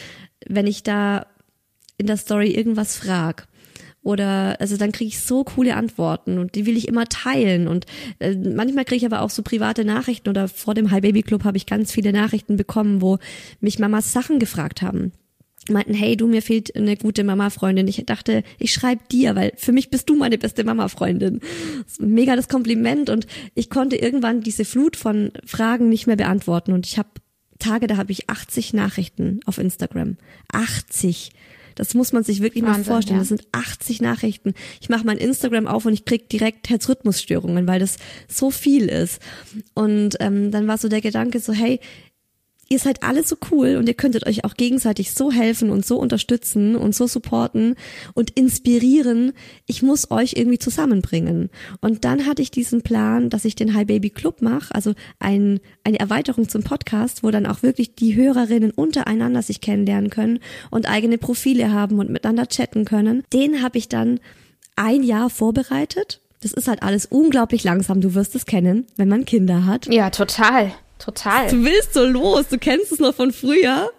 wenn 0.46 0.66
ich 0.66 0.82
da 0.82 1.26
in 1.96 2.08
der 2.08 2.16
Story 2.16 2.50
irgendwas 2.50 2.96
frag 2.96 3.46
oder 4.04 4.60
also 4.60 4.76
dann 4.76 4.92
kriege 4.92 5.08
ich 5.08 5.18
so 5.18 5.42
coole 5.42 5.74
Antworten 5.74 6.38
und 6.38 6.54
die 6.54 6.66
will 6.66 6.76
ich 6.76 6.86
immer 6.86 7.06
teilen 7.06 7.66
und 7.66 7.86
äh, 8.20 8.36
manchmal 8.36 8.84
kriege 8.84 8.98
ich 8.98 9.06
aber 9.06 9.22
auch 9.22 9.30
so 9.30 9.42
private 9.42 9.84
Nachrichten 9.84 10.28
oder 10.28 10.46
vor 10.46 10.74
dem 10.74 10.92
Hi 10.92 11.00
Baby 11.00 11.22
Club 11.22 11.42
habe 11.42 11.56
ich 11.56 11.66
ganz 11.66 11.90
viele 11.90 12.12
Nachrichten 12.12 12.56
bekommen, 12.56 13.02
wo 13.02 13.18
mich 13.60 13.78
Mamas 13.80 14.12
Sachen 14.12 14.38
gefragt 14.38 14.82
haben 14.82 15.12
meinten, 15.70 15.94
hey, 15.94 16.16
du, 16.16 16.26
mir 16.26 16.42
fehlt 16.42 16.76
eine 16.76 16.96
gute 16.96 17.24
Mama-Freundin. 17.24 17.88
Ich 17.88 18.04
dachte, 18.04 18.42
ich 18.58 18.72
schreibe 18.72 19.02
dir, 19.10 19.34
weil 19.34 19.52
für 19.56 19.72
mich 19.72 19.90
bist 19.90 20.08
du 20.08 20.16
meine 20.16 20.38
beste 20.38 20.64
Mama-Freundin. 20.64 21.40
Das 21.84 21.92
ist 21.92 22.02
Mega 22.02 22.36
das 22.36 22.48
Kompliment 22.48 23.08
und 23.08 23.26
ich 23.54 23.70
konnte 23.70 23.96
irgendwann 23.96 24.42
diese 24.42 24.64
Flut 24.64 24.96
von 24.96 25.32
Fragen 25.46 25.88
nicht 25.88 26.06
mehr 26.06 26.16
beantworten 26.16 26.72
und 26.72 26.86
ich 26.86 26.98
habe 26.98 27.08
Tage, 27.58 27.86
da 27.86 27.96
habe 27.96 28.12
ich 28.12 28.28
80 28.28 28.74
Nachrichten 28.74 29.40
auf 29.46 29.58
Instagram. 29.58 30.16
80. 30.52 31.30
Das 31.74 31.94
muss 31.94 32.12
man 32.12 32.24
sich 32.24 32.40
wirklich 32.40 32.62
mal 32.62 32.70
Wahnsinn, 32.70 32.84
vorstellen. 32.84 33.16
ja. 33.16 33.20
Das 33.22 33.28
sind 33.28 33.46
80 33.52 34.00
Nachrichten. 34.00 34.54
Ich 34.80 34.88
mache 34.88 35.04
mein 35.04 35.18
Instagram 35.18 35.66
auf 35.66 35.86
und 35.86 35.92
ich 35.92 36.04
krieg 36.04 36.28
direkt 36.28 36.68
Herzrhythmusstörungen, 36.68 37.66
weil 37.66 37.80
das 37.80 37.96
so 38.28 38.50
viel 38.50 38.88
ist. 38.88 39.20
Und 39.74 40.16
ähm, 40.20 40.50
dann 40.50 40.66
war 40.66 40.78
so 40.78 40.88
der 40.88 41.00
Gedanke 41.00 41.40
so, 41.40 41.52
hey, 41.52 41.80
ihr 42.68 42.78
seid 42.78 43.02
alle 43.02 43.22
so 43.24 43.36
cool 43.50 43.76
und 43.76 43.88
ihr 43.88 43.94
könntet 43.94 44.26
euch 44.26 44.44
auch 44.44 44.54
gegenseitig 44.54 45.12
so 45.12 45.30
helfen 45.30 45.70
und 45.70 45.84
so 45.84 45.98
unterstützen 45.98 46.76
und 46.76 46.94
so 46.94 47.06
supporten 47.06 47.76
und 48.14 48.30
inspirieren. 48.30 49.32
Ich 49.66 49.82
muss 49.82 50.10
euch 50.10 50.34
irgendwie 50.36 50.58
zusammenbringen. 50.58 51.50
Und 51.80 52.04
dann 52.04 52.26
hatte 52.26 52.42
ich 52.42 52.50
diesen 52.50 52.82
Plan, 52.82 53.30
dass 53.30 53.44
ich 53.44 53.54
den 53.54 53.74
Hi 53.74 53.84
Baby 53.84 54.10
Club 54.10 54.42
mache, 54.42 54.74
also 54.74 54.94
ein, 55.18 55.60
eine 55.84 56.00
Erweiterung 56.00 56.48
zum 56.48 56.62
Podcast, 56.62 57.22
wo 57.22 57.30
dann 57.30 57.46
auch 57.46 57.62
wirklich 57.62 57.94
die 57.94 58.14
Hörerinnen 58.14 58.70
untereinander 58.70 59.42
sich 59.42 59.60
kennenlernen 59.60 60.10
können 60.10 60.40
und 60.70 60.88
eigene 60.88 61.18
Profile 61.18 61.72
haben 61.72 61.98
und 61.98 62.10
miteinander 62.10 62.46
chatten 62.46 62.84
können. 62.84 63.24
Den 63.32 63.62
habe 63.62 63.78
ich 63.78 63.88
dann 63.88 64.20
ein 64.76 65.02
Jahr 65.02 65.30
vorbereitet. 65.30 66.20
Das 66.42 66.52
ist 66.52 66.68
halt 66.68 66.82
alles 66.82 67.06
unglaublich 67.06 67.64
langsam. 67.64 68.00
Du 68.00 68.14
wirst 68.14 68.34
es 68.34 68.44
kennen, 68.44 68.86
wenn 68.96 69.08
man 69.08 69.24
Kinder 69.24 69.64
hat. 69.64 69.86
Ja, 69.86 70.10
total. 70.10 70.72
Total. 71.04 71.48
Du 71.48 71.64
willst 71.64 71.94
so 71.94 72.04
los, 72.04 72.48
du 72.48 72.58
kennst 72.58 72.92
es 72.92 72.98
noch 72.98 73.14
von 73.14 73.32
früher. 73.32 73.90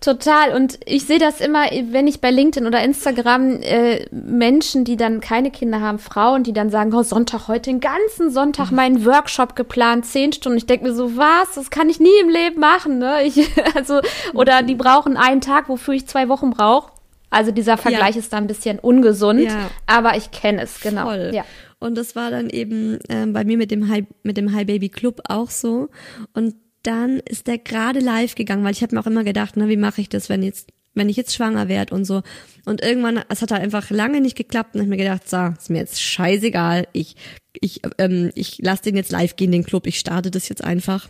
Total. 0.00 0.54
Und 0.54 0.78
ich 0.84 1.06
sehe 1.06 1.18
das 1.18 1.40
immer, 1.40 1.64
wenn 1.90 2.06
ich 2.06 2.20
bei 2.20 2.30
LinkedIn 2.30 2.66
oder 2.66 2.82
Instagram 2.82 3.60
äh, 3.62 4.06
Menschen, 4.10 4.84
die 4.84 4.96
dann 4.96 5.20
keine 5.20 5.50
Kinder 5.50 5.80
haben, 5.80 5.98
Frauen, 5.98 6.42
die 6.42 6.52
dann 6.52 6.70
sagen, 6.70 6.92
oh, 6.94 7.02
Sonntag, 7.02 7.48
heute 7.48 7.70
den 7.70 7.80
ganzen 7.80 8.30
Sonntag 8.30 8.70
mhm. 8.70 8.76
meinen 8.76 9.04
Workshop 9.06 9.56
geplant, 9.56 10.06
zehn 10.06 10.32
Stunden. 10.32 10.58
Ich 10.58 10.66
denke 10.66 10.86
mir 10.86 10.94
so, 10.94 11.16
was? 11.16 11.54
Das 11.54 11.70
kann 11.70 11.88
ich 11.88 12.00
nie 12.00 12.18
im 12.20 12.28
Leben 12.28 12.60
machen. 12.60 12.98
Ne? 12.98 13.22
Ich, 13.24 13.48
also, 13.74 14.00
oder 14.34 14.62
die 14.62 14.74
brauchen 14.74 15.16
einen 15.16 15.40
Tag, 15.40 15.68
wofür 15.68 15.94
ich 15.94 16.06
zwei 16.06 16.28
Wochen 16.28 16.50
brauche. 16.50 16.90
Also 17.30 17.50
dieser 17.50 17.76
Vergleich 17.76 18.14
ja. 18.14 18.20
ist 18.20 18.32
da 18.32 18.36
ein 18.36 18.46
bisschen 18.46 18.78
ungesund, 18.78 19.40
ja. 19.40 19.70
aber 19.86 20.16
ich 20.16 20.30
kenne 20.30 20.62
es, 20.62 20.80
genau. 20.80 21.06
Voll. 21.06 21.32
Ja. 21.34 21.44
Und 21.84 21.96
das 21.96 22.16
war 22.16 22.30
dann 22.30 22.50
eben 22.50 22.98
ähm, 23.08 23.32
bei 23.32 23.44
mir 23.44 23.58
mit 23.58 23.70
dem 23.70 23.88
High, 23.88 24.04
mit 24.22 24.36
dem 24.36 24.52
High 24.52 24.66
Baby 24.66 24.88
Club 24.88 25.20
auch 25.28 25.50
so. 25.50 25.90
Und 26.32 26.54
dann 26.82 27.20
ist 27.20 27.46
der 27.46 27.58
gerade 27.58 28.00
live 28.00 28.34
gegangen, 28.34 28.64
weil 28.64 28.72
ich 28.72 28.82
habe 28.82 28.94
mir 28.94 29.00
auch 29.00 29.06
immer 29.06 29.24
gedacht, 29.24 29.54
na, 29.56 29.68
wie 29.68 29.76
mache 29.76 30.00
ich 30.00 30.08
das, 30.08 30.28
wenn 30.28 30.42
jetzt 30.42 30.70
wenn 30.94 31.08
ich 31.08 31.16
jetzt 31.16 31.34
schwanger 31.34 31.68
werde 31.68 31.92
und 31.92 32.04
so. 32.04 32.22
Und 32.64 32.80
irgendwann, 32.80 33.20
es 33.28 33.42
hat 33.42 33.50
halt 33.50 33.62
einfach 33.62 33.90
lange 33.90 34.20
nicht 34.20 34.36
geklappt 34.36 34.76
und 34.76 34.82
ich 34.82 34.86
mir 34.86 34.96
gedacht, 34.96 35.28
so, 35.28 35.52
ist 35.58 35.68
mir 35.68 35.78
jetzt 35.78 36.00
scheißegal. 36.00 36.86
Ich, 36.92 37.16
ich, 37.52 37.80
ähm, 37.98 38.30
ich 38.34 38.58
lasse 38.58 38.84
den 38.84 38.96
jetzt 38.96 39.10
live 39.10 39.34
gehen, 39.34 39.50
den 39.50 39.64
Club. 39.64 39.88
Ich 39.88 39.98
starte 39.98 40.30
das 40.30 40.48
jetzt 40.48 40.62
einfach. 40.62 41.08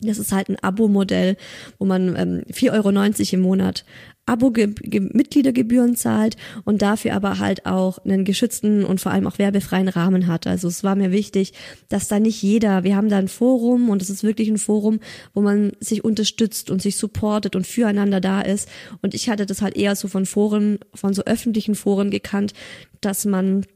Das 0.00 0.18
ist 0.18 0.32
halt 0.32 0.48
ein 0.48 0.58
Abo-Modell, 0.58 1.36
wo 1.78 1.84
man 1.84 2.16
ähm, 2.16 2.42
4,90 2.50 2.72
Euro 2.72 3.34
im 3.34 3.40
Monat 3.40 3.84
Abo-Mitgliedergebühren 4.26 5.96
zahlt 5.96 6.36
und 6.64 6.82
dafür 6.82 7.14
aber 7.14 7.38
halt 7.38 7.66
auch 7.66 7.98
einen 7.98 8.24
geschützten 8.24 8.84
und 8.84 9.00
vor 9.00 9.12
allem 9.12 9.26
auch 9.26 9.38
werbefreien 9.38 9.88
Rahmen 9.88 10.26
hat. 10.28 10.46
Also 10.46 10.68
es 10.68 10.84
war 10.84 10.94
mir 10.94 11.10
wichtig, 11.10 11.52
dass 11.88 12.06
da 12.06 12.20
nicht 12.20 12.40
jeder, 12.40 12.84
wir 12.84 12.94
haben 12.94 13.08
da 13.08 13.18
ein 13.18 13.28
Forum 13.28 13.90
und 13.90 14.00
es 14.02 14.10
ist 14.10 14.22
wirklich 14.22 14.48
ein 14.48 14.58
Forum, 14.58 15.00
wo 15.34 15.40
man 15.40 15.72
sich 15.80 16.04
unterstützt 16.04 16.70
und 16.70 16.80
sich 16.80 16.96
supportet 16.96 17.56
und 17.56 17.66
füreinander 17.66 18.20
da 18.20 18.40
ist. 18.40 18.68
Und 19.02 19.14
ich 19.14 19.28
hatte 19.28 19.46
das 19.46 19.62
halt 19.62 19.76
eher 19.76 19.96
so 19.96 20.06
von 20.06 20.26
Foren, 20.26 20.78
von 20.94 21.12
so 21.12 21.24
öffentlichen 21.24 21.74
Foren 21.74 22.10
gekannt, 22.10 22.54
dass 23.00 23.24
man 23.24 23.66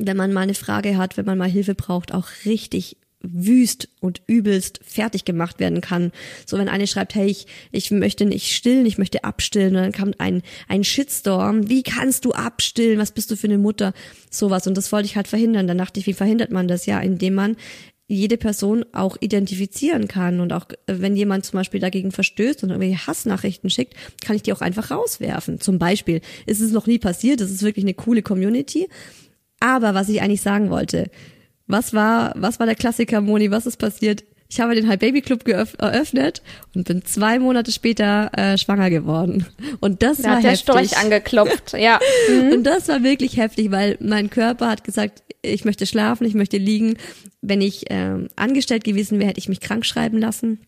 wenn 0.00 0.16
man 0.16 0.32
mal 0.32 0.42
eine 0.42 0.54
Frage 0.54 0.96
hat, 0.96 1.16
wenn 1.16 1.24
man 1.24 1.38
mal 1.38 1.48
Hilfe 1.48 1.74
braucht, 1.74 2.14
auch 2.14 2.28
richtig 2.44 2.98
wüst 3.20 3.88
und 4.00 4.22
übelst 4.26 4.80
fertig 4.84 5.24
gemacht 5.24 5.58
werden 5.58 5.80
kann. 5.80 6.12
So 6.46 6.56
wenn 6.58 6.68
eine 6.68 6.86
schreibt, 6.86 7.14
hey, 7.14 7.26
ich, 7.26 7.46
ich 7.72 7.90
möchte 7.90 8.24
nicht 8.24 8.54
stillen, 8.54 8.86
ich 8.86 8.98
möchte 8.98 9.24
abstillen, 9.24 9.76
und 9.76 9.82
dann 9.82 9.92
kommt 9.92 10.20
ein, 10.20 10.42
ein 10.68 10.84
Shitstorm, 10.84 11.68
wie 11.68 11.82
kannst 11.82 12.24
du 12.24 12.32
abstillen, 12.32 12.98
was 12.98 13.12
bist 13.12 13.30
du 13.30 13.36
für 13.36 13.48
eine 13.48 13.58
Mutter, 13.58 13.92
sowas. 14.30 14.66
Und 14.66 14.76
das 14.76 14.92
wollte 14.92 15.06
ich 15.06 15.16
halt 15.16 15.28
verhindern. 15.28 15.66
Dann 15.66 15.78
dachte 15.78 15.98
ich, 15.98 16.06
wie 16.06 16.14
verhindert 16.14 16.52
man 16.52 16.68
das? 16.68 16.86
Ja, 16.86 17.00
indem 17.00 17.34
man 17.34 17.56
jede 18.10 18.38
Person 18.38 18.86
auch 18.92 19.18
identifizieren 19.20 20.08
kann 20.08 20.40
und 20.40 20.54
auch 20.54 20.64
wenn 20.86 21.14
jemand 21.14 21.44
zum 21.44 21.58
Beispiel 21.58 21.78
dagegen 21.78 22.10
verstößt 22.10 22.62
und 22.62 22.70
irgendwelche 22.70 23.06
Hassnachrichten 23.06 23.68
schickt, 23.68 23.94
kann 24.24 24.34
ich 24.34 24.42
die 24.42 24.52
auch 24.54 24.62
einfach 24.62 24.90
rauswerfen. 24.90 25.60
Zum 25.60 25.78
Beispiel 25.78 26.22
ist 26.46 26.60
es 26.60 26.72
noch 26.72 26.86
nie 26.86 26.98
passiert, 26.98 27.42
das 27.42 27.50
ist 27.50 27.62
wirklich 27.62 27.84
eine 27.84 27.92
coole 27.92 28.22
Community. 28.22 28.88
Aber 29.60 29.92
was 29.92 30.08
ich 30.08 30.22
eigentlich 30.22 30.40
sagen 30.40 30.70
wollte, 30.70 31.10
was 31.68 31.94
war, 31.94 32.32
was 32.36 32.58
war 32.58 32.66
der 32.66 32.74
Klassiker, 32.74 33.20
Moni? 33.20 33.50
Was 33.50 33.66
ist 33.66 33.76
passiert? 33.76 34.24
Ich 34.50 34.60
habe 34.60 34.74
den 34.74 34.88
High 34.88 34.98
Baby 34.98 35.20
Club 35.20 35.46
eröffnet 35.46 36.42
und 36.74 36.88
bin 36.88 37.04
zwei 37.04 37.38
Monate 37.38 37.70
später 37.70 38.30
äh, 38.32 38.56
schwanger 38.56 38.88
geworden. 38.88 39.46
Und 39.80 40.02
das 40.02 40.18
da 40.18 40.30
war 40.30 40.36
hat 40.36 40.44
heftig. 40.44 40.64
der 40.64 40.72
Storch 40.72 40.96
angeklopft, 40.96 41.74
ja. 41.74 42.00
Mhm. 42.28 42.52
Und 42.52 42.64
das 42.64 42.88
war 42.88 43.02
wirklich 43.02 43.36
heftig, 43.36 43.70
weil 43.70 43.98
mein 44.00 44.30
Körper 44.30 44.68
hat 44.68 44.84
gesagt, 44.84 45.22
ich 45.42 45.66
möchte 45.66 45.86
schlafen, 45.86 46.26
ich 46.26 46.34
möchte 46.34 46.56
liegen. 46.56 46.96
Wenn 47.42 47.60
ich 47.60 47.90
äh, 47.90 48.26
angestellt 48.36 48.84
gewesen 48.84 49.18
wäre, 49.18 49.28
hätte 49.28 49.38
ich 49.38 49.48
mich 49.48 49.60
krank 49.60 49.84
schreiben 49.84 50.18
lassen 50.18 50.60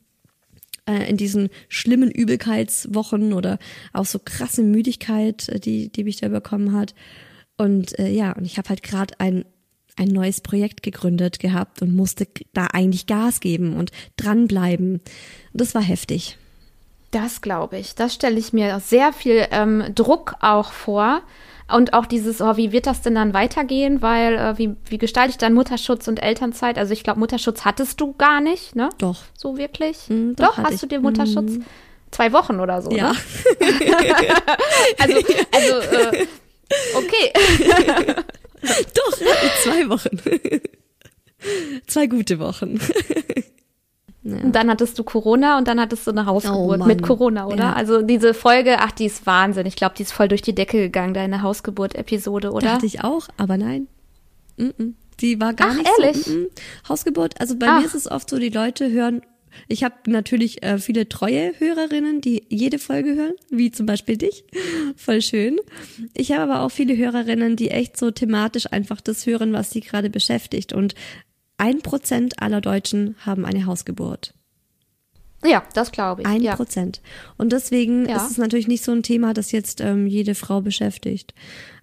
äh, 0.86 1.08
in 1.08 1.16
diesen 1.16 1.48
schlimmen 1.68 2.10
Übelkeitswochen 2.10 3.32
oder 3.32 3.58
auch 3.92 4.06
so 4.06 4.18
krasse 4.18 4.62
Müdigkeit, 4.62 5.48
äh, 5.48 5.58
die 5.58 5.90
die 5.90 6.04
mich 6.04 6.18
da 6.18 6.28
bekommen 6.28 6.74
hat. 6.74 6.94
Und 7.56 7.98
äh, 7.98 8.10
ja, 8.10 8.32
und 8.32 8.44
ich 8.44 8.58
habe 8.58 8.68
halt 8.68 8.82
gerade 8.82 9.14
ein 9.18 9.44
ein 10.00 10.08
neues 10.08 10.40
Projekt 10.40 10.82
gegründet 10.82 11.38
gehabt 11.38 11.82
und 11.82 11.94
musste 11.94 12.26
da 12.54 12.68
eigentlich 12.72 13.06
Gas 13.06 13.40
geben 13.40 13.76
und 13.76 13.92
dranbleiben. 14.16 15.00
Das 15.52 15.74
war 15.74 15.82
heftig. 15.82 16.38
Das 17.10 17.42
glaube 17.42 17.78
ich. 17.78 17.94
Das 17.94 18.14
stelle 18.14 18.38
ich 18.38 18.52
mir 18.52 18.80
sehr 18.80 19.12
viel 19.12 19.46
ähm, 19.50 19.84
Druck 19.94 20.36
auch 20.40 20.72
vor. 20.72 21.22
Und 21.72 21.92
auch 21.92 22.06
dieses, 22.06 22.40
oh, 22.40 22.56
wie 22.56 22.72
wird 22.72 22.86
das 22.86 23.02
denn 23.02 23.14
dann 23.14 23.32
weitergehen? 23.32 24.02
Weil, 24.02 24.34
äh, 24.34 24.58
wie, 24.58 24.74
wie 24.86 24.98
gestalte 24.98 25.30
ich 25.30 25.38
dann 25.38 25.54
Mutterschutz 25.54 26.08
und 26.08 26.20
Elternzeit? 26.20 26.78
Also 26.78 26.92
ich 26.92 27.04
glaube, 27.04 27.20
Mutterschutz 27.20 27.64
hattest 27.64 28.00
du 28.00 28.14
gar 28.14 28.40
nicht, 28.40 28.74
ne? 28.74 28.88
Doch. 28.98 29.18
So 29.36 29.56
wirklich? 29.56 30.08
Mm, 30.08 30.32
doch, 30.34 30.56
doch 30.56 30.64
hast 30.64 30.74
ich. 30.74 30.80
du 30.80 30.86
dir 30.86 31.00
Mutterschutz? 31.00 31.58
Mm. 31.58 31.62
Zwei 32.10 32.32
Wochen 32.32 32.58
oder 32.58 32.82
so, 32.82 32.90
ja. 32.90 33.12
Ne? 33.12 33.18
also, 34.98 35.16
also 35.52 35.96
äh, 35.96 36.26
okay. 36.96 38.14
Doch, 38.94 39.16
zwei 39.62 39.88
Wochen. 39.88 40.20
zwei 41.86 42.06
gute 42.06 42.38
Wochen. 42.38 42.78
Ja. 44.22 44.36
Und 44.36 44.52
dann 44.52 44.68
hattest 44.68 44.98
du 44.98 45.04
Corona 45.04 45.56
und 45.56 45.66
dann 45.66 45.80
hattest 45.80 46.06
du 46.06 46.10
eine 46.10 46.26
Hausgeburt 46.26 46.80
oh 46.82 46.84
mit 46.84 47.02
Corona, 47.02 47.46
oder? 47.46 47.56
Ja. 47.56 47.72
Also 47.72 48.02
diese 48.02 48.34
Folge, 48.34 48.76
ach, 48.80 48.92
die 48.92 49.06
ist 49.06 49.26
Wahnsinn. 49.26 49.64
Ich 49.64 49.76
glaube, 49.76 49.94
die 49.96 50.02
ist 50.02 50.12
voll 50.12 50.28
durch 50.28 50.42
die 50.42 50.54
Decke 50.54 50.76
gegangen, 50.76 51.14
deine 51.14 51.42
Hausgeburt-Episode, 51.42 52.52
oder? 52.52 52.66
Dachte 52.66 52.86
ich 52.86 53.02
auch, 53.02 53.28
aber 53.38 53.56
nein. 53.56 53.88
Mm 54.58 54.64
-mm. 54.64 54.92
Die 55.20 55.40
war 55.40 55.54
gar 55.54 55.70
ach, 55.70 55.76
nicht 55.76 55.90
ehrlich? 55.98 56.24
so. 56.24 56.32
Mm 56.32 56.46
Hausgeburt, 56.88 57.40
also 57.40 57.56
bei 57.56 57.66
ach. 57.68 57.80
mir 57.80 57.86
ist 57.86 57.94
es 57.94 58.10
oft 58.10 58.28
so, 58.28 58.38
die 58.38 58.50
Leute 58.50 58.90
hören 58.90 59.22
ich 59.68 59.84
habe 59.84 59.94
natürlich 60.06 60.62
äh, 60.62 60.78
viele 60.78 61.08
treue 61.08 61.52
Hörerinnen, 61.58 62.20
die 62.20 62.44
jede 62.48 62.78
Folge 62.78 63.14
hören, 63.14 63.34
wie 63.50 63.70
zum 63.70 63.86
Beispiel 63.86 64.16
dich. 64.16 64.44
Voll 64.96 65.22
schön. 65.22 65.58
Ich 66.14 66.32
habe 66.32 66.52
aber 66.52 66.62
auch 66.62 66.70
viele 66.70 66.96
Hörerinnen, 66.96 67.56
die 67.56 67.70
echt 67.70 67.96
so 67.96 68.10
thematisch 68.10 68.70
einfach 68.72 69.00
das 69.00 69.26
hören, 69.26 69.52
was 69.52 69.70
sie 69.70 69.80
gerade 69.80 70.10
beschäftigt. 70.10 70.72
Und 70.72 70.94
ein 71.58 71.80
Prozent 71.80 72.40
aller 72.42 72.60
Deutschen 72.60 73.16
haben 73.24 73.44
eine 73.44 73.66
Hausgeburt. 73.66 74.34
Ja, 75.44 75.62
das 75.74 75.90
glaube 75.90 76.22
ich. 76.22 76.28
Ein 76.28 76.42
ja. 76.42 76.54
Prozent. 76.54 77.00
Und 77.38 77.52
deswegen 77.52 78.06
Ja. 78.08 78.16
ist 78.16 78.30
es 78.30 78.38
natürlich 78.38 78.68
nicht 78.68 78.84
so 78.84 78.92
ein 78.92 79.02
Thema, 79.02 79.32
das 79.32 79.52
jetzt 79.52 79.80
ähm, 79.80 80.06
jede 80.06 80.34
Frau 80.34 80.60
beschäftigt. 80.60 81.34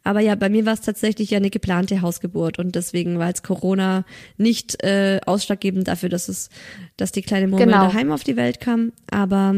Aber 0.07 0.21
ja, 0.21 0.35
bei 0.35 0.47
mir 0.47 0.65
war 0.65 0.71
es 0.71 0.79
tatsächlich 0.79 1.31
ja 1.31 1.37
eine 1.37 1.49
geplante 1.49 2.01
Hausgeburt 2.01 2.59
und 2.59 2.75
deswegen 2.75 3.19
war 3.19 3.27
jetzt 3.27 3.43
Corona 3.43 4.05
nicht 4.37 4.81
äh, 4.81 5.19
ausschlaggebend 5.25 5.89
dafür, 5.89 6.07
dass 6.07 6.29
es, 6.29 6.49
dass 6.95 7.11
die 7.11 7.21
kleine 7.21 7.49
Murmel 7.49 7.65
Genau. 7.67 7.87
daheim 7.87 8.13
auf 8.13 8.23
die 8.23 8.37
Welt 8.37 8.61
kam. 8.61 8.93
Aber 9.11 9.53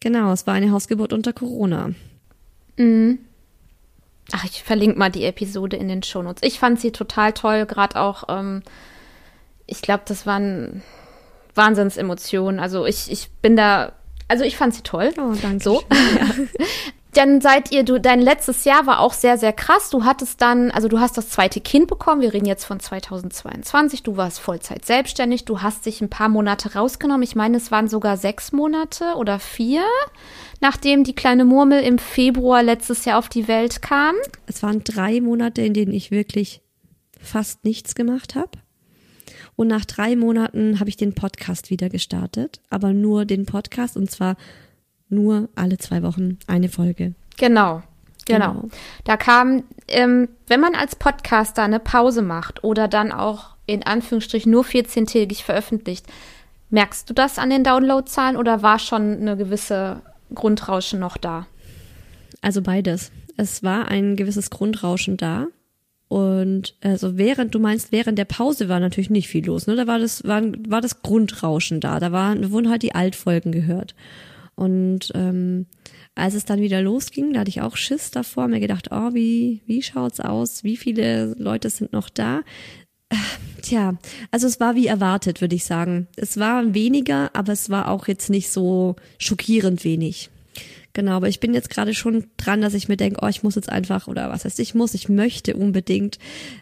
genau, 0.00 0.32
es 0.32 0.46
war 0.46 0.54
eine 0.54 0.70
Hausgeburt 0.70 1.12
unter 1.12 1.34
Corona. 1.34 1.90
Mhm. 2.78 3.18
Ach, 4.32 4.44
ich 4.46 4.62
verlinke 4.62 4.98
mal 4.98 5.10
die 5.10 5.24
Episode 5.24 5.76
in 5.76 5.88
den 5.88 6.02
Shownotes. 6.02 6.42
Ich 6.42 6.58
fand 6.58 6.80
sie 6.80 6.90
total 6.90 7.34
toll, 7.34 7.66
gerade 7.66 8.00
auch, 8.00 8.24
ähm, 8.30 8.62
ich 9.66 9.82
glaube, 9.82 10.04
das 10.06 10.24
waren 10.26 10.82
Wahnsinnsemotionen. 11.54 12.60
Also 12.60 12.86
ich, 12.86 13.10
ich 13.10 13.28
bin 13.42 13.56
da, 13.56 13.92
also 14.26 14.42
ich 14.42 14.56
fand 14.56 14.74
sie 14.74 14.82
toll. 14.82 15.10
Oh, 15.18 15.34
danke. 15.42 15.62
So. 15.62 15.82
Ja. 15.92 16.26
Dann 17.14 17.42
seid 17.42 17.72
ihr, 17.72 17.84
du, 17.84 18.00
dein 18.00 18.20
letztes 18.22 18.64
Jahr 18.64 18.86
war 18.86 19.00
auch 19.00 19.12
sehr, 19.12 19.36
sehr 19.36 19.52
krass. 19.52 19.90
Du 19.90 20.04
hattest 20.04 20.40
dann, 20.40 20.70
also 20.70 20.88
du 20.88 20.98
hast 20.98 21.18
das 21.18 21.28
zweite 21.28 21.60
Kind 21.60 21.88
bekommen. 21.88 22.22
Wir 22.22 22.32
reden 22.32 22.46
jetzt 22.46 22.64
von 22.64 22.80
2022. 22.80 24.02
Du 24.02 24.16
warst 24.16 24.40
Vollzeit 24.40 24.86
selbstständig. 24.86 25.44
Du 25.44 25.60
hast 25.60 25.84
dich 25.84 26.00
ein 26.00 26.08
paar 26.08 26.30
Monate 26.30 26.72
rausgenommen. 26.72 27.22
Ich 27.22 27.36
meine, 27.36 27.58
es 27.58 27.70
waren 27.70 27.88
sogar 27.88 28.16
sechs 28.16 28.52
Monate 28.52 29.14
oder 29.16 29.38
vier, 29.38 29.84
nachdem 30.62 31.04
die 31.04 31.14
kleine 31.14 31.44
Murmel 31.44 31.82
im 31.82 31.98
Februar 31.98 32.62
letztes 32.62 33.04
Jahr 33.04 33.18
auf 33.18 33.28
die 33.28 33.46
Welt 33.46 33.82
kam. 33.82 34.14
Es 34.46 34.62
waren 34.62 34.82
drei 34.82 35.20
Monate, 35.20 35.60
in 35.60 35.74
denen 35.74 35.92
ich 35.92 36.10
wirklich 36.10 36.62
fast 37.20 37.64
nichts 37.64 37.94
gemacht 37.94 38.34
habe. 38.34 38.52
Und 39.54 39.68
nach 39.68 39.84
drei 39.84 40.16
Monaten 40.16 40.80
habe 40.80 40.88
ich 40.88 40.96
den 40.96 41.14
Podcast 41.14 41.68
wieder 41.68 41.90
gestartet, 41.90 42.60
aber 42.70 42.94
nur 42.94 43.26
den 43.26 43.44
Podcast 43.44 43.98
und 43.98 44.10
zwar 44.10 44.36
nur 45.12 45.48
alle 45.54 45.78
zwei 45.78 46.02
Wochen 46.02 46.38
eine 46.46 46.68
Folge. 46.68 47.14
Genau. 47.36 47.82
Genau. 48.24 48.52
Genau. 48.52 48.68
Da 49.04 49.16
kam, 49.16 49.64
ähm, 49.88 50.28
wenn 50.46 50.60
man 50.60 50.74
als 50.74 50.94
Podcaster 50.96 51.62
eine 51.62 51.80
Pause 51.80 52.22
macht 52.22 52.62
oder 52.62 52.86
dann 52.86 53.10
auch 53.12 53.56
in 53.66 53.84
Anführungsstrichen 53.84 54.50
nur 54.50 54.64
14-tägig 54.64 55.42
veröffentlicht, 55.42 56.06
Merkst 56.72 57.10
du 57.10 57.12
das 57.12 57.38
an 57.38 57.50
den 57.50 57.64
Downloadzahlen 57.64 58.38
oder 58.38 58.62
war 58.62 58.78
schon 58.78 59.20
eine 59.20 59.36
gewisse 59.36 60.00
Grundrauschen 60.34 60.98
noch 60.98 61.18
da? 61.18 61.46
Also 62.40 62.62
beides. 62.62 63.12
Es 63.36 63.62
war 63.62 63.88
ein 63.88 64.16
gewisses 64.16 64.48
Grundrauschen 64.48 65.18
da. 65.18 65.48
Und 66.08 66.74
also 66.80 67.18
während, 67.18 67.54
du 67.54 67.58
meinst, 67.58 67.92
während 67.92 68.18
der 68.18 68.24
Pause 68.24 68.70
war 68.70 68.80
natürlich 68.80 69.10
nicht 69.10 69.28
viel 69.28 69.44
los, 69.44 69.66
ne? 69.66 69.76
Da 69.76 69.86
war 69.86 69.98
das, 69.98 70.24
war, 70.24 70.42
war 70.66 70.80
das 70.80 71.02
Grundrauschen 71.02 71.80
da. 71.80 72.00
Da 72.00 72.10
waren, 72.10 72.50
wurden 72.52 72.70
halt 72.70 72.82
die 72.82 72.94
Altfolgen 72.94 73.52
gehört. 73.52 73.94
Und 74.54 75.10
ähm, 75.14 75.66
als 76.14 76.34
es 76.34 76.44
dann 76.44 76.60
wieder 76.60 76.82
losging, 76.82 77.32
da 77.32 77.40
hatte 77.40 77.50
ich 77.50 77.62
auch 77.62 77.76
Schiss 77.76 78.10
davor, 78.10 78.48
mir 78.48 78.60
gedacht, 78.60 78.88
oh, 78.90 79.14
wie, 79.14 79.62
wie 79.66 79.82
schaut's 79.82 80.20
aus? 80.20 80.62
Wie 80.62 80.76
viele 80.76 81.34
Leute 81.38 81.70
sind 81.70 81.92
noch 81.92 82.10
da? 82.10 82.42
Äh, 83.08 83.16
tja, 83.62 83.96
also 84.30 84.46
es 84.46 84.60
war 84.60 84.74
wie 84.74 84.86
erwartet, 84.86 85.40
würde 85.40 85.56
ich 85.56 85.64
sagen. 85.64 86.06
Es 86.16 86.38
war 86.38 86.74
weniger, 86.74 87.34
aber 87.34 87.52
es 87.52 87.70
war 87.70 87.88
auch 87.88 88.08
jetzt 88.08 88.30
nicht 88.30 88.50
so 88.50 88.96
schockierend 89.18 89.84
wenig. 89.84 90.30
Genau, 90.94 91.12
aber 91.12 91.28
ich 91.28 91.40
bin 91.40 91.54
jetzt 91.54 91.70
gerade 91.70 91.94
schon 91.94 92.26
dran, 92.36 92.60
dass 92.60 92.74
ich 92.74 92.88
mir 92.88 92.96
denke, 92.96 93.20
oh, 93.22 93.28
ich 93.28 93.42
muss 93.42 93.54
jetzt 93.54 93.70
einfach, 93.70 94.08
oder 94.08 94.28
was 94.30 94.44
heißt 94.44 94.60
ich 94.60 94.74
muss, 94.74 94.92
ich 94.92 95.08
möchte 95.08 95.56
unbedingt 95.56 96.18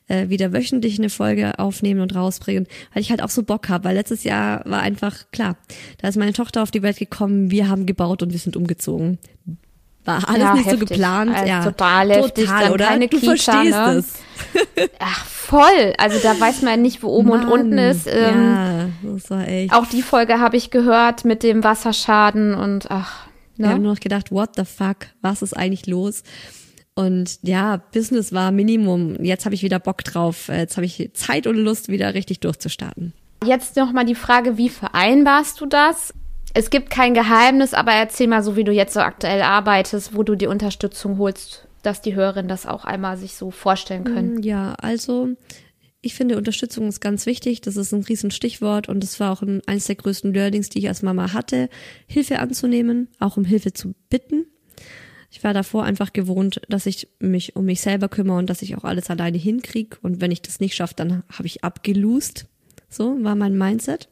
äh, 0.07 0.28
wieder 0.28 0.53
wöchentlich 0.53 0.99
eine 0.99 1.11
Folge 1.11 1.59
aufnehmen 1.59 2.01
und 2.01 2.14
rausbringen, 2.14 2.68
weil 2.95 3.03
ich 3.03 3.11
halt 3.11 3.22
auch 3.22 3.31
so 3.31 3.43
Bock 3.43 3.68
habe, 3.68 3.85
weil 3.85 3.97
letztes 3.97 4.22
Jahr 4.22 4.62
war 4.66 4.83
einfach, 4.83 5.31
klar, 5.33 5.57
da 5.99 6.09
ist 6.09 6.16
meine 6.16 6.33
Tochter 6.33 6.62
auf 6.62 6.70
die 6.70 6.83
Welt 6.83 6.99
gekommen, 6.99 7.51
wir 7.51 7.68
haben 7.68 7.87
gebaut 7.87 8.22
und 8.22 8.31
wir 8.31 8.39
sind 8.39 8.57
umgezogen. 8.57 9.18
War 10.05 10.28
alles 10.28 10.43
ja, 10.43 10.55
nicht 10.55 10.66
heftig. 10.66 10.81
so 10.81 10.87
geplant. 10.87 11.35
Also 11.35 11.49
ja, 11.49 11.64
total 11.64 12.11
heftig. 12.11 12.47
Total, 12.47 12.72
oder? 12.72 12.87
Keine 12.87 13.09
du 13.09 13.18
Kita, 13.18 13.37
verstehst 13.37 13.76
ne? 13.76 13.93
es. 13.93 14.14
Ach, 14.99 15.26
voll. 15.26 15.93
Also 15.99 16.18
da 16.22 16.41
weiß 16.41 16.62
man 16.62 16.81
nicht, 16.81 17.03
wo 17.03 17.09
oben 17.09 17.28
Mann, 17.28 17.45
und 17.47 17.53
unten 17.53 17.78
ist. 17.78 18.07
Ähm, 18.07 18.55
ja, 18.55 18.89
das 19.03 19.31
war 19.31 19.47
echt. 19.47 19.74
Auch 19.74 19.87
die 19.87 20.01
Folge 20.01 20.41
habe 20.41 20.57
ich 20.57 20.70
gehört 20.70 21.26
mit 21.26 21.43
dem 21.43 21.62
Wasserschaden 21.62 22.55
und 22.55 22.91
ach, 22.91 23.26
Ne? 23.61 23.67
Wir 23.67 23.75
haben 23.75 23.83
nur 23.83 23.93
noch 23.93 24.01
gedacht, 24.01 24.33
what 24.33 24.57
the 24.57 24.65
fuck, 24.65 25.09
was 25.21 25.43
ist 25.43 25.57
eigentlich 25.57 25.87
los? 25.87 26.23
Und 26.95 27.39
ja, 27.43 27.77
Business 27.93 28.33
war 28.33 28.51
Minimum. 28.51 29.23
Jetzt 29.23 29.45
habe 29.45 29.55
ich 29.55 29.63
wieder 29.63 29.79
Bock 29.79 30.03
drauf. 30.05 30.49
Jetzt 30.49 30.77
habe 30.77 30.87
ich 30.87 31.11
Zeit 31.15 31.47
und 31.47 31.57
Lust, 31.57 31.89
wieder 31.89 32.15
richtig 32.15 32.41
durchzustarten. 32.41 33.13
Jetzt 33.45 33.77
noch 33.77 33.93
mal 33.93 34.05
die 34.05 34.15
Frage, 34.15 34.59
wie 34.59 34.69
vereinbarst 34.69 35.61
du 35.61 35.67
das? 35.67 36.13
Es 36.53 36.69
gibt 36.71 36.91
kein 36.91 37.15
Geheimnis, 37.15 37.75
aber 37.75 37.93
erzähl 37.93 38.27
mal 38.27 38.43
so, 38.43 38.57
wie 38.57 38.65
du 38.65 38.73
jetzt 38.73 38.95
so 38.95 39.01
aktuell 39.01 39.43
arbeitest, 39.43 40.17
wo 40.17 40.25
du 40.25 40.35
die 40.35 40.49
Unterstützung 40.49 41.19
holst, 41.19 41.67
dass 41.83 42.03
die 42.03 42.15
Hörerinnen 42.15 42.49
das 42.49 42.67
auch 42.67 42.85
einmal 42.85 43.17
sich 43.17 43.35
so 43.35 43.51
vorstellen 43.51 44.05
können. 44.05 44.43
Ja, 44.43 44.75
also 44.75 45.29
ich 46.03 46.14
finde, 46.14 46.38
Unterstützung 46.38 46.88
ist 46.88 47.01
ganz 47.01 47.26
wichtig. 47.26 47.61
Das 47.61 47.76
ist 47.76 47.92
ein 47.92 48.03
Riesenstichwort 48.03 48.88
und 48.88 49.03
das 49.03 49.20
war 49.20 49.32
auch 49.32 49.42
ein, 49.42 49.61
eines 49.66 49.84
der 49.84 49.96
größten 49.96 50.32
Learnings, 50.32 50.70
die 50.70 50.78
ich 50.78 50.88
als 50.88 51.03
Mama 51.03 51.32
hatte, 51.32 51.68
Hilfe 52.07 52.38
anzunehmen, 52.38 53.09
auch 53.18 53.36
um 53.36 53.44
Hilfe 53.44 53.72
zu 53.72 53.94
bitten. 54.09 54.46
Ich 55.30 55.44
war 55.44 55.55
davor 55.55 55.84
einfach 55.84 56.12
gewohnt, 56.12 56.61
dass 56.68 56.86
ich 56.86 57.09
mich 57.20 57.55
um 57.55 57.66
mich 57.66 57.80
selber 57.80 58.09
kümmere 58.09 58.38
und 58.38 58.51
dass 58.51 58.62
ich 58.62 58.76
auch 58.76 58.84
alles 58.84 59.11
alleine 59.11 59.38
hinkriege. 59.38 59.98
Und 60.03 60.20
wenn 60.20 60.32
ich 60.32 60.42
das 60.42 60.59
nicht 60.59 60.74
schaffe, 60.74 60.94
dann 60.96 61.22
habe 61.30 61.46
ich 61.46 61.62
abgelost. 61.62 62.46
So 62.88 63.22
war 63.22 63.36
mein 63.36 63.57
Mindset. 63.57 64.09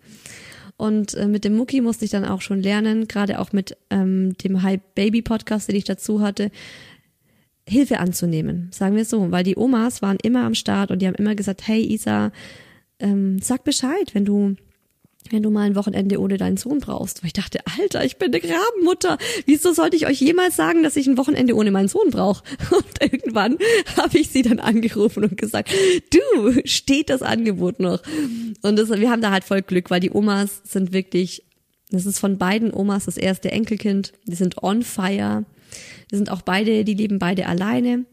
Und 0.76 1.14
äh, 1.14 1.26
mit 1.26 1.44
dem 1.44 1.56
Mucki 1.56 1.80
musste 1.80 2.04
ich 2.04 2.12
dann 2.12 2.24
auch 2.24 2.40
schon 2.40 2.62
lernen, 2.62 3.08
gerade 3.08 3.40
auch 3.40 3.52
mit 3.52 3.76
ähm, 3.90 4.36
dem 4.38 4.62
High 4.62 4.78
Baby 4.94 5.22
Podcast, 5.22 5.68
den 5.68 5.74
ich 5.74 5.84
dazu 5.84 6.20
hatte, 6.20 6.52
Hilfe 7.68 8.00
anzunehmen, 8.00 8.70
sagen 8.72 8.96
wir 8.96 9.04
so, 9.04 9.30
weil 9.30 9.44
die 9.44 9.56
Omas 9.56 10.02
waren 10.02 10.18
immer 10.22 10.44
am 10.44 10.54
Start 10.54 10.90
und 10.90 11.00
die 11.00 11.06
haben 11.06 11.14
immer 11.14 11.34
gesagt, 11.34 11.66
hey 11.66 11.82
Isa, 11.82 12.32
ähm, 12.98 13.38
sag 13.40 13.64
Bescheid, 13.64 14.14
wenn 14.14 14.24
du 14.24 14.56
wenn 15.30 15.42
du 15.42 15.50
mal 15.50 15.66
ein 15.66 15.76
Wochenende 15.76 16.20
ohne 16.20 16.36
deinen 16.36 16.56
Sohn 16.56 16.78
brauchst. 16.78 17.22
Weil 17.22 17.28
ich 17.28 17.32
dachte, 17.32 17.60
Alter, 17.78 18.04
ich 18.04 18.16
bin 18.16 18.32
eine 18.32 18.40
Grabenmutter. 18.40 19.18
Wieso 19.46 19.72
sollte 19.72 19.96
ich 19.96 20.06
euch 20.06 20.20
jemals 20.20 20.56
sagen, 20.56 20.82
dass 20.82 20.96
ich 20.96 21.06
ein 21.06 21.18
Wochenende 21.18 21.54
ohne 21.54 21.70
meinen 21.70 21.88
Sohn 21.88 22.10
brauche? 22.10 22.42
Und 22.70 23.02
irgendwann 23.02 23.58
habe 23.96 24.18
ich 24.18 24.30
sie 24.30 24.42
dann 24.42 24.60
angerufen 24.60 25.24
und 25.24 25.36
gesagt, 25.36 25.70
du, 26.10 26.60
steht 26.64 27.10
das 27.10 27.22
Angebot 27.22 27.80
noch? 27.80 28.02
Und 28.62 28.78
das, 28.78 28.90
wir 28.90 29.10
haben 29.10 29.22
da 29.22 29.30
halt 29.30 29.44
voll 29.44 29.62
Glück, 29.62 29.90
weil 29.90 30.00
die 30.00 30.10
Omas 30.10 30.62
sind 30.64 30.92
wirklich, 30.92 31.44
das 31.90 32.06
ist 32.06 32.18
von 32.18 32.38
beiden 32.38 32.72
Omas 32.72 33.04
das 33.04 33.16
erste 33.16 33.50
Enkelkind. 33.50 34.12
Die 34.24 34.36
sind 34.36 34.62
on 34.62 34.82
fire. 34.82 35.44
Wir 36.10 36.18
sind 36.18 36.30
auch 36.30 36.42
beide, 36.42 36.84
die 36.84 36.94
leben 36.94 37.18
beide 37.18 37.46
alleine. 37.46 38.04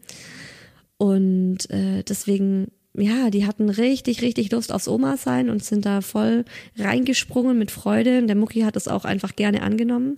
Und 0.98 1.68
äh, 1.70 2.02
deswegen, 2.02 2.68
ja, 2.94 3.30
die 3.30 3.46
hatten 3.46 3.68
richtig, 3.68 4.22
richtig 4.22 4.50
Lust 4.52 4.72
aufs 4.72 4.88
Oma 4.88 5.16
sein 5.16 5.50
und 5.50 5.62
sind 5.62 5.84
da 5.84 6.00
voll 6.00 6.44
reingesprungen 6.76 7.58
mit 7.58 7.70
Freude. 7.70 8.18
Und 8.18 8.28
der 8.28 8.36
Mucki 8.36 8.60
hat 8.60 8.76
das 8.76 8.88
auch 8.88 9.04
einfach 9.04 9.36
gerne 9.36 9.62
angenommen. 9.62 10.14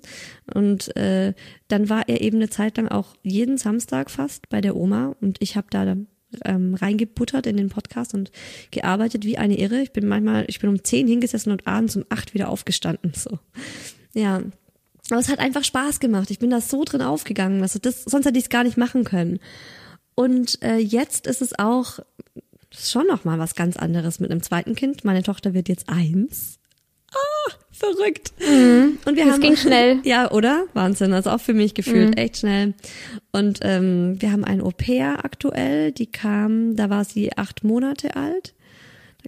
Und 0.54 0.94
äh, 0.96 1.34
dann 1.68 1.88
war 1.88 2.08
er 2.08 2.20
eben 2.20 2.36
eine 2.36 2.50
Zeit 2.50 2.76
lang 2.76 2.88
auch 2.88 3.16
jeden 3.22 3.58
Samstag 3.58 4.10
fast 4.10 4.48
bei 4.48 4.60
der 4.60 4.76
Oma 4.76 5.16
und 5.20 5.38
ich 5.40 5.56
habe 5.56 5.66
da 5.70 5.96
ähm, 6.44 6.74
reingebuttert 6.74 7.46
in 7.46 7.56
den 7.56 7.68
Podcast 7.68 8.14
und 8.14 8.30
gearbeitet 8.70 9.24
wie 9.24 9.38
eine 9.38 9.58
Irre. 9.58 9.80
Ich 9.80 9.92
bin 9.92 10.06
manchmal, 10.06 10.44
ich 10.48 10.58
bin 10.58 10.70
um 10.70 10.84
zehn 10.84 11.06
hingesessen 11.06 11.52
und 11.52 11.66
abends 11.66 11.96
um 11.96 12.04
acht 12.08 12.34
wieder 12.34 12.48
aufgestanden. 12.48 13.12
So. 13.14 13.38
Ja, 14.14 14.42
aber 15.10 15.20
es 15.20 15.28
hat 15.28 15.38
einfach 15.38 15.64
Spaß 15.64 16.00
gemacht. 16.00 16.30
Ich 16.30 16.38
bin 16.38 16.50
da 16.50 16.60
so 16.60 16.84
drin 16.84 17.02
aufgegangen. 17.02 17.62
Also 17.62 17.78
das, 17.78 18.04
sonst 18.04 18.26
hätte 18.26 18.38
ich 18.38 18.44
es 18.44 18.50
gar 18.50 18.64
nicht 18.64 18.76
machen 18.76 19.04
können. 19.04 19.38
Und 20.14 20.62
äh, 20.62 20.76
jetzt 20.78 21.26
ist 21.26 21.42
es 21.42 21.58
auch 21.58 21.98
schon 22.76 23.06
noch 23.06 23.24
mal 23.24 23.38
was 23.38 23.54
ganz 23.54 23.76
anderes 23.76 24.20
mit 24.20 24.30
einem 24.30 24.42
zweiten 24.42 24.74
Kind. 24.74 25.04
Meine 25.04 25.22
Tochter 25.22 25.54
wird 25.54 25.68
jetzt 25.68 25.88
eins. 25.88 26.58
Ah, 27.12 27.52
verrückt. 27.70 28.32
Mhm. 28.40 28.98
Und 29.06 29.16
wir 29.16 29.24
das 29.24 29.34
haben 29.34 29.40
ging 29.40 29.56
schnell. 29.56 30.00
Ja, 30.04 30.30
oder? 30.30 30.64
Wahnsinn. 30.74 31.14
Also 31.14 31.30
auch 31.30 31.40
für 31.40 31.54
mich 31.54 31.72
gefühlt 31.74 32.10
Mhm. 32.10 32.16
echt 32.16 32.38
schnell. 32.38 32.74
Und 33.32 33.60
ähm, 33.62 34.20
wir 34.20 34.30
haben 34.32 34.44
ein 34.44 34.60
Au-pair 34.60 35.24
aktuell. 35.24 35.92
Die 35.92 36.06
kam, 36.10 36.76
da 36.76 36.90
war 36.90 37.04
sie 37.04 37.36
acht 37.38 37.64
Monate 37.64 38.16
alt. 38.16 38.54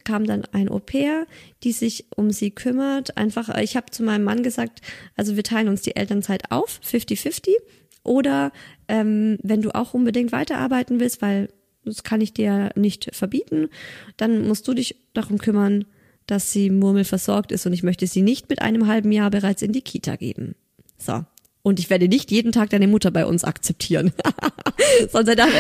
Kam 0.04 0.26
dann 0.26 0.44
ein 0.52 0.68
Au-pair, 0.68 1.26
die 1.62 1.72
sich 1.72 2.06
um 2.16 2.30
sie 2.30 2.50
kümmert. 2.50 3.16
Einfach, 3.16 3.48
äh, 3.48 3.62
ich 3.62 3.76
habe 3.76 3.90
zu 3.90 4.02
meinem 4.02 4.24
Mann 4.24 4.42
gesagt, 4.42 4.80
also 5.16 5.36
wir 5.36 5.44
teilen 5.44 5.68
uns 5.68 5.82
die 5.82 5.96
Elternzeit 5.96 6.50
auf, 6.50 6.80
50-50. 6.84 7.50
Oder 8.02 8.52
ähm, 8.88 9.38
wenn 9.42 9.62
du 9.62 9.74
auch 9.74 9.94
unbedingt 9.94 10.32
weiterarbeiten 10.32 11.00
willst, 11.00 11.22
weil 11.22 11.48
das 11.84 12.02
kann 12.02 12.20
ich 12.20 12.32
dir 12.32 12.70
nicht 12.74 13.14
verbieten, 13.14 13.68
dann 14.16 14.46
musst 14.46 14.66
du 14.68 14.74
dich 14.74 14.96
darum 15.14 15.38
kümmern, 15.38 15.86
dass 16.26 16.52
sie 16.52 16.70
murmelversorgt 16.70 17.52
ist 17.52 17.66
und 17.66 17.72
ich 17.72 17.82
möchte 17.82 18.06
sie 18.06 18.22
nicht 18.22 18.48
mit 18.48 18.62
einem 18.62 18.86
halben 18.86 19.10
Jahr 19.12 19.30
bereits 19.30 19.62
in 19.62 19.72
die 19.72 19.82
Kita 19.82 20.16
geben. 20.16 20.54
So. 20.98 21.24
Und 21.62 21.78
ich 21.78 21.90
werde 21.90 22.08
nicht 22.08 22.30
jeden 22.30 22.52
Tag 22.52 22.70
deine 22.70 22.88
Mutter 22.88 23.10
bei 23.10 23.26
uns 23.26 23.44
akzeptieren. 23.44 24.12
Sonst 25.12 25.28
er 25.28 25.36
dachte 25.36 25.52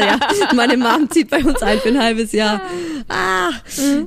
ja, 0.00 0.18
meine 0.54 0.76
Mom 0.76 1.10
zieht 1.10 1.28
bei 1.28 1.44
uns 1.44 1.62
ein 1.62 1.78
für 1.80 1.90
ein 1.90 1.98
halbes 1.98 2.32
Jahr. 2.32 2.62
Ah, 3.08 3.50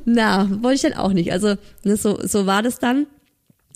na, 0.06 0.50
wollte 0.62 0.76
ich 0.76 0.82
dann 0.82 0.94
auch 0.94 1.14
nicht. 1.14 1.32
Also 1.32 1.56
ne, 1.84 1.96
so, 1.96 2.20
so 2.26 2.48
war 2.48 2.64
das 2.64 2.80
dann. 2.80 3.06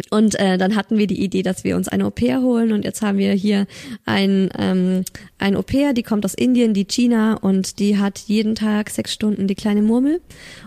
Und 0.09 0.39
äh, 0.39 0.57
dann 0.57 0.75
hatten 0.75 0.97
wir 0.97 1.05
die 1.05 1.21
Idee, 1.21 1.43
dass 1.43 1.63
wir 1.63 1.75
uns 1.75 1.87
eine 1.87 2.05
Au-pair 2.05 2.41
holen 2.41 2.71
und 2.71 2.83
jetzt 2.83 3.01
haben 3.01 3.17
wir 3.17 3.33
hier 3.33 3.67
ein, 4.05 4.49
ähm, 4.57 5.03
ein 5.37 5.55
Au-pair, 5.55 5.93
die 5.93 6.01
kommt 6.01 6.25
aus 6.25 6.33
Indien, 6.33 6.73
die 6.73 6.85
China 6.85 7.35
und 7.35 7.77
die 7.77 7.97
hat 7.97 8.17
jeden 8.19 8.55
Tag 8.55 8.89
sechs 8.89 9.13
Stunden 9.13 9.47
die 9.47 9.55
kleine 9.55 9.81
Murmel 9.81 10.21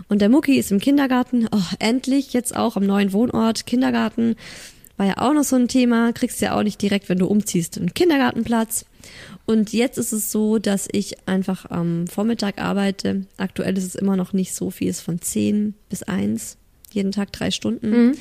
und 0.07 0.21
der 0.21 0.29
Mucki 0.29 0.57
ist 0.57 0.71
im 0.71 0.79
Kindergarten, 0.79 1.49
oh, 1.51 1.75
endlich 1.79 2.33
jetzt 2.33 2.55
auch 2.55 2.77
am 2.77 2.85
neuen 2.85 3.11
Wohnort, 3.11 3.65
Kindergarten, 3.65 4.35
war 4.97 5.05
ja 5.05 5.17
auch 5.17 5.33
noch 5.33 5.43
so 5.43 5.55
ein 5.55 5.67
Thema, 5.67 6.13
kriegst 6.13 6.41
ja 6.41 6.57
auch 6.57 6.63
nicht 6.63 6.81
direkt, 6.81 7.09
wenn 7.09 7.19
du 7.19 7.27
umziehst, 7.27 7.77
einen 7.77 7.93
Kindergartenplatz. 7.93 8.85
Und 9.45 9.73
jetzt 9.73 9.97
ist 9.97 10.11
es 10.13 10.31
so, 10.31 10.57
dass 10.57 10.87
ich 10.91 11.27
einfach 11.27 11.69
am 11.69 12.07
Vormittag 12.07 12.59
arbeite. 12.59 13.25
Aktuell 13.37 13.77
ist 13.77 13.83
es 13.83 13.95
immer 13.95 14.15
noch 14.15 14.33
nicht 14.33 14.53
so 14.55 14.71
viel, 14.71 14.89
es 14.89 14.97
ist 14.97 15.03
von 15.03 15.21
10 15.21 15.75
bis 15.89 16.03
1, 16.03 16.57
jeden 16.91 17.11
Tag 17.11 17.31
drei 17.33 17.51
Stunden. 17.51 17.89
Mhm. 18.07 18.11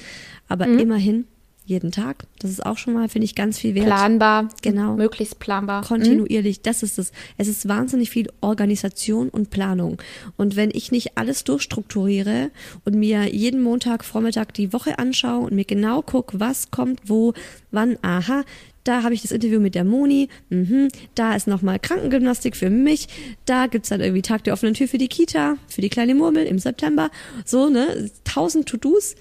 Aber 0.48 0.66
Mhm. 0.66 0.78
immerhin 0.80 1.24
jeden 1.64 1.92
Tag. 1.92 2.26
Das 2.38 2.50
ist 2.50 2.64
auch 2.64 2.76
schon 2.76 2.92
mal, 2.92 3.08
finde 3.08 3.24
ich, 3.24 3.34
ganz 3.34 3.58
viel 3.58 3.74
wert. 3.74 3.86
Planbar. 3.86 4.48
Genau. 4.62 4.94
Möglichst 4.96 5.38
planbar. 5.38 5.82
Mhm. 5.82 5.86
Kontinuierlich, 5.86 6.60
das 6.60 6.82
ist 6.82 6.98
es. 6.98 7.12
Es 7.38 7.48
ist 7.48 7.68
wahnsinnig 7.68 8.10
viel 8.10 8.28
Organisation 8.40 9.30
und 9.30 9.50
Planung. 9.50 9.98
Und 10.36 10.56
wenn 10.56 10.70
ich 10.72 10.92
nicht 10.92 11.16
alles 11.16 11.44
durchstrukturiere 11.44 12.50
und 12.84 12.94
mir 12.94 13.34
jeden 13.34 13.62
Montag 13.62 14.04
Vormittag 14.04 14.52
die 14.54 14.72
Woche 14.72 14.98
anschaue 14.98 15.46
und 15.46 15.54
mir 15.54 15.64
genau 15.64 16.02
gucke, 16.02 16.38
was 16.38 16.70
kommt 16.70 17.00
wo, 17.06 17.32
wann, 17.70 17.96
aha, 18.02 18.44
da 18.84 19.02
habe 19.02 19.14
ich 19.14 19.22
das 19.22 19.32
Interview 19.32 19.60
mit 19.60 19.74
der 19.74 19.84
Moni, 19.84 20.28
mhm, 20.50 20.88
da 21.14 21.34
ist 21.34 21.46
nochmal 21.46 21.78
Krankengymnastik 21.78 22.54
für 22.54 22.70
mich, 22.70 23.08
da 23.46 23.66
gibt's 23.66 23.88
dann 23.88 24.00
irgendwie 24.00 24.22
Tag 24.22 24.44
der 24.44 24.52
offenen 24.52 24.74
Tür 24.74 24.88
für 24.88 24.98
die 24.98 25.08
Kita, 25.08 25.56
für 25.68 25.80
die 25.80 25.88
kleine 25.88 26.14
Murmel 26.14 26.44
im 26.44 26.58
September, 26.58 27.10
so, 27.46 27.70
ne, 27.70 28.10
tausend 28.24 28.68
To-Dos 28.68 29.16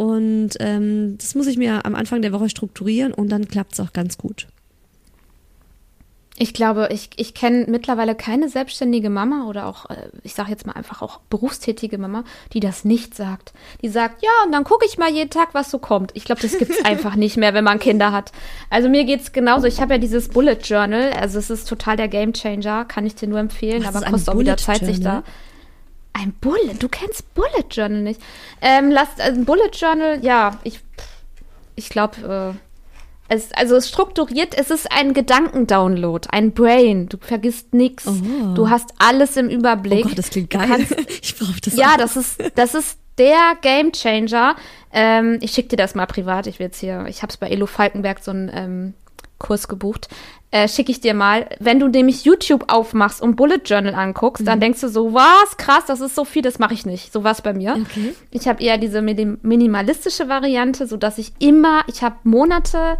und 0.00 0.52
ähm, 0.60 1.18
das 1.18 1.34
muss 1.34 1.46
ich 1.46 1.58
mir 1.58 1.84
am 1.84 1.94
Anfang 1.94 2.22
der 2.22 2.32
Woche 2.32 2.48
strukturieren 2.48 3.12
und 3.12 3.28
dann 3.28 3.48
klappt's 3.48 3.78
auch 3.80 3.92
ganz 3.92 4.16
gut. 4.16 4.46
Ich 6.38 6.54
glaube, 6.54 6.88
ich, 6.90 7.10
ich 7.16 7.34
kenne 7.34 7.66
mittlerweile 7.68 8.14
keine 8.14 8.48
selbstständige 8.48 9.10
Mama 9.10 9.44
oder 9.46 9.66
auch, 9.66 9.90
äh, 9.90 10.08
ich 10.22 10.32
sage 10.32 10.50
jetzt 10.50 10.66
mal 10.66 10.72
einfach 10.72 11.02
auch 11.02 11.20
berufstätige 11.28 11.98
Mama, 11.98 12.24
die 12.54 12.60
das 12.60 12.86
nicht 12.86 13.14
sagt. 13.14 13.52
Die 13.82 13.90
sagt, 13.90 14.22
ja, 14.22 14.30
und 14.46 14.52
dann 14.52 14.64
gucke 14.64 14.86
ich 14.86 14.96
mal 14.96 15.12
jeden 15.12 15.28
Tag, 15.28 15.50
was 15.52 15.70
so 15.70 15.78
kommt. 15.78 16.12
Ich 16.14 16.24
glaube, 16.24 16.40
das 16.40 16.56
gibt's 16.56 16.82
einfach 16.86 17.14
nicht 17.14 17.36
mehr, 17.36 17.52
wenn 17.52 17.64
man 17.64 17.78
Kinder 17.78 18.10
hat. 18.10 18.32
Also 18.70 18.88
mir 18.88 19.04
geht's 19.04 19.32
genauso. 19.32 19.66
Ich 19.66 19.82
habe 19.82 19.92
ja 19.92 19.98
dieses 19.98 20.30
Bullet 20.30 20.60
Journal, 20.64 21.12
also 21.12 21.38
es 21.38 21.50
ist 21.50 21.68
total 21.68 21.98
der 21.98 22.08
Game 22.08 22.32
Changer, 22.32 22.86
kann 22.86 23.04
ich 23.04 23.16
dir 23.16 23.28
nur 23.28 23.38
empfehlen, 23.38 23.84
Was 23.84 23.96
aber 23.96 24.06
kostet 24.06 24.34
auch 24.34 24.38
wieder 24.38 24.56
Zeit, 24.56 24.82
sich 24.82 25.00
da. 25.00 25.24
Ein 26.12 26.32
Bullet, 26.40 26.74
du 26.78 26.88
kennst 26.88 27.32
Bullet 27.34 27.64
Journal 27.70 28.02
nicht. 28.02 28.20
Ähm, 28.60 28.90
lass, 28.90 29.08
also 29.18 29.40
ein 29.40 29.44
Bullet 29.44 29.70
Journal, 29.72 30.18
ja, 30.24 30.58
ich, 30.64 30.80
ich 31.76 31.88
glaube, 31.88 32.54
äh, 32.56 33.34
es, 33.34 33.52
also 33.52 33.76
es 33.76 33.88
strukturiert, 33.88 34.54
es 34.58 34.70
ist 34.70 34.90
ein 34.90 35.14
Gedankendownload, 35.14 36.28
ein 36.32 36.52
Brain. 36.52 37.08
Du 37.08 37.16
vergisst 37.20 37.72
nichts. 37.74 38.06
Oh. 38.08 38.54
Du 38.54 38.68
hast 38.70 38.90
alles 38.98 39.36
im 39.36 39.46
Oh 39.46 39.50
Überblick. 39.52 40.02
Gott, 40.02 40.18
das 40.18 40.30
klingt 40.30 40.50
geil. 40.50 40.66
kannst- 40.68 40.96
ich 41.22 41.36
brauche 41.38 41.60
das 41.64 41.76
ja, 41.76 41.92
auch. 41.92 41.96
das 41.96 42.16
ist, 42.16 42.42
das 42.56 42.74
ist 42.74 42.98
der 43.18 43.56
Game 43.62 43.92
Changer. 43.92 44.56
Ähm, 44.92 45.38
ich 45.42 45.52
schicke 45.52 45.68
dir 45.68 45.76
das 45.76 45.94
mal 45.94 46.06
privat. 46.06 46.48
Ich 46.48 46.58
will 46.58 46.66
jetzt 46.66 46.80
hier, 46.80 47.06
ich 47.08 47.22
habe 47.22 47.30
es 47.30 47.36
bei 47.36 47.48
Elo 47.48 47.66
Falkenberg 47.66 48.18
so 48.18 48.32
einen 48.32 48.50
ähm, 48.52 48.94
Kurs 49.38 49.68
gebucht. 49.68 50.08
Äh, 50.52 50.66
schicke 50.66 50.90
ich 50.90 51.00
dir 51.00 51.14
mal. 51.14 51.46
Wenn 51.60 51.78
du 51.78 51.86
nämlich 51.86 52.24
YouTube 52.24 52.64
aufmachst 52.72 53.22
und 53.22 53.36
Bullet 53.36 53.60
Journal 53.64 53.94
anguckst, 53.94 54.42
Mhm. 54.42 54.46
dann 54.46 54.60
denkst 54.60 54.80
du 54.80 54.88
so, 54.88 55.14
was 55.14 55.56
krass, 55.58 55.84
das 55.86 56.00
ist 56.00 56.16
so 56.16 56.24
viel, 56.24 56.42
das 56.42 56.58
mache 56.58 56.74
ich 56.74 56.84
nicht. 56.84 57.12
So 57.12 57.22
was 57.22 57.40
bei 57.40 57.52
mir. 57.52 57.76
Okay. 57.80 58.14
Ich 58.32 58.48
habe 58.48 58.60
eher 58.62 58.76
diese 58.76 59.00
minim- 59.00 59.38
minimalistische 59.42 60.28
Variante, 60.28 60.88
so 60.88 60.96
dass 60.96 61.18
ich 61.18 61.32
immer, 61.38 61.82
ich 61.86 62.02
habe 62.02 62.16
Monate, 62.24 62.96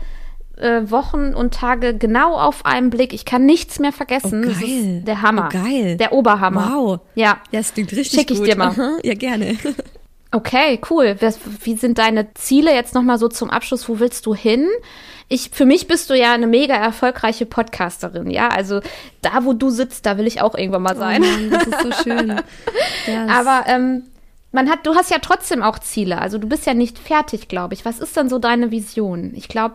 äh, 0.59 0.83
Wochen 0.93 1.35
und 1.35 1.53
Tage 1.55 1.97
genau 1.97 2.35
auf 2.35 2.65
einen 2.67 2.91
Blick. 2.91 3.13
Ich 3.13 3.25
kann 3.25 3.47
nichts 3.47 3.81
mehr 3.81 3.93
vergessen. 3.93 4.45
Oh, 4.45 4.49
Das 4.51 4.61
geil. 4.61 5.03
der 5.05 5.23
Hammer. 5.23 5.49
Oh, 5.51 5.59
geil. 5.65 5.97
Der 5.97 6.13
Oberhammer. 6.13 6.71
Wow. 6.73 7.01
Ja. 7.17 7.39
Ja, 7.51 7.59
es 7.61 7.75
klingt 7.75 7.91
richtig 7.93 8.13
Schick 8.21 8.31
ich 8.31 8.39
gut. 8.39 8.47
dir 8.47 8.57
mal. 8.57 8.69
Aha, 8.69 8.99
Ja, 9.03 9.15
gerne. 9.15 9.57
Okay, 10.33 10.81
cool. 10.91 11.17
Wie 11.65 11.75
sind 11.77 11.99
deine 11.99 12.33
Ziele 12.35 12.73
jetzt 12.75 12.95
nochmal 12.95 13.19
so 13.19 13.29
zum 13.29 13.51
Abschluss? 13.51 13.89
Wo 13.89 13.99
willst 13.99 14.27
du 14.27 14.35
hin? 14.35 14.69
Ich, 15.29 15.51
für 15.51 15.65
mich 15.65 15.87
bist 15.89 16.09
du 16.11 16.15
ja 16.17 16.33
eine 16.33 16.47
mega 16.47 16.75
erfolgreiche 16.75 17.47
Podcasterin, 17.47 18.31
ja. 18.31 18.49
Also 18.49 18.81
da, 19.23 19.45
wo 19.45 19.53
du 19.53 19.71
sitzt, 19.71 20.07
da 20.07 20.19
will 20.19 20.27
ich 20.27 20.41
auch 20.41 20.55
irgendwann 20.57 20.83
mal 20.83 20.97
sein. 20.97 21.23
Oh 21.23 21.27
Mann, 21.27 21.51
das 21.51 21.67
ist 21.67 21.81
so 21.83 21.93
schön. 22.05 22.29
Das- 22.29 23.29
Aber 23.29 23.65
ähm, 23.69 24.05
man 24.53 24.69
hat, 24.71 24.87
du 24.87 24.95
hast 24.95 25.11
ja 25.11 25.19
trotzdem 25.21 25.63
auch 25.63 25.79
Ziele. 25.81 26.21
Also 26.21 26.39
du 26.39 26.49
bist 26.49 26.67
ja 26.67 26.75
nicht 26.75 26.99
fertig, 26.99 27.49
glaube 27.49 27.75
ich. 27.75 27.85
Was 27.85 27.99
ist 28.01 28.17
denn 28.17 28.29
so 28.29 28.39
deine 28.39 28.71
Vision? 28.71 29.33
Ich 29.35 29.49
glaube, 29.49 29.75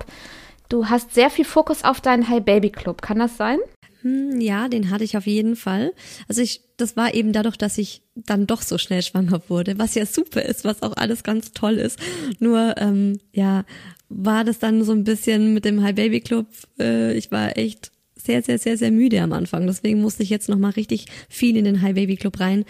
du 0.69 0.87
hast 0.89 1.13
sehr 1.13 1.29
viel 1.29 1.45
Fokus 1.45 1.83
auf 1.83 2.01
deinen 2.01 2.29
Hi 2.29 2.39
Baby 2.41 2.69
Club. 2.71 3.01
Kann 3.01 3.19
das 3.19 3.37
sein? 3.37 3.59
Hm, 4.05 4.39
Ja, 4.39 4.69
den 4.69 4.91
hatte 4.91 5.03
ich 5.03 5.17
auf 5.17 5.25
jeden 5.25 5.55
Fall. 5.55 5.91
Also 6.27 6.41
ich, 6.41 6.61
das 6.77 6.95
war 6.95 7.13
eben 7.15 7.33
dadurch, 7.33 7.57
dass 7.57 7.77
ich 7.79 8.03
dann 8.15 8.45
doch 8.45 8.61
so 8.61 8.77
schnell 8.77 9.01
schwanger 9.01 9.41
wurde, 9.49 9.77
was 9.79 9.95
ja 9.95 10.05
super 10.05 10.43
ist, 10.43 10.63
was 10.63 10.83
auch 10.83 10.95
alles 10.95 11.23
ganz 11.23 11.51
toll 11.51 11.73
ist. 11.73 11.99
Nur, 12.39 12.75
ähm, 12.77 13.19
ja, 13.33 13.65
war 14.07 14.43
das 14.43 14.59
dann 14.59 14.83
so 14.83 14.91
ein 14.91 15.03
bisschen 15.03 15.53
mit 15.55 15.65
dem 15.65 15.81
High 15.81 15.95
Baby 15.95 16.21
Club. 16.21 16.47
Äh, 16.79 17.17
ich 17.17 17.31
war 17.31 17.57
echt 17.57 17.91
sehr, 18.15 18.43
sehr, 18.43 18.59
sehr, 18.59 18.77
sehr 18.77 18.91
müde 18.91 19.21
am 19.21 19.33
Anfang. 19.33 19.65
Deswegen 19.65 20.01
musste 20.01 20.21
ich 20.23 20.29
jetzt 20.29 20.49
noch 20.49 20.57
mal 20.59 20.69
richtig 20.71 21.07
viel 21.27 21.57
in 21.57 21.65
den 21.65 21.81
High 21.81 21.95
Baby 21.95 22.15
Club 22.15 22.39
rein, 22.39 22.63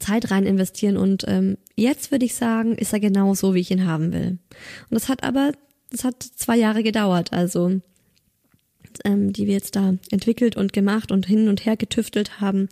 Zeit 0.00 0.30
rein 0.32 0.46
investieren. 0.46 0.96
Und 0.96 1.24
ähm, 1.28 1.58
jetzt 1.76 2.10
würde 2.10 2.24
ich 2.24 2.34
sagen, 2.34 2.76
ist 2.76 2.92
er 2.92 3.00
genau 3.00 3.34
so, 3.34 3.54
wie 3.54 3.60
ich 3.60 3.70
ihn 3.70 3.86
haben 3.86 4.12
will. 4.12 4.38
Und 4.90 4.90
das 4.90 5.08
hat 5.08 5.22
aber, 5.22 5.52
das 5.90 6.02
hat 6.04 6.22
zwei 6.22 6.56
Jahre 6.56 6.82
gedauert. 6.82 7.32
Also 7.32 7.80
ähm, 9.04 9.32
die 9.32 9.46
wir 9.46 9.54
jetzt 9.54 9.76
da 9.76 9.94
entwickelt 10.10 10.56
und 10.56 10.72
gemacht 10.72 11.12
und 11.12 11.26
hin 11.26 11.48
und 11.48 11.64
her 11.64 11.76
getüftelt 11.76 12.40
haben 12.40 12.68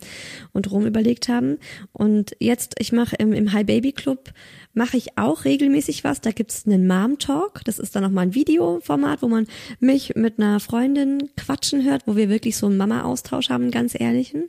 und 0.53 0.71
rum 0.71 0.85
überlegt 0.85 1.29
haben. 1.29 1.57
Und 1.91 2.35
jetzt, 2.39 2.75
ich 2.79 2.91
mache 2.91 3.15
im, 3.17 3.33
im 3.33 3.53
Hi 3.53 3.63
Baby 3.63 3.91
Club, 3.91 4.31
mache 4.73 4.97
ich 4.97 5.17
auch 5.17 5.45
regelmäßig 5.45 6.03
was. 6.03 6.21
Da 6.21 6.31
gibt's 6.31 6.65
einen 6.65 6.87
Mom 6.87 7.19
Talk. 7.19 7.61
Das 7.65 7.79
ist 7.79 7.95
dann 7.95 8.03
nochmal 8.03 8.27
ein 8.27 8.35
Videoformat, 8.35 9.21
wo 9.21 9.27
man 9.27 9.47
mich 9.79 10.15
mit 10.15 10.39
einer 10.39 10.59
Freundin 10.59 11.29
quatschen 11.35 11.83
hört, 11.83 12.07
wo 12.07 12.15
wir 12.15 12.29
wirklich 12.29 12.57
so 12.57 12.67
einen 12.67 12.77
Mama-Austausch 12.77 13.49
haben, 13.49 13.71
ganz 13.71 13.99
ehrlichen. 13.99 14.45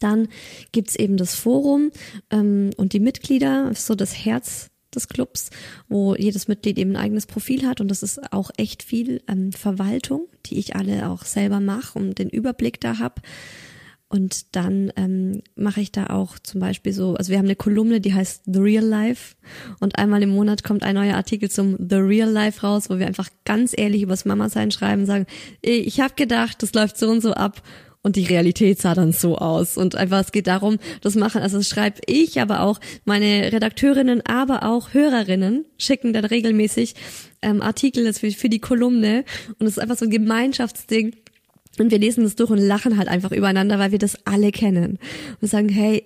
Dann 0.00 0.28
gibt's 0.72 0.96
eben 0.96 1.16
das 1.16 1.34
Forum 1.34 1.90
ähm, 2.30 2.70
und 2.76 2.92
die 2.92 3.00
Mitglieder, 3.00 3.72
so 3.74 3.94
das 3.94 4.24
Herz 4.24 4.70
des 4.94 5.08
Clubs, 5.08 5.50
wo 5.88 6.14
jedes 6.14 6.48
Mitglied 6.48 6.78
eben 6.78 6.92
ein 6.92 7.02
eigenes 7.02 7.26
Profil 7.26 7.66
hat. 7.66 7.80
Und 7.80 7.88
das 7.90 8.02
ist 8.02 8.32
auch 8.32 8.50
echt 8.56 8.82
viel 8.82 9.22
ähm, 9.28 9.52
Verwaltung, 9.52 10.28
die 10.46 10.58
ich 10.58 10.76
alle 10.76 11.08
auch 11.08 11.24
selber 11.24 11.60
mache 11.60 11.98
und 11.98 12.18
den 12.18 12.28
Überblick 12.30 12.80
da 12.80 12.98
hab. 12.98 13.20
Und 14.10 14.56
dann 14.56 14.90
ähm, 14.96 15.42
mache 15.54 15.82
ich 15.82 15.92
da 15.92 16.06
auch 16.06 16.38
zum 16.38 16.60
Beispiel 16.60 16.94
so, 16.94 17.14
also 17.16 17.30
wir 17.30 17.36
haben 17.36 17.44
eine 17.44 17.56
Kolumne, 17.56 18.00
die 18.00 18.14
heißt 18.14 18.44
The 18.46 18.58
Real 18.58 18.84
Life. 18.84 19.36
Und 19.80 19.98
einmal 19.98 20.22
im 20.22 20.30
Monat 20.30 20.64
kommt 20.64 20.82
ein 20.82 20.94
neuer 20.94 21.14
Artikel 21.14 21.50
zum 21.50 21.76
The 21.78 21.96
Real 21.96 22.30
Life 22.30 22.66
raus, 22.66 22.88
wo 22.88 22.98
wir 22.98 23.06
einfach 23.06 23.28
ganz 23.44 23.74
ehrlich 23.76 24.00
übers 24.00 24.24
Mama-Sein 24.24 24.70
schreiben, 24.70 25.04
sagen, 25.04 25.26
"Ey, 25.60 25.80
ich 25.80 26.00
habe 26.00 26.14
gedacht, 26.14 26.62
das 26.62 26.72
läuft 26.72 26.96
so 26.96 27.10
und 27.10 27.20
so 27.20 27.34
ab 27.34 27.62
und 28.02 28.16
die 28.16 28.24
Realität 28.24 28.80
sah 28.80 28.94
dann 28.94 29.12
so 29.12 29.36
aus. 29.38 29.76
Und 29.76 29.96
einfach, 29.96 30.20
es 30.20 30.32
geht 30.32 30.46
darum, 30.46 30.78
das 31.00 31.14
machen, 31.14 31.42
also 31.42 31.58
das 31.58 31.68
schreibe 31.68 32.00
ich, 32.06 32.40
aber 32.40 32.60
auch 32.60 32.80
meine 33.04 33.52
Redakteurinnen, 33.52 34.24
aber 34.26 34.64
auch 34.64 34.94
Hörerinnen 34.94 35.66
schicken 35.78 36.12
dann 36.12 36.24
regelmäßig 36.24 36.94
ähm, 37.42 37.60
Artikel 37.60 38.12
für, 38.12 38.30
für 38.30 38.48
die 38.48 38.60
Kolumne. 38.60 39.24
Und 39.58 39.66
es 39.66 39.72
ist 39.72 39.78
einfach 39.78 39.98
so 39.98 40.04
ein 40.04 40.10
Gemeinschaftsding. 40.10 41.16
Und 41.78 41.90
wir 41.90 41.98
lesen 41.98 42.24
das 42.24 42.36
durch 42.36 42.50
und 42.50 42.58
lachen 42.58 42.98
halt 42.98 43.08
einfach 43.08 43.32
übereinander, 43.32 43.78
weil 43.78 43.92
wir 43.92 43.98
das 43.98 44.26
alle 44.26 44.52
kennen. 44.52 44.98
Und 45.40 45.48
sagen, 45.48 45.68
hey, 45.68 46.04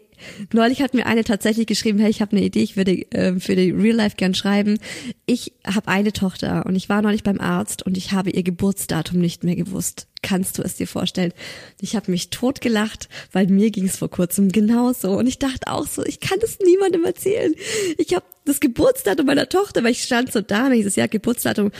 neulich 0.53 0.83
hat 0.83 0.95
mir 0.95 1.07
eine 1.07 1.25
tatsächlich 1.25 1.67
geschrieben, 1.67 1.99
hey, 1.99 2.11
ich 2.11 2.21
habe 2.21 2.37
eine 2.37 2.45
Idee, 2.45 2.63
ich 2.63 2.77
würde 2.77 2.93
äh, 3.13 3.39
für 3.39 3.57
die 3.57 3.71
Real 3.71 3.97
Life 3.97 4.17
gern 4.17 4.35
schreiben. 4.35 4.79
Ich 5.27 5.53
habe 5.65 5.89
eine 5.89 6.13
Tochter 6.13 6.67
und 6.67 6.77
ich 6.77 6.89
war 6.89 7.03
neulich 7.03 7.23
beim 7.23 7.41
Arzt 7.41 7.85
und 7.85 7.97
ich 7.97 8.13
habe 8.13 8.31
ihr 8.31 8.43
Geburtsdatum 8.43 9.19
nicht 9.19 9.45
mehr 9.45 9.57
gewusst. 9.57 10.09
Kannst 10.23 10.59
du 10.59 10.63
es 10.63 10.77
dir 10.77 10.87
vorstellen? 10.87 11.33
Ich 11.81 11.97
habe 11.97 12.11
mich 12.11 12.31
totgelacht, 12.31 13.09
weil 13.33 13.49
mir 13.49 13.71
ging 13.71 13.87
es 13.87 13.97
vor 13.97 14.11
kurzem 14.11 14.51
genauso. 14.51 15.13
Und 15.13 15.27
ich 15.27 15.39
dachte 15.39 15.71
auch 15.71 15.87
so, 15.87 16.05
ich 16.05 16.21
kann 16.21 16.39
das 16.41 16.59
niemandem 16.61 17.05
erzählen. 17.05 17.55
Ich 17.99 18.15
habe 18.15 18.25
das 18.45 18.61
Geburtsdatum 18.61 19.27
meiner 19.27 19.49
Tochter, 19.49 19.83
weil 19.83 19.93
ich 19.93 20.03
stand 20.03 20.33
so 20.33 20.41
da 20.41 20.67
und 20.67 20.73
ich 20.73 20.85
so, 20.85 21.01
ja, 21.01 21.07
Geburtsdatum. 21.07 21.73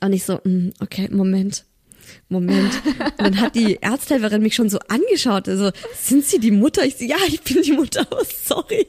Und 0.00 0.12
ich 0.12 0.24
so, 0.24 0.40
mm, 0.44 0.72
okay, 0.80 1.08
Moment. 1.10 1.64
Moment. 2.28 2.72
Und 2.84 3.18
dann 3.18 3.40
hat 3.40 3.54
die 3.54 3.78
Ärzthelferin 3.80 4.42
mich 4.42 4.54
schon 4.54 4.68
so 4.68 4.78
angeschaut. 4.88 5.48
Also, 5.48 5.70
sind 5.94 6.24
Sie 6.24 6.38
die 6.38 6.50
Mutter? 6.50 6.84
Ich 6.84 6.96
so, 6.96 7.04
ja, 7.04 7.16
ich 7.28 7.40
bin 7.42 7.62
die 7.62 7.72
Mutter. 7.72 8.06
Oh, 8.10 8.22
sorry. 8.44 8.86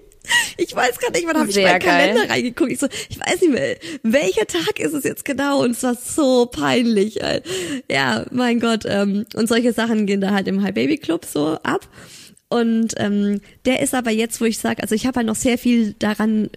Ich 0.58 0.76
weiß 0.76 1.00
gar 1.00 1.12
nicht, 1.12 1.26
wann 1.26 1.38
habe 1.38 1.50
ich 1.50 1.56
meinen. 1.56 1.80
Kalender 1.80 2.30
reingeguckt. 2.30 2.72
Ich 2.72 2.80
so, 2.80 2.88
ich 3.10 3.20
weiß 3.20 3.42
nicht 3.42 3.54
mehr, 3.54 3.78
welcher 4.04 4.46
Tag 4.46 4.80
ist 4.80 4.94
es 4.94 5.04
jetzt 5.04 5.26
genau? 5.26 5.64
Und 5.64 5.72
es 5.72 5.84
war 5.84 5.96
so 5.96 6.46
peinlich. 6.46 7.22
äh. 7.22 7.42
Ja, 7.90 8.26
mein 8.32 8.60
Gott. 8.60 8.84
Ähm, 8.86 9.26
und 9.36 9.48
solche 9.50 9.74
Sachen 9.74 10.06
gehen 10.06 10.22
da 10.22 10.32
halt 10.32 10.48
im 10.48 10.62
High 10.62 10.74
Baby 10.74 10.98
Club 10.98 11.26
so 11.26 11.58
ab. 11.64 11.88
Und 12.50 12.94
ähm, 12.98 13.40
der 13.66 13.82
ist 13.82 13.96
aber 13.96 14.12
jetzt, 14.12 14.42
wo 14.42 14.46
ich 14.46 14.58
sage, 14.60 14.82
also 14.84 14.94
ich 14.94 15.06
habe 15.06 15.18
halt 15.18 15.28
noch 15.28 15.36
sehr 15.36 15.58
viel 15.58 15.96
daran 16.00 16.50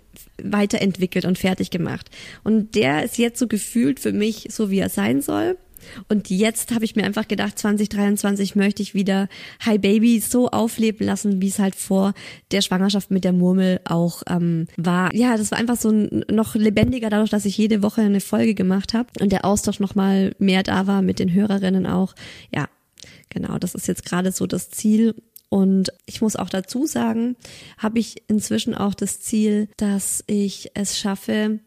weiterentwickelt 0.42 1.24
und 1.24 1.38
fertig 1.38 1.70
gemacht. 1.70 2.10
Und 2.42 2.74
der 2.74 3.04
ist 3.04 3.16
jetzt 3.16 3.38
so 3.38 3.46
gefühlt 3.46 4.00
für 4.00 4.12
mich 4.12 4.48
so, 4.50 4.70
wie 4.70 4.80
er 4.80 4.88
sein 4.88 5.22
soll. 5.22 5.56
Und 6.08 6.30
jetzt 6.30 6.74
habe 6.74 6.84
ich 6.84 6.96
mir 6.96 7.04
einfach 7.04 7.28
gedacht, 7.28 7.58
2023 7.58 8.56
möchte 8.56 8.82
ich 8.82 8.94
wieder 8.94 9.28
Hi 9.60 9.78
Baby 9.78 10.20
so 10.20 10.48
aufleben 10.48 11.06
lassen, 11.06 11.40
wie 11.40 11.48
es 11.48 11.58
halt 11.58 11.74
vor 11.74 12.14
der 12.50 12.60
Schwangerschaft 12.60 13.10
mit 13.10 13.24
der 13.24 13.32
Murmel 13.32 13.80
auch 13.84 14.22
ähm, 14.28 14.66
war. 14.76 15.14
Ja, 15.14 15.36
das 15.36 15.50
war 15.50 15.58
einfach 15.58 15.76
so 15.76 15.90
ein, 15.90 16.24
noch 16.30 16.54
lebendiger 16.54 17.10
dadurch, 17.10 17.30
dass 17.30 17.44
ich 17.44 17.56
jede 17.56 17.82
Woche 17.82 18.02
eine 18.02 18.20
Folge 18.20 18.54
gemacht 18.54 18.94
habe 18.94 19.08
und 19.20 19.32
der 19.32 19.44
Austausch 19.44 19.80
noch 19.80 19.94
mal 19.94 20.34
mehr 20.38 20.62
da 20.62 20.86
war 20.86 21.02
mit 21.02 21.18
den 21.18 21.32
Hörerinnen 21.32 21.86
auch. 21.86 22.14
Ja, 22.54 22.68
genau, 23.28 23.58
das 23.58 23.74
ist 23.74 23.88
jetzt 23.88 24.04
gerade 24.04 24.32
so 24.32 24.46
das 24.46 24.70
Ziel. 24.70 25.14
Und 25.48 25.92
ich 26.06 26.20
muss 26.20 26.34
auch 26.34 26.48
dazu 26.48 26.84
sagen, 26.86 27.36
habe 27.78 28.00
ich 28.00 28.24
inzwischen 28.28 28.74
auch 28.74 28.94
das 28.94 29.20
Ziel, 29.20 29.68
dass 29.76 30.24
ich 30.26 30.70
es 30.74 30.98
schaffe, 30.98 31.60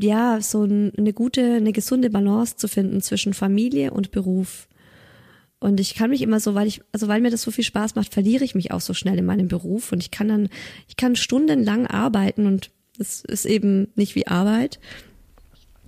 ja, 0.00 0.40
so 0.40 0.64
ein- 0.64 0.92
eine 0.96 1.12
gute, 1.12 1.54
eine 1.54 1.72
gesunde 1.72 2.10
Balance 2.10 2.56
zu 2.56 2.68
finden 2.68 3.00
zwischen 3.00 3.34
Familie 3.34 3.90
und 3.92 4.10
Beruf. 4.10 4.68
Und 5.60 5.80
ich 5.80 5.94
kann 5.94 6.10
mich 6.10 6.22
immer 6.22 6.38
so, 6.40 6.54
weil 6.54 6.66
ich, 6.68 6.82
also 6.92 7.08
weil 7.08 7.20
mir 7.20 7.30
das 7.30 7.42
so 7.42 7.50
viel 7.50 7.64
Spaß 7.64 7.94
macht, 7.96 8.12
verliere 8.14 8.44
ich 8.44 8.54
mich 8.54 8.70
auch 8.70 8.80
so 8.80 8.94
schnell 8.94 9.18
in 9.18 9.24
meinem 9.24 9.48
Beruf 9.48 9.90
und 9.92 10.02
ich 10.02 10.10
kann 10.12 10.28
dann, 10.28 10.48
ich 10.88 10.96
kann 10.96 11.16
stundenlang 11.16 11.86
arbeiten 11.86 12.46
und 12.46 12.70
es 12.98 13.22
ist 13.24 13.44
eben 13.44 13.88
nicht 13.96 14.14
wie 14.14 14.26
Arbeit. 14.28 14.78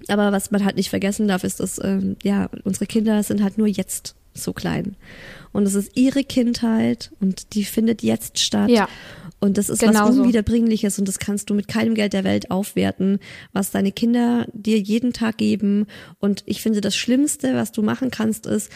Aber 0.09 0.32
was 0.32 0.51
man 0.51 0.64
halt 0.64 0.76
nicht 0.76 0.91
vergessen 0.91 1.28
darf, 1.28 1.45
ist, 1.45 1.61
dass 1.61 1.80
ähm, 1.82 2.16
ja 2.22 2.49
unsere 2.64 2.86
Kinder 2.86 3.22
sind 3.22 3.43
halt 3.43 3.59
nur 3.59 3.66
jetzt 3.68 4.16
so 4.34 4.53
klein. 4.53 4.97
Und 5.53 5.64
es 5.66 5.74
ist 5.74 5.97
ihre 5.97 6.24
Kindheit 6.24 7.11
und 7.20 7.55
die 7.55 7.64
findet 7.64 8.03
jetzt 8.03 8.38
statt. 8.38 8.70
Ja. 8.70 8.88
Und 9.41 9.57
das 9.57 9.70
ist 9.70 9.80
Genau 9.80 10.09
was 10.09 10.14
so. 10.14 10.22
Unwiederbringliches 10.22 10.99
und 10.99 11.09
das 11.09 11.18
kannst 11.18 11.49
du 11.49 11.55
mit 11.55 11.66
keinem 11.66 11.95
Geld 11.95 12.12
der 12.12 12.24
Welt 12.24 12.51
aufwerten, 12.51 13.18
was 13.53 13.70
deine 13.70 13.91
Kinder 13.91 14.47
dir 14.53 14.78
jeden 14.78 15.12
Tag 15.12 15.38
geben. 15.38 15.86
Und 16.18 16.43
ich 16.47 16.61
finde, 16.61 16.82
das 16.82 16.95
Schlimmste, 16.95 17.55
was 17.55 17.72
du 17.72 17.82
machen 17.82 18.11
kannst, 18.11 18.47
ist, 18.47 18.70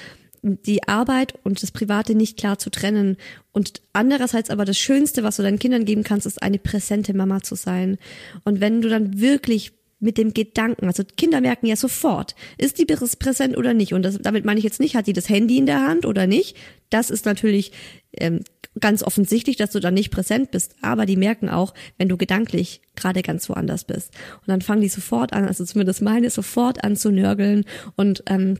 die 0.44 0.86
Arbeit 0.86 1.34
und 1.42 1.62
das 1.62 1.70
Private 1.70 2.14
nicht 2.14 2.36
klar 2.36 2.58
zu 2.58 2.70
trennen. 2.70 3.16
Und 3.52 3.80
andererseits 3.92 4.50
aber 4.50 4.64
das 4.64 4.78
Schönste, 4.78 5.22
was 5.22 5.36
du 5.36 5.42
deinen 5.42 5.58
Kindern 5.58 5.86
geben 5.86 6.02
kannst, 6.02 6.26
ist 6.26 6.42
eine 6.42 6.58
präsente 6.58 7.14
Mama 7.14 7.42
zu 7.42 7.54
sein. 7.54 7.98
Und 8.44 8.60
wenn 8.60 8.82
du 8.82 8.88
dann 8.88 9.20
wirklich 9.20 9.72
mit 10.00 10.18
dem 10.18 10.34
Gedanken, 10.34 10.86
also 10.86 11.02
Kinder 11.16 11.40
merken 11.40 11.66
ja 11.66 11.76
sofort, 11.76 12.34
ist 12.58 12.78
die 12.78 12.84
präsent 12.84 13.56
oder 13.56 13.72
nicht. 13.72 13.94
Und 13.94 14.02
das, 14.02 14.18
damit 14.20 14.44
meine 14.44 14.58
ich 14.58 14.64
jetzt 14.64 14.80
nicht, 14.80 14.96
hat 14.96 15.06
die 15.06 15.14
das 15.14 15.30
Handy 15.30 15.56
in 15.56 15.66
der 15.66 15.86
Hand 15.86 16.04
oder 16.04 16.26
nicht. 16.26 16.56
Das 16.90 17.08
ist 17.08 17.24
natürlich 17.24 17.72
ähm, 18.12 18.40
ganz 18.80 19.02
offensichtlich, 19.02 19.56
dass 19.56 19.70
du 19.70 19.80
da 19.80 19.90
nicht 19.90 20.10
präsent 20.10 20.50
bist. 20.50 20.76
Aber 20.82 21.06
die 21.06 21.16
merken 21.16 21.48
auch, 21.48 21.74
wenn 21.98 22.08
du 22.08 22.16
gedanklich 22.16 22.80
gerade 22.96 23.22
ganz 23.22 23.48
woanders 23.48 23.84
bist. 23.84 24.12
Und 24.40 24.48
dann 24.48 24.60
fangen 24.60 24.80
die 24.80 24.88
sofort 24.88 25.32
an, 25.32 25.46
also 25.46 25.64
zumindest 25.64 26.02
meine, 26.02 26.30
sofort 26.30 26.82
an 26.84 26.96
zu 26.96 27.10
nörgeln 27.10 27.64
und 27.96 28.24
ähm, 28.26 28.58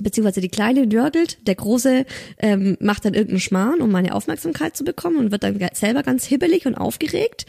beziehungsweise 0.00 0.40
die 0.40 0.48
Kleine 0.48 0.86
nörgelt, 0.86 1.46
der 1.46 1.56
Große 1.56 2.06
ähm, 2.38 2.76
macht 2.80 3.04
dann 3.04 3.14
irgendeinen 3.14 3.40
Schmarrn, 3.40 3.80
um 3.80 3.90
meine 3.90 4.14
Aufmerksamkeit 4.14 4.76
zu 4.76 4.84
bekommen 4.84 5.16
und 5.16 5.32
wird 5.32 5.42
dann 5.42 5.58
selber 5.72 6.02
ganz 6.02 6.24
hibbelig 6.24 6.66
und 6.66 6.76
aufgeregt. 6.76 7.46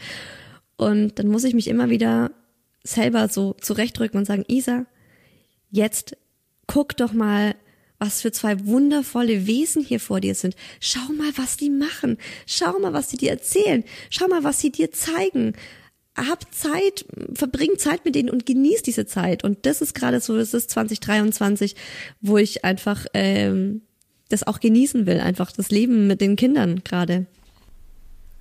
Und 0.76 1.18
dann 1.18 1.28
muss 1.28 1.44
ich 1.44 1.54
mich 1.54 1.68
immer 1.68 1.90
wieder 1.90 2.32
selber 2.82 3.28
so 3.28 3.54
zurechtdrücken 3.60 4.18
und 4.18 4.24
sagen, 4.24 4.44
Isa, 4.48 4.86
jetzt 5.70 6.16
guck 6.66 6.96
doch 6.96 7.12
mal, 7.12 7.54
was 8.02 8.20
für 8.20 8.32
zwei 8.32 8.66
wundervolle 8.66 9.46
Wesen 9.46 9.80
hier 9.84 10.00
vor 10.00 10.20
dir 10.20 10.34
sind. 10.34 10.56
Schau 10.80 11.12
mal, 11.16 11.30
was 11.36 11.56
die 11.56 11.70
machen. 11.70 12.18
Schau 12.46 12.76
mal, 12.80 12.92
was 12.92 13.10
sie 13.10 13.16
dir 13.16 13.30
erzählen. 13.30 13.84
Schau 14.10 14.26
mal, 14.26 14.42
was 14.42 14.60
sie 14.60 14.72
dir 14.72 14.90
zeigen. 14.90 15.52
Hab 16.16 16.52
Zeit, 16.52 17.04
verbring 17.32 17.78
Zeit 17.78 18.04
mit 18.04 18.16
denen 18.16 18.28
und 18.28 18.44
genieß 18.44 18.82
diese 18.82 19.06
Zeit. 19.06 19.44
Und 19.44 19.66
das 19.66 19.80
ist 19.80 19.94
gerade 19.94 20.20
so, 20.20 20.36
das 20.36 20.52
ist 20.52 20.70
2023, 20.70 21.76
wo 22.20 22.38
ich 22.38 22.64
einfach 22.64 23.06
ähm, 23.14 23.82
das 24.30 24.44
auch 24.44 24.58
genießen 24.58 25.06
will, 25.06 25.20
einfach 25.20 25.52
das 25.52 25.70
Leben 25.70 26.08
mit 26.08 26.20
den 26.20 26.34
Kindern 26.34 26.82
gerade. 26.82 27.26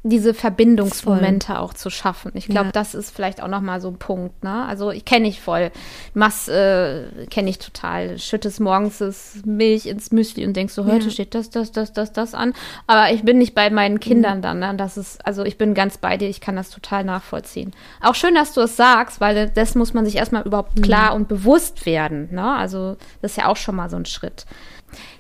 Diese 0.04 0.34
Verbindungsmomente 0.34 1.60
auch 1.60 1.76
zu 1.76 1.92
schaffen. 1.92 2.32
Ich 2.34 2.48
glaube, 2.48 2.68
Ja. 2.68 2.72
das 2.72 2.96
ist 2.96 3.16
vielleicht 3.16 3.42
auch 3.44 3.48
noch 3.48 3.62
mal 3.62 3.80
so 3.80 3.90
ein 3.90 3.98
Punkt. 3.98 4.44
Ne? 4.44 4.66
Also 4.66 4.90
ich 4.90 5.06
kenne 5.06 5.28
ich 5.28 5.42
voll. 5.42 5.70
Machst, 6.16 6.50
äh, 6.50 7.04
kenne 7.30 7.52
ich 7.52 7.60
total. 7.60 8.18
Schüttest 8.18 8.60
morgens 8.60 8.98
das 8.98 9.42
Milch 9.46 9.86
ins 9.86 10.12
Müsli 10.12 10.44
und 10.46 10.56
denkst 10.56 10.74
so, 10.74 10.86
heute 10.86 11.06
Ja. 11.06 11.12
steht 11.12 11.36
das, 11.36 11.52
das, 11.52 11.72
das, 11.72 11.94
das, 11.94 12.12
das 12.14 12.34
an. 12.34 12.54
Aber 12.88 13.12
ich 13.14 13.22
bin 13.24 13.38
nicht 13.38 13.54
bei 13.54 13.70
meinen 13.70 14.00
Kindern 14.00 14.42
dann. 14.42 14.58
Ne? 14.60 14.74
Das 14.76 14.98
ist, 14.98 15.24
also 15.24 15.44
ich 15.44 15.60
bin 15.60 15.76
ganz 15.76 16.00
bei 16.00 16.18
dir. 16.18 16.30
Ich 16.30 16.42
kann 16.42 16.56
das 16.56 16.72
total 16.72 17.04
nachvollziehen. 17.04 17.72
Auch 18.02 18.16
schön, 18.16 18.34
dass 18.34 18.54
du 18.54 18.62
es 18.62 18.76
sagst, 18.76 19.22
weil 19.22 19.50
das 19.52 19.76
muss 19.76 19.94
man 19.94 20.06
sich 20.06 20.16
erstmal 20.16 20.42
überhaupt 20.44 20.82
klar 20.82 21.14
und 21.14 21.28
bewusst 21.28 21.86
werden. 21.86 22.30
Ne? 22.32 22.44
Also 22.56 22.98
das 23.22 23.32
ist 23.34 23.38
ja 23.38 23.46
auch 23.48 23.58
schon 23.58 23.76
mal 23.76 23.90
so 23.92 23.98
ein 23.98 24.06
Schritt. 24.06 24.46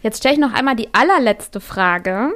Jetzt 0.01 0.17
stelle 0.17 0.33
ich 0.33 0.39
noch 0.41 0.53
einmal 0.53 0.75
die 0.75 0.91
allerletzte 0.93 1.59
Frage. 1.61 2.31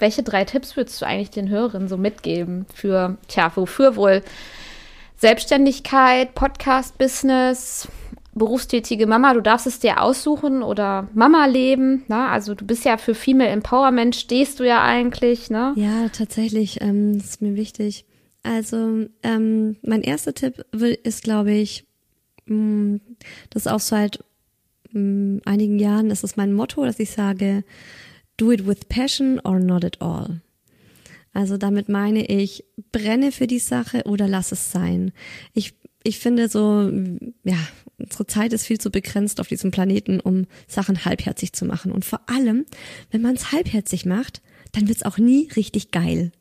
Welche 0.00 0.22
drei 0.22 0.44
Tipps 0.44 0.76
würdest 0.76 1.00
du 1.00 1.06
eigentlich 1.06 1.30
den 1.30 1.48
Hörerinnen 1.48 1.88
so 1.88 1.96
mitgeben 1.96 2.66
für, 2.74 3.18
tja, 3.28 3.52
wofür 3.54 3.96
wohl 3.96 4.22
Selbstständigkeit, 5.16 6.34
Podcast-Business, 6.34 7.88
berufstätige 8.34 9.06
Mama, 9.06 9.34
du 9.34 9.42
darfst 9.42 9.66
es 9.66 9.78
dir 9.78 10.02
aussuchen 10.02 10.62
oder 10.62 11.08
Mama 11.12 11.44
leben, 11.46 12.04
ne? 12.08 12.28
Also 12.28 12.54
du 12.54 12.64
bist 12.64 12.84
ja 12.84 12.96
für 12.96 13.14
Female 13.14 13.50
Empowerment, 13.50 14.16
stehst 14.16 14.60
du 14.60 14.66
ja 14.66 14.82
eigentlich, 14.82 15.50
ne? 15.50 15.74
Ja, 15.76 16.08
tatsächlich, 16.08 16.80
ähm, 16.80 17.18
das 17.18 17.30
ist 17.30 17.42
mir 17.42 17.54
wichtig. 17.56 18.06
Also, 18.42 19.06
ähm, 19.22 19.76
mein 19.82 20.02
erster 20.02 20.32
Tipp 20.32 20.64
ist, 21.02 21.22
glaube 21.22 21.52
ich, 21.52 21.84
mh, 22.46 23.00
das 23.50 23.66
ist 23.66 23.72
auch 23.72 23.80
seit 23.80 24.24
mh, 24.92 25.40
einigen 25.44 25.78
Jahren, 25.78 26.08
das 26.08 26.24
ist 26.24 26.36
mein 26.38 26.54
Motto, 26.54 26.84
dass 26.84 26.98
ich 26.98 27.10
sage, 27.10 27.64
do 28.40 28.50
it 28.50 28.66
with 28.66 28.88
passion 28.88 29.40
or 29.44 29.60
not 29.60 29.84
at 29.84 30.00
all. 30.00 30.40
Also 31.32 31.56
damit 31.56 31.88
meine 31.88 32.26
ich, 32.26 32.64
brenne 32.90 33.32
für 33.32 33.46
die 33.46 33.58
Sache 33.58 34.02
oder 34.04 34.26
lass 34.26 34.50
es 34.50 34.72
sein. 34.72 35.12
Ich, 35.54 35.74
ich 36.02 36.18
finde 36.18 36.48
so, 36.48 36.90
ja, 37.44 37.58
unsere 37.98 38.26
Zeit 38.26 38.52
ist 38.52 38.66
viel 38.66 38.78
zu 38.78 38.90
begrenzt 38.90 39.40
auf 39.40 39.46
diesem 39.46 39.70
Planeten, 39.70 40.18
um 40.20 40.46
Sachen 40.66 41.04
halbherzig 41.04 41.52
zu 41.52 41.64
machen. 41.66 41.92
Und 41.92 42.04
vor 42.04 42.20
allem, 42.26 42.66
wenn 43.10 43.22
man 43.22 43.36
es 43.36 43.52
halbherzig 43.52 44.06
macht, 44.06 44.42
dann 44.72 44.88
wird's 44.88 45.04
auch 45.04 45.18
nie 45.18 45.48
richtig 45.54 45.90
geil. 45.90 46.32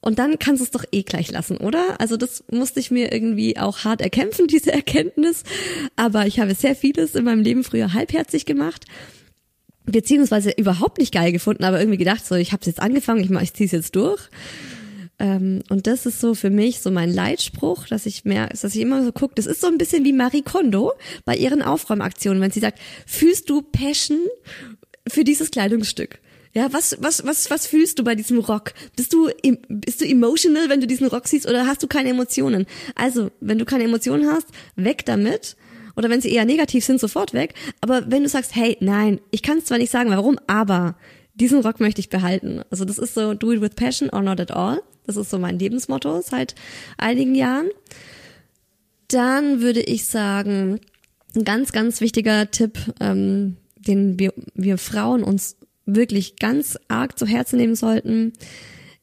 Und 0.00 0.18
dann 0.18 0.40
kannst 0.40 0.60
du 0.60 0.64
es 0.64 0.72
doch 0.72 0.84
eh 0.90 1.04
gleich 1.04 1.30
lassen, 1.30 1.58
oder? 1.58 2.00
Also 2.00 2.16
das 2.16 2.42
musste 2.50 2.80
ich 2.80 2.90
mir 2.90 3.12
irgendwie 3.12 3.56
auch 3.56 3.84
hart 3.84 4.00
erkämpfen, 4.00 4.46
diese 4.48 4.72
Erkenntnis. 4.72 5.44
Aber 5.96 6.26
ich 6.26 6.40
habe 6.40 6.54
sehr 6.54 6.74
vieles 6.74 7.14
in 7.14 7.24
meinem 7.24 7.42
Leben 7.42 7.64
früher 7.64 7.94
halbherzig 7.94 8.44
gemacht 8.44 8.84
beziehungsweise 9.86 10.50
überhaupt 10.56 10.98
nicht 10.98 11.12
geil 11.12 11.32
gefunden, 11.32 11.64
aber 11.64 11.78
irgendwie 11.80 11.98
gedacht, 11.98 12.24
so 12.24 12.34
ich 12.34 12.52
habe 12.52 12.60
es 12.60 12.66
jetzt 12.66 12.80
angefangen, 12.80 13.22
ich, 13.22 13.30
mach- 13.30 13.42
ich 13.42 13.54
ziehe 13.54 13.66
es 13.66 13.72
jetzt 13.72 13.96
durch. 13.96 14.20
Ähm, 15.18 15.62
und 15.68 15.86
das 15.86 16.06
ist 16.06 16.20
so 16.20 16.34
für 16.34 16.50
mich 16.50 16.80
so 16.80 16.90
mein 16.90 17.12
Leitspruch, 17.12 17.86
dass 17.86 18.06
ich 18.06 18.24
mehr, 18.24 18.48
dass 18.48 18.64
ich 18.64 18.80
immer 18.80 19.04
so 19.04 19.12
gucke, 19.12 19.34
das 19.34 19.46
ist 19.46 19.60
so 19.60 19.66
ein 19.66 19.78
bisschen 19.78 20.04
wie 20.04 20.12
Marie 20.12 20.42
Kondo 20.42 20.92
bei 21.24 21.36
ihren 21.36 21.62
Aufräumaktionen, 21.62 22.40
wenn 22.42 22.50
sie 22.50 22.60
sagt, 22.60 22.78
fühlst 23.06 23.48
du 23.50 23.62
Passion 23.62 24.18
für 25.08 25.24
dieses 25.24 25.50
Kleidungsstück? 25.50 26.18
Ja, 26.54 26.70
was, 26.72 26.96
was, 27.00 27.24
was, 27.24 27.50
was 27.50 27.66
fühlst 27.66 27.98
du 27.98 28.04
bei 28.04 28.14
diesem 28.14 28.38
Rock? 28.38 28.74
Bist 28.94 29.12
du, 29.14 29.30
bist 29.68 30.02
du 30.02 30.04
emotional, 30.06 30.68
wenn 30.68 30.80
du 30.82 30.86
diesen 30.86 31.06
Rock 31.06 31.26
siehst, 31.26 31.48
oder 31.48 31.66
hast 31.66 31.82
du 31.82 31.86
keine 31.86 32.10
Emotionen? 32.10 32.66
Also, 32.94 33.30
wenn 33.40 33.58
du 33.58 33.64
keine 33.64 33.84
Emotionen 33.84 34.28
hast, 34.28 34.48
weg 34.76 35.06
damit. 35.06 35.56
Oder 35.96 36.10
wenn 36.10 36.20
sie 36.20 36.32
eher 36.32 36.44
negativ 36.44 36.84
sind, 36.84 37.00
sofort 37.00 37.34
weg. 37.34 37.54
Aber 37.80 38.10
wenn 38.10 38.22
du 38.22 38.28
sagst, 38.28 38.54
hey, 38.54 38.76
nein, 38.80 39.20
ich 39.30 39.42
kann 39.42 39.58
es 39.58 39.66
zwar 39.66 39.78
nicht 39.78 39.90
sagen, 39.90 40.10
warum, 40.10 40.38
aber 40.46 40.96
diesen 41.34 41.60
Rock 41.60 41.80
möchte 41.80 42.00
ich 42.00 42.10
behalten. 42.10 42.62
Also 42.70 42.84
das 42.84 42.98
ist 42.98 43.14
so, 43.14 43.34
do 43.34 43.52
it 43.52 43.60
with 43.60 43.74
passion 43.74 44.10
or 44.10 44.22
not 44.22 44.40
at 44.40 44.50
all. 44.50 44.82
Das 45.06 45.16
ist 45.16 45.30
so 45.30 45.38
mein 45.38 45.58
Lebensmotto 45.58 46.20
seit 46.20 46.54
einigen 46.98 47.34
Jahren. 47.34 47.68
Dann 49.08 49.60
würde 49.60 49.80
ich 49.80 50.06
sagen, 50.06 50.80
ein 51.34 51.44
ganz, 51.44 51.72
ganz 51.72 52.00
wichtiger 52.00 52.50
Tipp, 52.50 52.78
ähm, 53.00 53.56
den 53.76 54.18
wir, 54.18 54.32
wir 54.54 54.78
Frauen 54.78 55.22
uns 55.22 55.56
wirklich 55.86 56.36
ganz 56.36 56.78
arg 56.88 57.18
zu 57.18 57.26
Herzen 57.26 57.56
nehmen 57.56 57.74
sollten, 57.74 58.32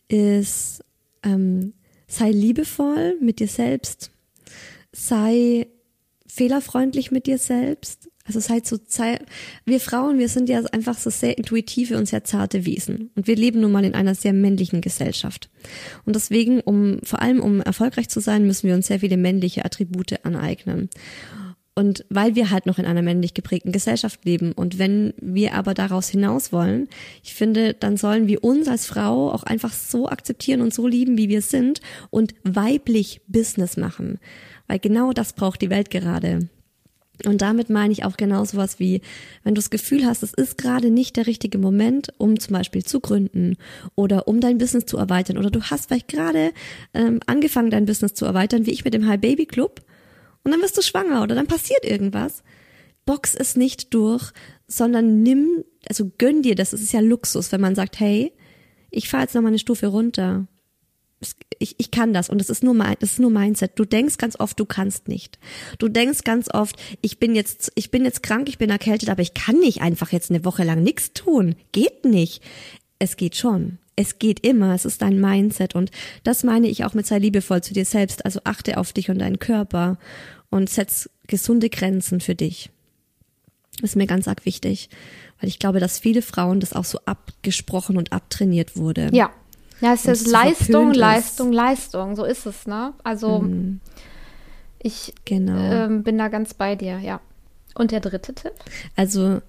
ist, 0.08 0.84
ähm, 1.24 1.74
sei 2.08 2.32
liebevoll 2.32 3.18
mit 3.20 3.40
dir 3.40 3.48
selbst, 3.48 4.12
sei 4.92 5.68
fehlerfreundlich 6.40 7.12
mit 7.12 7.28
dir 7.28 7.38
selbst. 7.38 8.10
Also 8.24 8.40
sei 8.40 8.62
zu 8.62 8.80
sei, 8.88 9.20
wir 9.66 9.82
Frauen, 9.82 10.20
wir 10.20 10.30
sind 10.30 10.48
ja 10.48 10.64
einfach 10.72 10.98
so 10.98 11.10
sehr 11.10 11.38
intuitive 11.38 11.98
und 11.98 12.06
sehr 12.06 12.24
zarte 12.24 12.66
Wesen. 12.66 13.12
Und 13.16 13.28
wir 13.28 13.36
leben 13.36 13.60
nun 13.60 13.74
mal 13.74 13.84
in 13.84 13.94
einer 13.94 14.16
sehr 14.16 14.32
männlichen 14.32 14.80
Gesellschaft. 14.80 15.50
Und 16.06 16.16
deswegen, 16.16 16.62
um, 16.62 17.00
vor 17.04 17.22
allem 17.22 17.42
um 17.42 17.60
erfolgreich 17.60 18.08
zu 18.08 18.22
sein, 18.22 18.48
müssen 18.48 18.68
wir 18.68 18.76
uns 18.76 18.88
sehr 18.88 19.02
viele 19.02 19.18
männliche 19.18 19.66
Attribute 19.66 20.24
aneignen. 20.24 20.90
Und 21.76 22.06
weil 22.10 22.36
wir 22.36 22.52
halt 22.52 22.66
noch 22.66 22.80
in 22.80 22.86
einer 22.86 23.02
männlich 23.02 23.34
geprägten 23.34 23.74
Gesellschaft 23.74 24.24
leben 24.24 24.54
und 24.54 24.80
wenn 24.80 25.14
wir 25.22 25.56
aber 25.56 25.74
daraus 25.74 26.10
hinaus 26.10 26.52
wollen, 26.52 26.88
ich 27.24 27.34
finde, 27.34 27.74
dann 27.74 27.98
sollen 27.98 28.28
wir 28.28 28.44
uns 28.44 28.68
als 28.68 28.86
Frau 28.86 29.32
auch 29.32 29.44
einfach 29.44 29.74
so 29.74 30.08
akzeptieren 30.08 30.62
und 30.62 30.74
so 30.74 30.88
lieben, 30.88 31.18
wie 31.18 31.30
wir 31.30 31.42
sind 31.42 31.80
und 32.10 32.34
weiblich 32.44 33.22
Business 33.28 33.78
machen. 33.78 34.20
Weil 34.70 34.80
genau 34.80 35.12
das 35.12 35.34
braucht 35.34 35.62
die 35.62 35.72
Welt 35.72 35.90
gerade. 35.90 36.48
Und 37.26 37.42
damit 37.42 37.70
meine 37.70 37.92
ich 37.92 38.06
auch 38.06 38.16
genau 38.16 38.46
sowas 38.46 38.80
wie, 38.80 39.02
wenn 39.44 39.56
du 39.56 39.60
das 39.60 39.72
Gefühl 39.72 40.06
hast, 40.06 40.24
es 40.24 40.34
ist 40.34 40.58
gerade 40.58 40.90
nicht 40.90 41.18
der 41.18 41.28
richtige 41.28 41.58
Moment, 41.58 42.14
um 42.18 42.40
zum 42.40 42.54
Beispiel 42.54 42.86
zu 42.86 43.02
gründen 43.02 43.58
oder 43.96 44.30
um 44.30 44.40
dein 44.40 44.58
Business 44.58 44.86
zu 44.86 44.98
erweitern 44.98 45.38
oder 45.38 45.52
du 45.52 45.62
hast 45.64 45.88
vielleicht 45.88 46.08
gerade 46.08 46.54
ähm, 46.94 47.20
angefangen, 47.26 47.72
dein 47.72 47.86
Business 47.86 48.14
zu 48.14 48.24
erweitern, 48.24 48.66
wie 48.66 48.72
ich 48.72 48.86
mit 48.86 48.94
dem 48.94 49.06
High 49.06 49.20
Baby 49.20 49.48
Club 49.48 49.82
und 50.46 50.52
dann 50.52 50.62
wirst 50.62 50.78
du 50.78 50.82
schwanger 50.82 51.22
oder 51.24 51.36
dann 51.36 51.48
passiert 51.48 51.84
irgendwas. 51.84 52.42
Box 53.06 53.36
es 53.36 53.58
nicht 53.58 53.94
durch, 53.94 54.32
sondern 54.68 55.22
nimm, 55.22 55.66
also 55.90 56.10
gönn 56.18 56.42
dir 56.42 56.56
das. 56.56 56.72
Es 56.72 56.82
ist 56.82 56.94
ja 56.94 57.02
Luxus, 57.02 57.52
wenn 57.52 57.60
man 57.60 57.76
sagt, 57.76 58.00
hey, 58.00 58.32
ich 58.92 59.10
fahre 59.10 59.24
jetzt 59.24 59.36
noch 59.36 59.42
mal 59.42 59.50
eine 59.50 59.60
Stufe 59.60 59.88
runter. 59.88 60.48
Ich, 61.60 61.76
ich 61.78 61.92
kann 61.92 62.14
das 62.14 62.30
und 62.30 62.40
das 62.40 62.50
ist 62.50 62.64
nur 62.64 62.74
mein, 62.74 62.96
das 63.00 63.14
ist 63.14 63.20
nur 63.20 63.32
Mindset. 63.32 63.72
Du 63.76 63.84
denkst 63.84 64.18
ganz 64.18 64.40
oft, 64.40 64.60
du 64.60 64.66
kannst 64.66 65.08
nicht. 65.10 65.38
Du 65.78 65.90
denkst 65.90 66.24
ganz 66.24 66.50
oft, 66.54 66.78
ich 67.02 67.20
bin 67.20 67.36
jetzt, 67.36 67.72
ich 67.76 67.92
bin 67.92 68.06
jetzt 68.06 68.24
krank, 68.24 68.48
ich 68.48 68.58
bin 68.58 68.70
erkältet, 68.70 69.10
aber 69.10 69.22
ich 69.22 69.34
kann 69.34 69.60
nicht 69.60 69.82
einfach 69.82 70.12
jetzt 70.12 70.30
eine 70.30 70.46
Woche 70.46 70.64
lang 70.64 70.82
nichts 70.82 71.12
tun. 71.14 71.56
Geht 71.74 72.06
nicht. 72.06 72.42
Es 73.00 73.18
geht 73.18 73.36
schon. 73.36 73.80
Es 73.98 74.18
geht 74.18 74.46
immer. 74.46 74.74
Es 74.74 74.86
ist 74.86 75.02
dein 75.02 75.20
Mindset 75.20 75.76
und 75.76 75.92
das 76.24 76.46
meine 76.46 76.68
ich 76.68 76.86
auch 76.86 76.94
mit 76.94 77.06
sei 77.06 77.18
liebevoll 77.18 77.62
zu 77.62 77.74
dir 77.74 77.86
selbst. 77.86 78.24
Also 78.24 78.40
achte 78.46 78.78
auf 78.78 78.94
dich 78.94 79.10
und 79.10 79.20
deinen 79.20 79.40
Körper 79.40 79.98
und 80.50 80.70
setz 80.70 81.10
gesunde 81.28 81.70
Grenzen 81.70 82.22
für 82.22 82.36
dich. 82.36 82.70
ist 83.82 83.96
mir 83.96 84.08
ganz 84.08 84.28
arg 84.28 84.46
wichtig, 84.46 84.90
weil 85.40 85.50
ich 85.50 85.60
glaube, 85.60 85.80
dass 85.82 86.00
viele 86.00 86.22
Frauen 86.22 86.60
das 86.60 86.74
auch 86.74 86.86
so 86.86 87.00
abgesprochen 87.06 87.98
und 87.98 88.14
abtrainiert 88.14 88.78
wurde. 88.78 89.10
Ja. 89.14 89.32
Ja, 89.82 89.94
es 89.94 90.06
ist 90.06 90.26
so 90.26 90.32
Leistung, 90.32 90.66
verpönt 90.66 90.96
ist. 90.96 91.00
Leistung, 91.00 91.52
Leistung. 91.54 92.16
So 92.16 92.24
ist 92.26 92.46
es, 92.46 92.68
ne? 92.68 92.94
Also 93.04 93.46
ich 94.82 95.14
Genau. 95.26 95.58
ähm, 95.58 96.04
bin 96.04 96.18
da 96.18 96.28
ganz 96.28 96.54
bei 96.54 96.76
dir, 96.76 97.00
ja. 97.00 97.22
Und 97.76 97.92
der 97.92 98.00
dritte 98.00 98.34
Tipp? 98.34 98.52
Also 98.96 99.42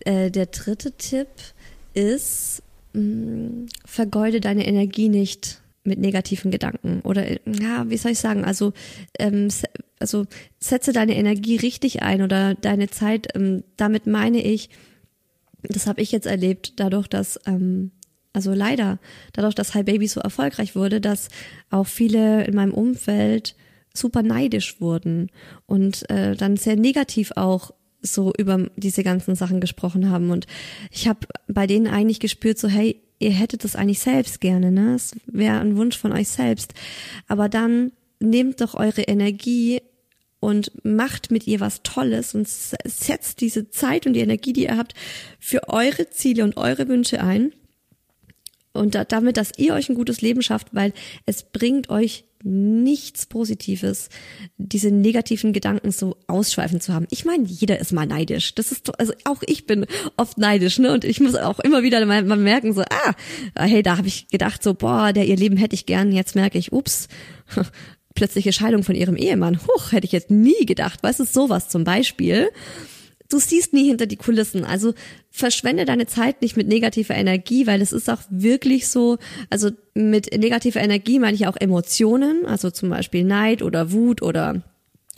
äh, 0.00 0.30
der 0.30 0.46
dritte 0.46 0.92
Tipp 0.92 1.28
ist, 1.94 2.62
mh, 2.92 3.68
vergeude 3.84 4.40
deine 4.40 4.66
Energie 4.66 5.08
nicht 5.08 5.60
mit 5.82 5.98
negativen 5.98 6.50
Gedanken 6.50 7.00
oder 7.04 7.26
äh, 7.26 7.38
ja, 7.46 7.88
wie 7.88 7.96
soll 7.96 8.12
ich 8.12 8.18
sagen? 8.18 8.44
Also 8.44 8.72
ähm, 9.18 9.48
also 9.98 10.26
setze 10.58 10.92
deine 10.92 11.16
Energie 11.16 11.56
richtig 11.56 12.02
ein 12.02 12.22
oder 12.22 12.54
deine 12.54 12.90
Zeit. 12.90 13.28
Ähm, 13.34 13.64
damit 13.76 14.06
meine 14.06 14.42
ich, 14.42 14.68
das 15.62 15.86
habe 15.86 16.00
ich 16.02 16.12
jetzt 16.12 16.26
erlebt, 16.26 16.74
dadurch, 16.76 17.06
dass 17.08 17.38
ähm, 17.46 17.92
also 18.32 18.52
leider 18.52 18.98
dadurch, 19.32 19.54
dass 19.54 19.74
Hi 19.74 19.82
Baby 19.82 20.06
so 20.06 20.20
erfolgreich 20.20 20.74
wurde, 20.76 21.00
dass 21.00 21.28
auch 21.70 21.86
viele 21.86 22.44
in 22.44 22.54
meinem 22.54 22.74
Umfeld 22.74 23.56
super 23.92 24.22
neidisch 24.22 24.80
wurden 24.80 25.30
und 25.66 26.08
äh, 26.10 26.36
dann 26.36 26.56
sehr 26.56 26.76
negativ 26.76 27.32
auch 27.36 27.72
so 28.02 28.32
über 28.38 28.70
diese 28.76 29.02
ganzen 29.02 29.34
Sachen 29.34 29.60
gesprochen 29.60 30.10
haben. 30.10 30.30
Und 30.30 30.46
ich 30.90 31.08
habe 31.08 31.26
bei 31.48 31.66
denen 31.66 31.86
eigentlich 31.86 32.20
gespürt 32.20 32.58
so 32.58 32.68
hey 32.68 33.02
ihr 33.20 33.30
hättet 33.30 33.64
das 33.64 33.76
eigentlich 33.76 34.00
selbst 34.00 34.40
gerne 34.40 34.72
ne? 34.72 34.94
Es 34.94 35.14
wäre 35.26 35.60
ein 35.60 35.76
Wunsch 35.76 35.96
von 35.96 36.12
euch 36.12 36.28
selbst. 36.28 36.74
Aber 37.28 37.48
dann 37.48 37.92
nehmt 38.18 38.60
doch 38.60 38.74
eure 38.74 39.02
Energie 39.02 39.82
und 40.40 40.72
macht 40.84 41.30
mit 41.30 41.46
ihr 41.46 41.60
was 41.60 41.82
Tolles 41.82 42.34
und 42.34 42.48
setzt 42.48 43.42
diese 43.42 43.70
Zeit 43.70 44.06
und 44.06 44.14
die 44.14 44.20
Energie, 44.20 44.54
die 44.54 44.64
ihr 44.64 44.76
habt, 44.76 44.94
für 45.38 45.68
eure 45.68 46.08
Ziele 46.08 46.44
und 46.44 46.56
eure 46.56 46.88
Wünsche 46.88 47.22
ein. 47.22 47.52
Und 48.72 48.94
da, 48.94 49.04
damit, 49.04 49.36
dass 49.36 49.52
ihr 49.56 49.74
euch 49.74 49.88
ein 49.88 49.94
gutes 49.94 50.20
Leben 50.20 50.42
schafft, 50.42 50.68
weil 50.72 50.92
es 51.26 51.42
bringt 51.42 51.90
euch 51.90 52.24
nichts 52.42 53.26
Positives, 53.26 54.08
diese 54.56 54.90
negativen 54.90 55.52
Gedanken 55.52 55.90
so 55.92 56.16
ausschweifen 56.26 56.80
zu 56.80 56.94
haben. 56.94 57.06
Ich 57.10 57.24
meine, 57.24 57.44
jeder 57.44 57.78
ist 57.78 57.92
mal 57.92 58.06
neidisch. 58.06 58.54
Das 58.54 58.72
ist, 58.72 58.98
also 58.98 59.12
auch 59.24 59.42
ich 59.46 59.66
bin 59.66 59.86
oft 60.16 60.38
neidisch, 60.38 60.78
ne? 60.78 60.92
Und 60.92 61.04
ich 61.04 61.20
muss 61.20 61.34
auch 61.34 61.60
immer 61.60 61.82
wieder 61.82 62.04
mal, 62.06 62.22
mal 62.24 62.36
merken, 62.36 62.72
so, 62.72 62.82
ah, 62.82 63.14
hey, 63.56 63.82
da 63.82 63.98
habe 63.98 64.08
ich 64.08 64.28
gedacht, 64.28 64.62
so, 64.62 64.74
boah, 64.74 65.12
der 65.12 65.26
ihr 65.26 65.36
Leben 65.36 65.56
hätte 65.56 65.74
ich 65.74 65.86
gern. 65.86 66.12
Jetzt 66.12 66.34
merke 66.34 66.58
ich, 66.58 66.72
ups, 66.72 67.08
plötzliche 68.14 68.52
Scheidung 68.52 68.84
von 68.84 68.94
ihrem 68.94 69.16
Ehemann. 69.16 69.60
Huch, 69.66 69.92
hätte 69.92 70.06
ich 70.06 70.12
jetzt 70.12 70.30
nie 70.30 70.64
gedacht. 70.64 71.02
Weißt 71.02 71.20
du, 71.20 71.24
sowas 71.24 71.68
zum 71.68 71.84
Beispiel. 71.84 72.48
Du 73.30 73.38
siehst 73.38 73.72
nie 73.72 73.86
hinter 73.86 74.06
die 74.06 74.16
Kulissen. 74.16 74.64
Also 74.64 74.92
verschwende 75.30 75.84
deine 75.84 76.06
Zeit 76.06 76.42
nicht 76.42 76.56
mit 76.56 76.68
negativer 76.68 77.14
Energie, 77.14 77.66
weil 77.66 77.80
es 77.80 77.92
ist 77.92 78.10
auch 78.10 78.20
wirklich 78.28 78.88
so, 78.88 79.18
also 79.48 79.70
mit 79.94 80.36
negativer 80.36 80.80
Energie 80.80 81.18
meine 81.18 81.36
ich 81.36 81.46
auch 81.46 81.56
Emotionen, 81.56 82.44
also 82.44 82.70
zum 82.70 82.90
Beispiel 82.90 83.24
Neid 83.24 83.62
oder 83.62 83.92
Wut 83.92 84.20
oder 84.20 84.62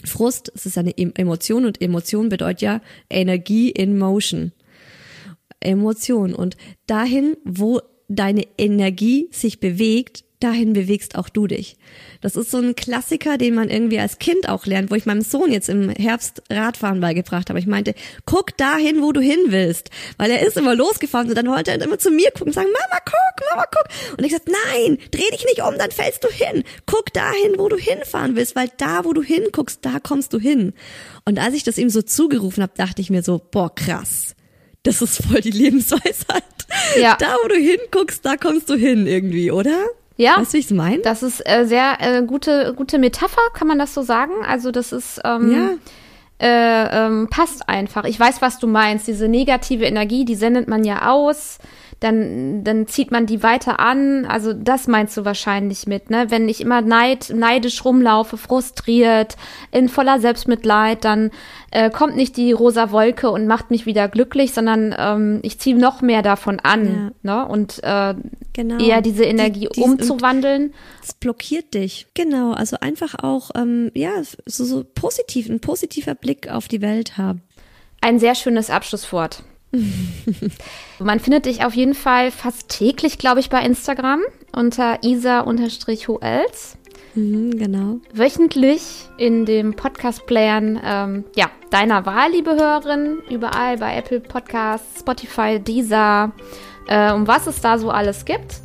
Frust. 0.05 0.53
Es 0.55 0.67
ist 0.67 0.79
eine 0.79 0.97
Em- 0.99 1.15
Emotion 1.17 1.65
und 1.65 1.81
Emotion 1.81 2.29
bedeutet 2.29 2.63
ja 2.63 2.81
Energie 3.09 3.71
in 3.71 3.99
Motion. 3.99 4.53
Emotion. 5.61 6.35
Und 6.35 6.57
dahin, 6.87 7.37
wo 7.45 7.81
deine 8.09 8.45
Energie 8.59 9.29
sich 9.31 9.59
bewegt, 9.59 10.25
dahin 10.43 10.73
bewegst 10.73 11.17
auch 11.17 11.29
du 11.29 11.47
dich. 11.47 11.77
Das 12.21 12.37
ist 12.37 12.51
so 12.51 12.59
ein 12.59 12.75
Klassiker, 12.75 13.39
den 13.39 13.55
man 13.55 13.69
irgendwie 13.69 13.99
als 13.99 14.19
Kind 14.19 14.49
auch 14.49 14.67
lernt, 14.67 14.91
wo 14.91 14.95
ich 14.95 15.07
meinem 15.07 15.23
Sohn 15.23 15.51
jetzt 15.51 15.69
im 15.69 15.91
Herbst 15.91 16.43
Radfahren 16.51 17.01
beigebracht 17.01 17.49
habe. 17.49 17.59
Ich 17.59 17.67
meinte, 17.67 17.95
guck 18.27 18.57
dahin, 18.57 19.03
wo 19.03 19.13
du 19.13 19.21
hin 19.21 19.39
willst. 19.49 19.91
Weil 20.19 20.31
er 20.31 20.47
ist 20.47 20.57
immer 20.57 20.75
losgefahren 20.75 21.29
und 21.29 21.37
dann 21.37 21.49
wollte 21.49 21.71
er 21.71 21.81
immer 21.81 21.99
zu 21.99 22.11
mir 22.11 22.31
gucken 22.31 22.49
und 22.49 22.55
sagen, 22.55 22.69
Mama, 22.69 23.01
guck, 23.05 23.51
Mama, 23.51 23.65
guck. 23.71 24.19
Und 24.19 24.25
ich 24.25 24.33
sagte, 24.33 24.53
nein, 24.53 24.99
dreh 25.11 25.31
dich 25.33 25.45
nicht 25.45 25.63
um, 25.63 25.77
dann 25.79 25.91
fällst 25.91 26.25
du 26.25 26.29
hin. 26.29 26.65
Guck 26.87 27.13
dahin, 27.13 27.59
wo 27.59 27.69
du 27.69 27.77
hinfahren 27.77 28.37
willst, 28.37 28.57
weil 28.57 28.71
da, 28.77 29.05
wo 29.05 29.13
du 29.13 29.23
hinguckst, 29.23 29.79
da 29.83 29.99
kommst 30.01 30.33
du 30.33 30.39
hin. 30.39 30.73
Und 31.25 31.39
als 31.39 31.55
ich 31.55 31.65
das 31.65 31.79
ihm 31.79 31.91
so 31.91 32.03
zugerufen 32.03 32.63
habe, 32.63 32.73
dachte 32.77 33.01
ich 33.01 33.11
mir 33.11 33.23
so, 33.23 33.41
boah, 33.51 33.75
krass. 33.75 34.35
Das 34.83 35.01
ist 35.01 35.23
voll 35.23 35.41
die 35.41 35.51
Lebensweisheit. 35.51 36.43
Ja. 36.99 37.17
Da, 37.19 37.37
wo 37.43 37.49
du 37.49 37.55
hinguckst, 37.55 38.25
da 38.25 38.37
kommst 38.37 38.69
du 38.69 38.75
hin 38.75 39.07
irgendwie, 39.07 39.51
oder? 39.51 39.87
Ja. 40.17 40.37
Weißt 40.39 40.53
du, 40.53 40.57
wie 40.57 40.61
ich 40.61 40.67
es 40.67 40.71
meine? 40.73 40.99
Das 40.99 41.23
ist 41.23 41.41
äh, 41.49 41.65
sehr 41.65 41.97
äh, 42.01 42.23
gute, 42.23 42.75
gute 42.77 42.99
Metapher, 42.99 43.43
kann 43.55 43.69
man 43.69 43.79
das 43.79 43.95
so 43.95 44.03
sagen? 44.03 44.33
Also 44.47 44.71
das 44.71 44.93
ist 44.93 45.21
ähm, 45.25 45.51
Ja. 45.51 45.69
äh, 46.47 47.07
ähm, 47.07 47.29
passt 47.31 47.69
einfach. 47.69 48.05
Ich 48.05 48.19
weiß, 48.21 48.43
was 48.43 48.59
du 48.59 48.67
meinst. 48.67 49.07
Diese 49.07 49.29
negative 49.29 49.85
Energie, 49.85 50.25
die 50.25 50.35
sendet 50.35 50.69
man 50.69 50.85
ja 50.85 51.11
aus. 51.11 51.59
Dann, 52.03 52.65
dann 52.65 52.89
zieht 52.89 53.13
man 53.13 53.27
die 53.27 53.43
weiter 53.43 53.79
an. 53.79 54.27
Also 54.27 54.53
das 54.53 54.89
meinst 54.89 55.17
du 55.17 55.25
wahrscheinlich 55.25 55.87
mit, 55.87 56.11
ne? 56.11 56.27
Wenn 56.31 56.49
ich 56.49 56.61
immer 56.61 56.81
neid, 56.81 57.31
neidisch 57.35 57.85
rumlaufe, 57.85 58.37
frustriert, 58.37 59.37
in 59.71 59.89
voller 59.89 60.19
Selbstmitleid, 60.19 61.05
dann 61.05 61.31
äh, 61.71 61.91
kommt 61.91 62.17
nicht 62.17 62.37
die 62.37 62.51
rosa 62.51 62.91
Wolke 62.91 63.31
und 63.31 63.47
macht 63.47 63.71
mich 63.71 63.87
wieder 63.87 64.09
glücklich, 64.09 64.53
sondern 64.53 64.95
ähm, 64.99 65.39
ich 65.43 65.61
ziehe 65.61 65.77
noch 65.77 66.03
mehr 66.03 66.23
davon 66.23 66.59
an, 66.61 67.13
ne? 67.23 67.47
Und 67.47 67.83
äh, 67.85 68.15
Genau. 68.55 68.79
eher 68.85 69.01
diese 69.01 69.25
Energie 69.25 69.69
Die- 69.73 69.81
die- 69.81 69.81
umzuwandeln. 69.83 70.75
Es 71.03 71.15
blockiert 71.15 71.73
dich. 71.73 72.07
Genau, 72.15 72.53
also 72.53 72.77
einfach 72.81 73.15
auch, 73.23 73.51
ähm, 73.55 73.91
ja, 73.95 74.11
so, 74.45 74.65
so 74.65 74.85
positiv, 74.85 75.49
ein 75.49 75.61
positiver 75.61 76.15
Blick 76.15 76.51
auf 76.51 76.69
die 76.69 76.83
Welt 76.83 77.17
haben. 77.17 77.41
Ein 78.03 78.19
sehr 78.19 78.35
schönes 78.35 78.69
Abschlusswort. 78.69 79.43
Man 80.99 81.21
findet 81.21 81.47
dich 81.47 81.65
auf 81.65 81.75
jeden 81.75 81.95
Fall 81.95 82.31
fast 82.31 82.69
täglich, 82.69 83.19
glaube 83.19 83.41
ich, 83.41 83.51
bei 83.51 83.65
Instagram 83.65 84.21
unter 84.53 85.03
isa-hoels. 85.03 86.77
Mhm, 87.15 87.59
genau. 87.59 87.97
Wöchentlich 88.13 89.09
in 89.19 89.45
dem 89.45 89.75
Podcast-Playern 89.75 90.81
ähm, 90.83 91.25
ja, 91.37 91.51
deiner 91.71 92.07
Wahl, 92.07 92.31
liebe 92.31 92.53
Hörerin, 92.53 93.19
überall 93.31 93.79
bei 93.79 93.97
Apple 93.97 94.21
Podcasts, 94.21 95.01
Spotify, 95.01 95.59
Deezer, 95.59 96.33
äh, 96.89 97.13
um 97.13 97.27
was 97.27 97.47
es 97.47 97.61
da 97.61 97.79
so 97.79 97.91
alles 97.91 98.25
gibt. 98.25 98.61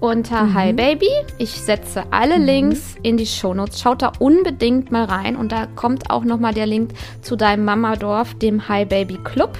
Unter 0.00 0.54
Hi 0.54 0.72
Baby. 0.72 1.10
Ich 1.38 1.50
setze 1.50 2.04
alle 2.12 2.36
Links 2.36 2.94
in 3.02 3.16
die 3.16 3.26
Shownotes. 3.26 3.80
Schaut 3.80 4.00
da 4.00 4.12
unbedingt 4.20 4.92
mal 4.92 5.04
rein. 5.04 5.34
Und 5.34 5.50
da 5.50 5.66
kommt 5.66 6.08
auch 6.08 6.22
nochmal 6.22 6.54
der 6.54 6.66
Link 6.66 6.92
zu 7.20 7.34
deinem 7.34 7.64
Mamadorf, 7.64 8.34
dem 8.34 8.68
Hi 8.68 8.84
Baby 8.84 9.18
Club. 9.24 9.58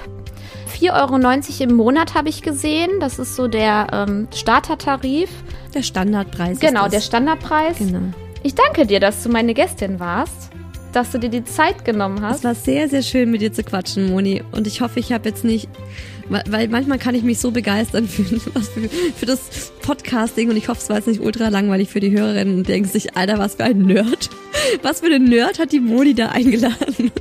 4,90 0.81 0.91
Euro 1.61 1.69
im 1.71 1.75
Monat 1.75 2.13
habe 2.15 2.29
ich 2.29 2.41
gesehen. 2.41 2.89
Das 2.99 3.19
ist 3.19 3.35
so 3.35 3.47
der 3.47 3.87
ähm, 3.91 4.27
Startertarif. 4.33 5.29
Der 5.73 5.83
Standardpreis. 5.83 6.59
Genau, 6.59 6.87
der. 6.87 7.01
Standardpreis. 7.01 7.77
Genau. 7.79 8.01
Ich 8.43 8.55
danke 8.55 8.85
dir, 8.85 8.99
dass 8.99 9.21
du 9.23 9.29
meine 9.29 9.53
Gästin 9.53 9.99
warst, 9.99 10.49
dass 10.93 11.11
du 11.11 11.19
dir 11.19 11.29
die 11.29 11.43
Zeit 11.43 11.83
genommen 11.85 12.17
Es 12.17 12.23
hast. 12.23 12.43
war 12.43 12.55
sehr, 12.55 12.87
sehr 12.89 13.01
schön 13.03 13.29
mit 13.31 13.41
dir 13.41 13.51
zu 13.53 13.63
quatschen, 13.63 14.09
Moni. 14.09 14.41
Und 14.51 14.65
ich 14.67 14.81
hoffe, 14.81 14.99
ich 14.99 15.11
habe 15.11 15.27
jetzt 15.29 15.43
nicht, 15.43 15.67
weil- 16.29 16.67
manchmal 16.69 16.97
kann 16.99 17.15
ich 17.15 17.23
mich 17.23 17.39
so 17.39 17.51
begeistern 17.51 18.07
für, 18.07 18.23
für, 18.23 18.39
für 19.15 19.25
das 19.25 19.71
Podcasting 19.81 20.49
und 20.49 20.55
ich 20.57 20.67
hoffe, 20.69 20.79
es 20.81 20.89
war 20.89 20.95
jetzt 20.97 21.07
nicht 21.07 21.21
ultra 21.21 21.49
langweilig 21.49 21.89
für 21.89 21.99
die 21.99 22.11
Hörerinnen 22.11 22.57
und 22.59 22.67
denken 22.67 22.87
sich, 22.89 23.17
Alter, 23.17 23.37
was 23.37 23.55
für 23.55 23.65
ein 23.65 23.79
Nerd. 23.79 24.29
Was 24.81 24.99
für 25.01 25.07
ein 25.07 25.25
Nerd 25.25 25.59
hat 25.59 25.71
die 25.71 25.79
Moni 25.79 26.13
da 26.13 26.29
eingeladen? 26.29 27.11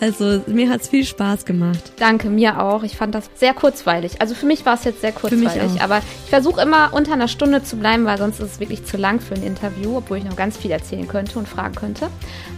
Also, 0.00 0.42
mir 0.46 0.70
hat's 0.70 0.88
viel 0.88 1.04
Spaß 1.04 1.44
gemacht. 1.44 1.92
Danke, 1.98 2.28
mir 2.28 2.60
auch. 2.60 2.82
Ich 2.82 2.96
fand 2.96 3.14
das 3.14 3.30
sehr 3.34 3.54
kurzweilig. 3.54 4.20
Also 4.20 4.34
für 4.34 4.46
mich 4.46 4.64
war 4.64 4.74
es 4.74 4.84
jetzt 4.84 5.00
sehr 5.02 5.12
kurzweilig. 5.12 5.80
Aber 5.80 5.98
ich 6.24 6.30
versuche 6.30 6.62
immer 6.62 6.92
unter 6.92 7.12
einer 7.12 7.28
Stunde 7.28 7.62
zu 7.62 7.76
bleiben, 7.76 8.04
weil 8.04 8.18
sonst 8.18 8.40
ist 8.40 8.52
es 8.52 8.60
wirklich 8.60 8.84
zu 8.84 8.96
lang 8.96 9.20
für 9.20 9.34
ein 9.34 9.42
Interview, 9.42 9.98
obwohl 9.98 10.18
ich 10.18 10.24
noch 10.24 10.36
ganz 10.36 10.56
viel 10.56 10.70
erzählen 10.70 11.06
könnte 11.06 11.38
und 11.38 11.48
fragen 11.48 11.74
könnte. 11.74 12.08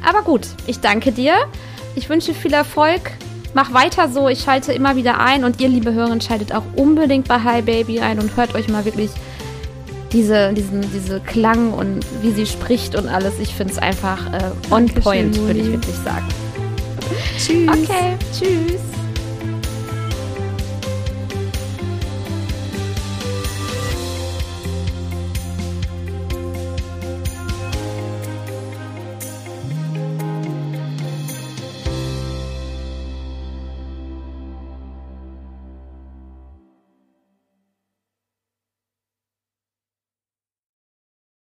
Aber 0.07 0.23
gut, 0.23 0.47
ich 0.67 0.81
danke 0.81 1.13
dir. 1.13 1.35
Ich 1.97 2.09
wünsche 2.09 2.35
viel 2.35 2.53
Erfolg. 2.53 3.11
Mach 3.55 3.73
weiter 3.73 4.09
so. 4.09 4.29
Ich 4.29 4.41
schalte 4.41 4.73
immer 4.73 4.97
wieder 4.97 5.19
ein. 5.19 5.45
Und 5.45 5.61
ihr, 5.61 5.69
liebe 5.69 5.93
Hörerin, 5.93 6.21
schaltet 6.21 6.55
auch 6.55 6.65
unbedingt 6.77 7.27
bei 7.27 7.41
Hi 7.43 7.63
Baby 7.63 8.01
ein 8.01 8.19
und 8.19 8.37
hört 8.37 8.55
euch 8.55 8.69
mal 8.69 8.85
wirklich 8.85 9.11
diese, 10.17 10.55
diesen, 10.55 10.81
diese 10.93 11.21
Klang 11.21 11.73
und 11.73 12.01
wie 12.23 12.33
sie 12.33 12.47
spricht 12.47 12.97
und 12.97 13.07
alles. 13.07 13.35
Ich 13.39 13.55
finde 13.55 13.75
es 13.75 13.79
einfach 13.79 14.33
äh, 14.33 14.51
on 14.71 14.87
Dankeschön, 14.87 15.03
point, 15.03 15.39
würde 15.39 15.61
ich 15.61 15.67
wirklich 15.67 15.97
sagen. 15.97 16.27
Tschüss. 17.39 17.69
Okay, 17.69 18.17
tschüss. 18.33 18.81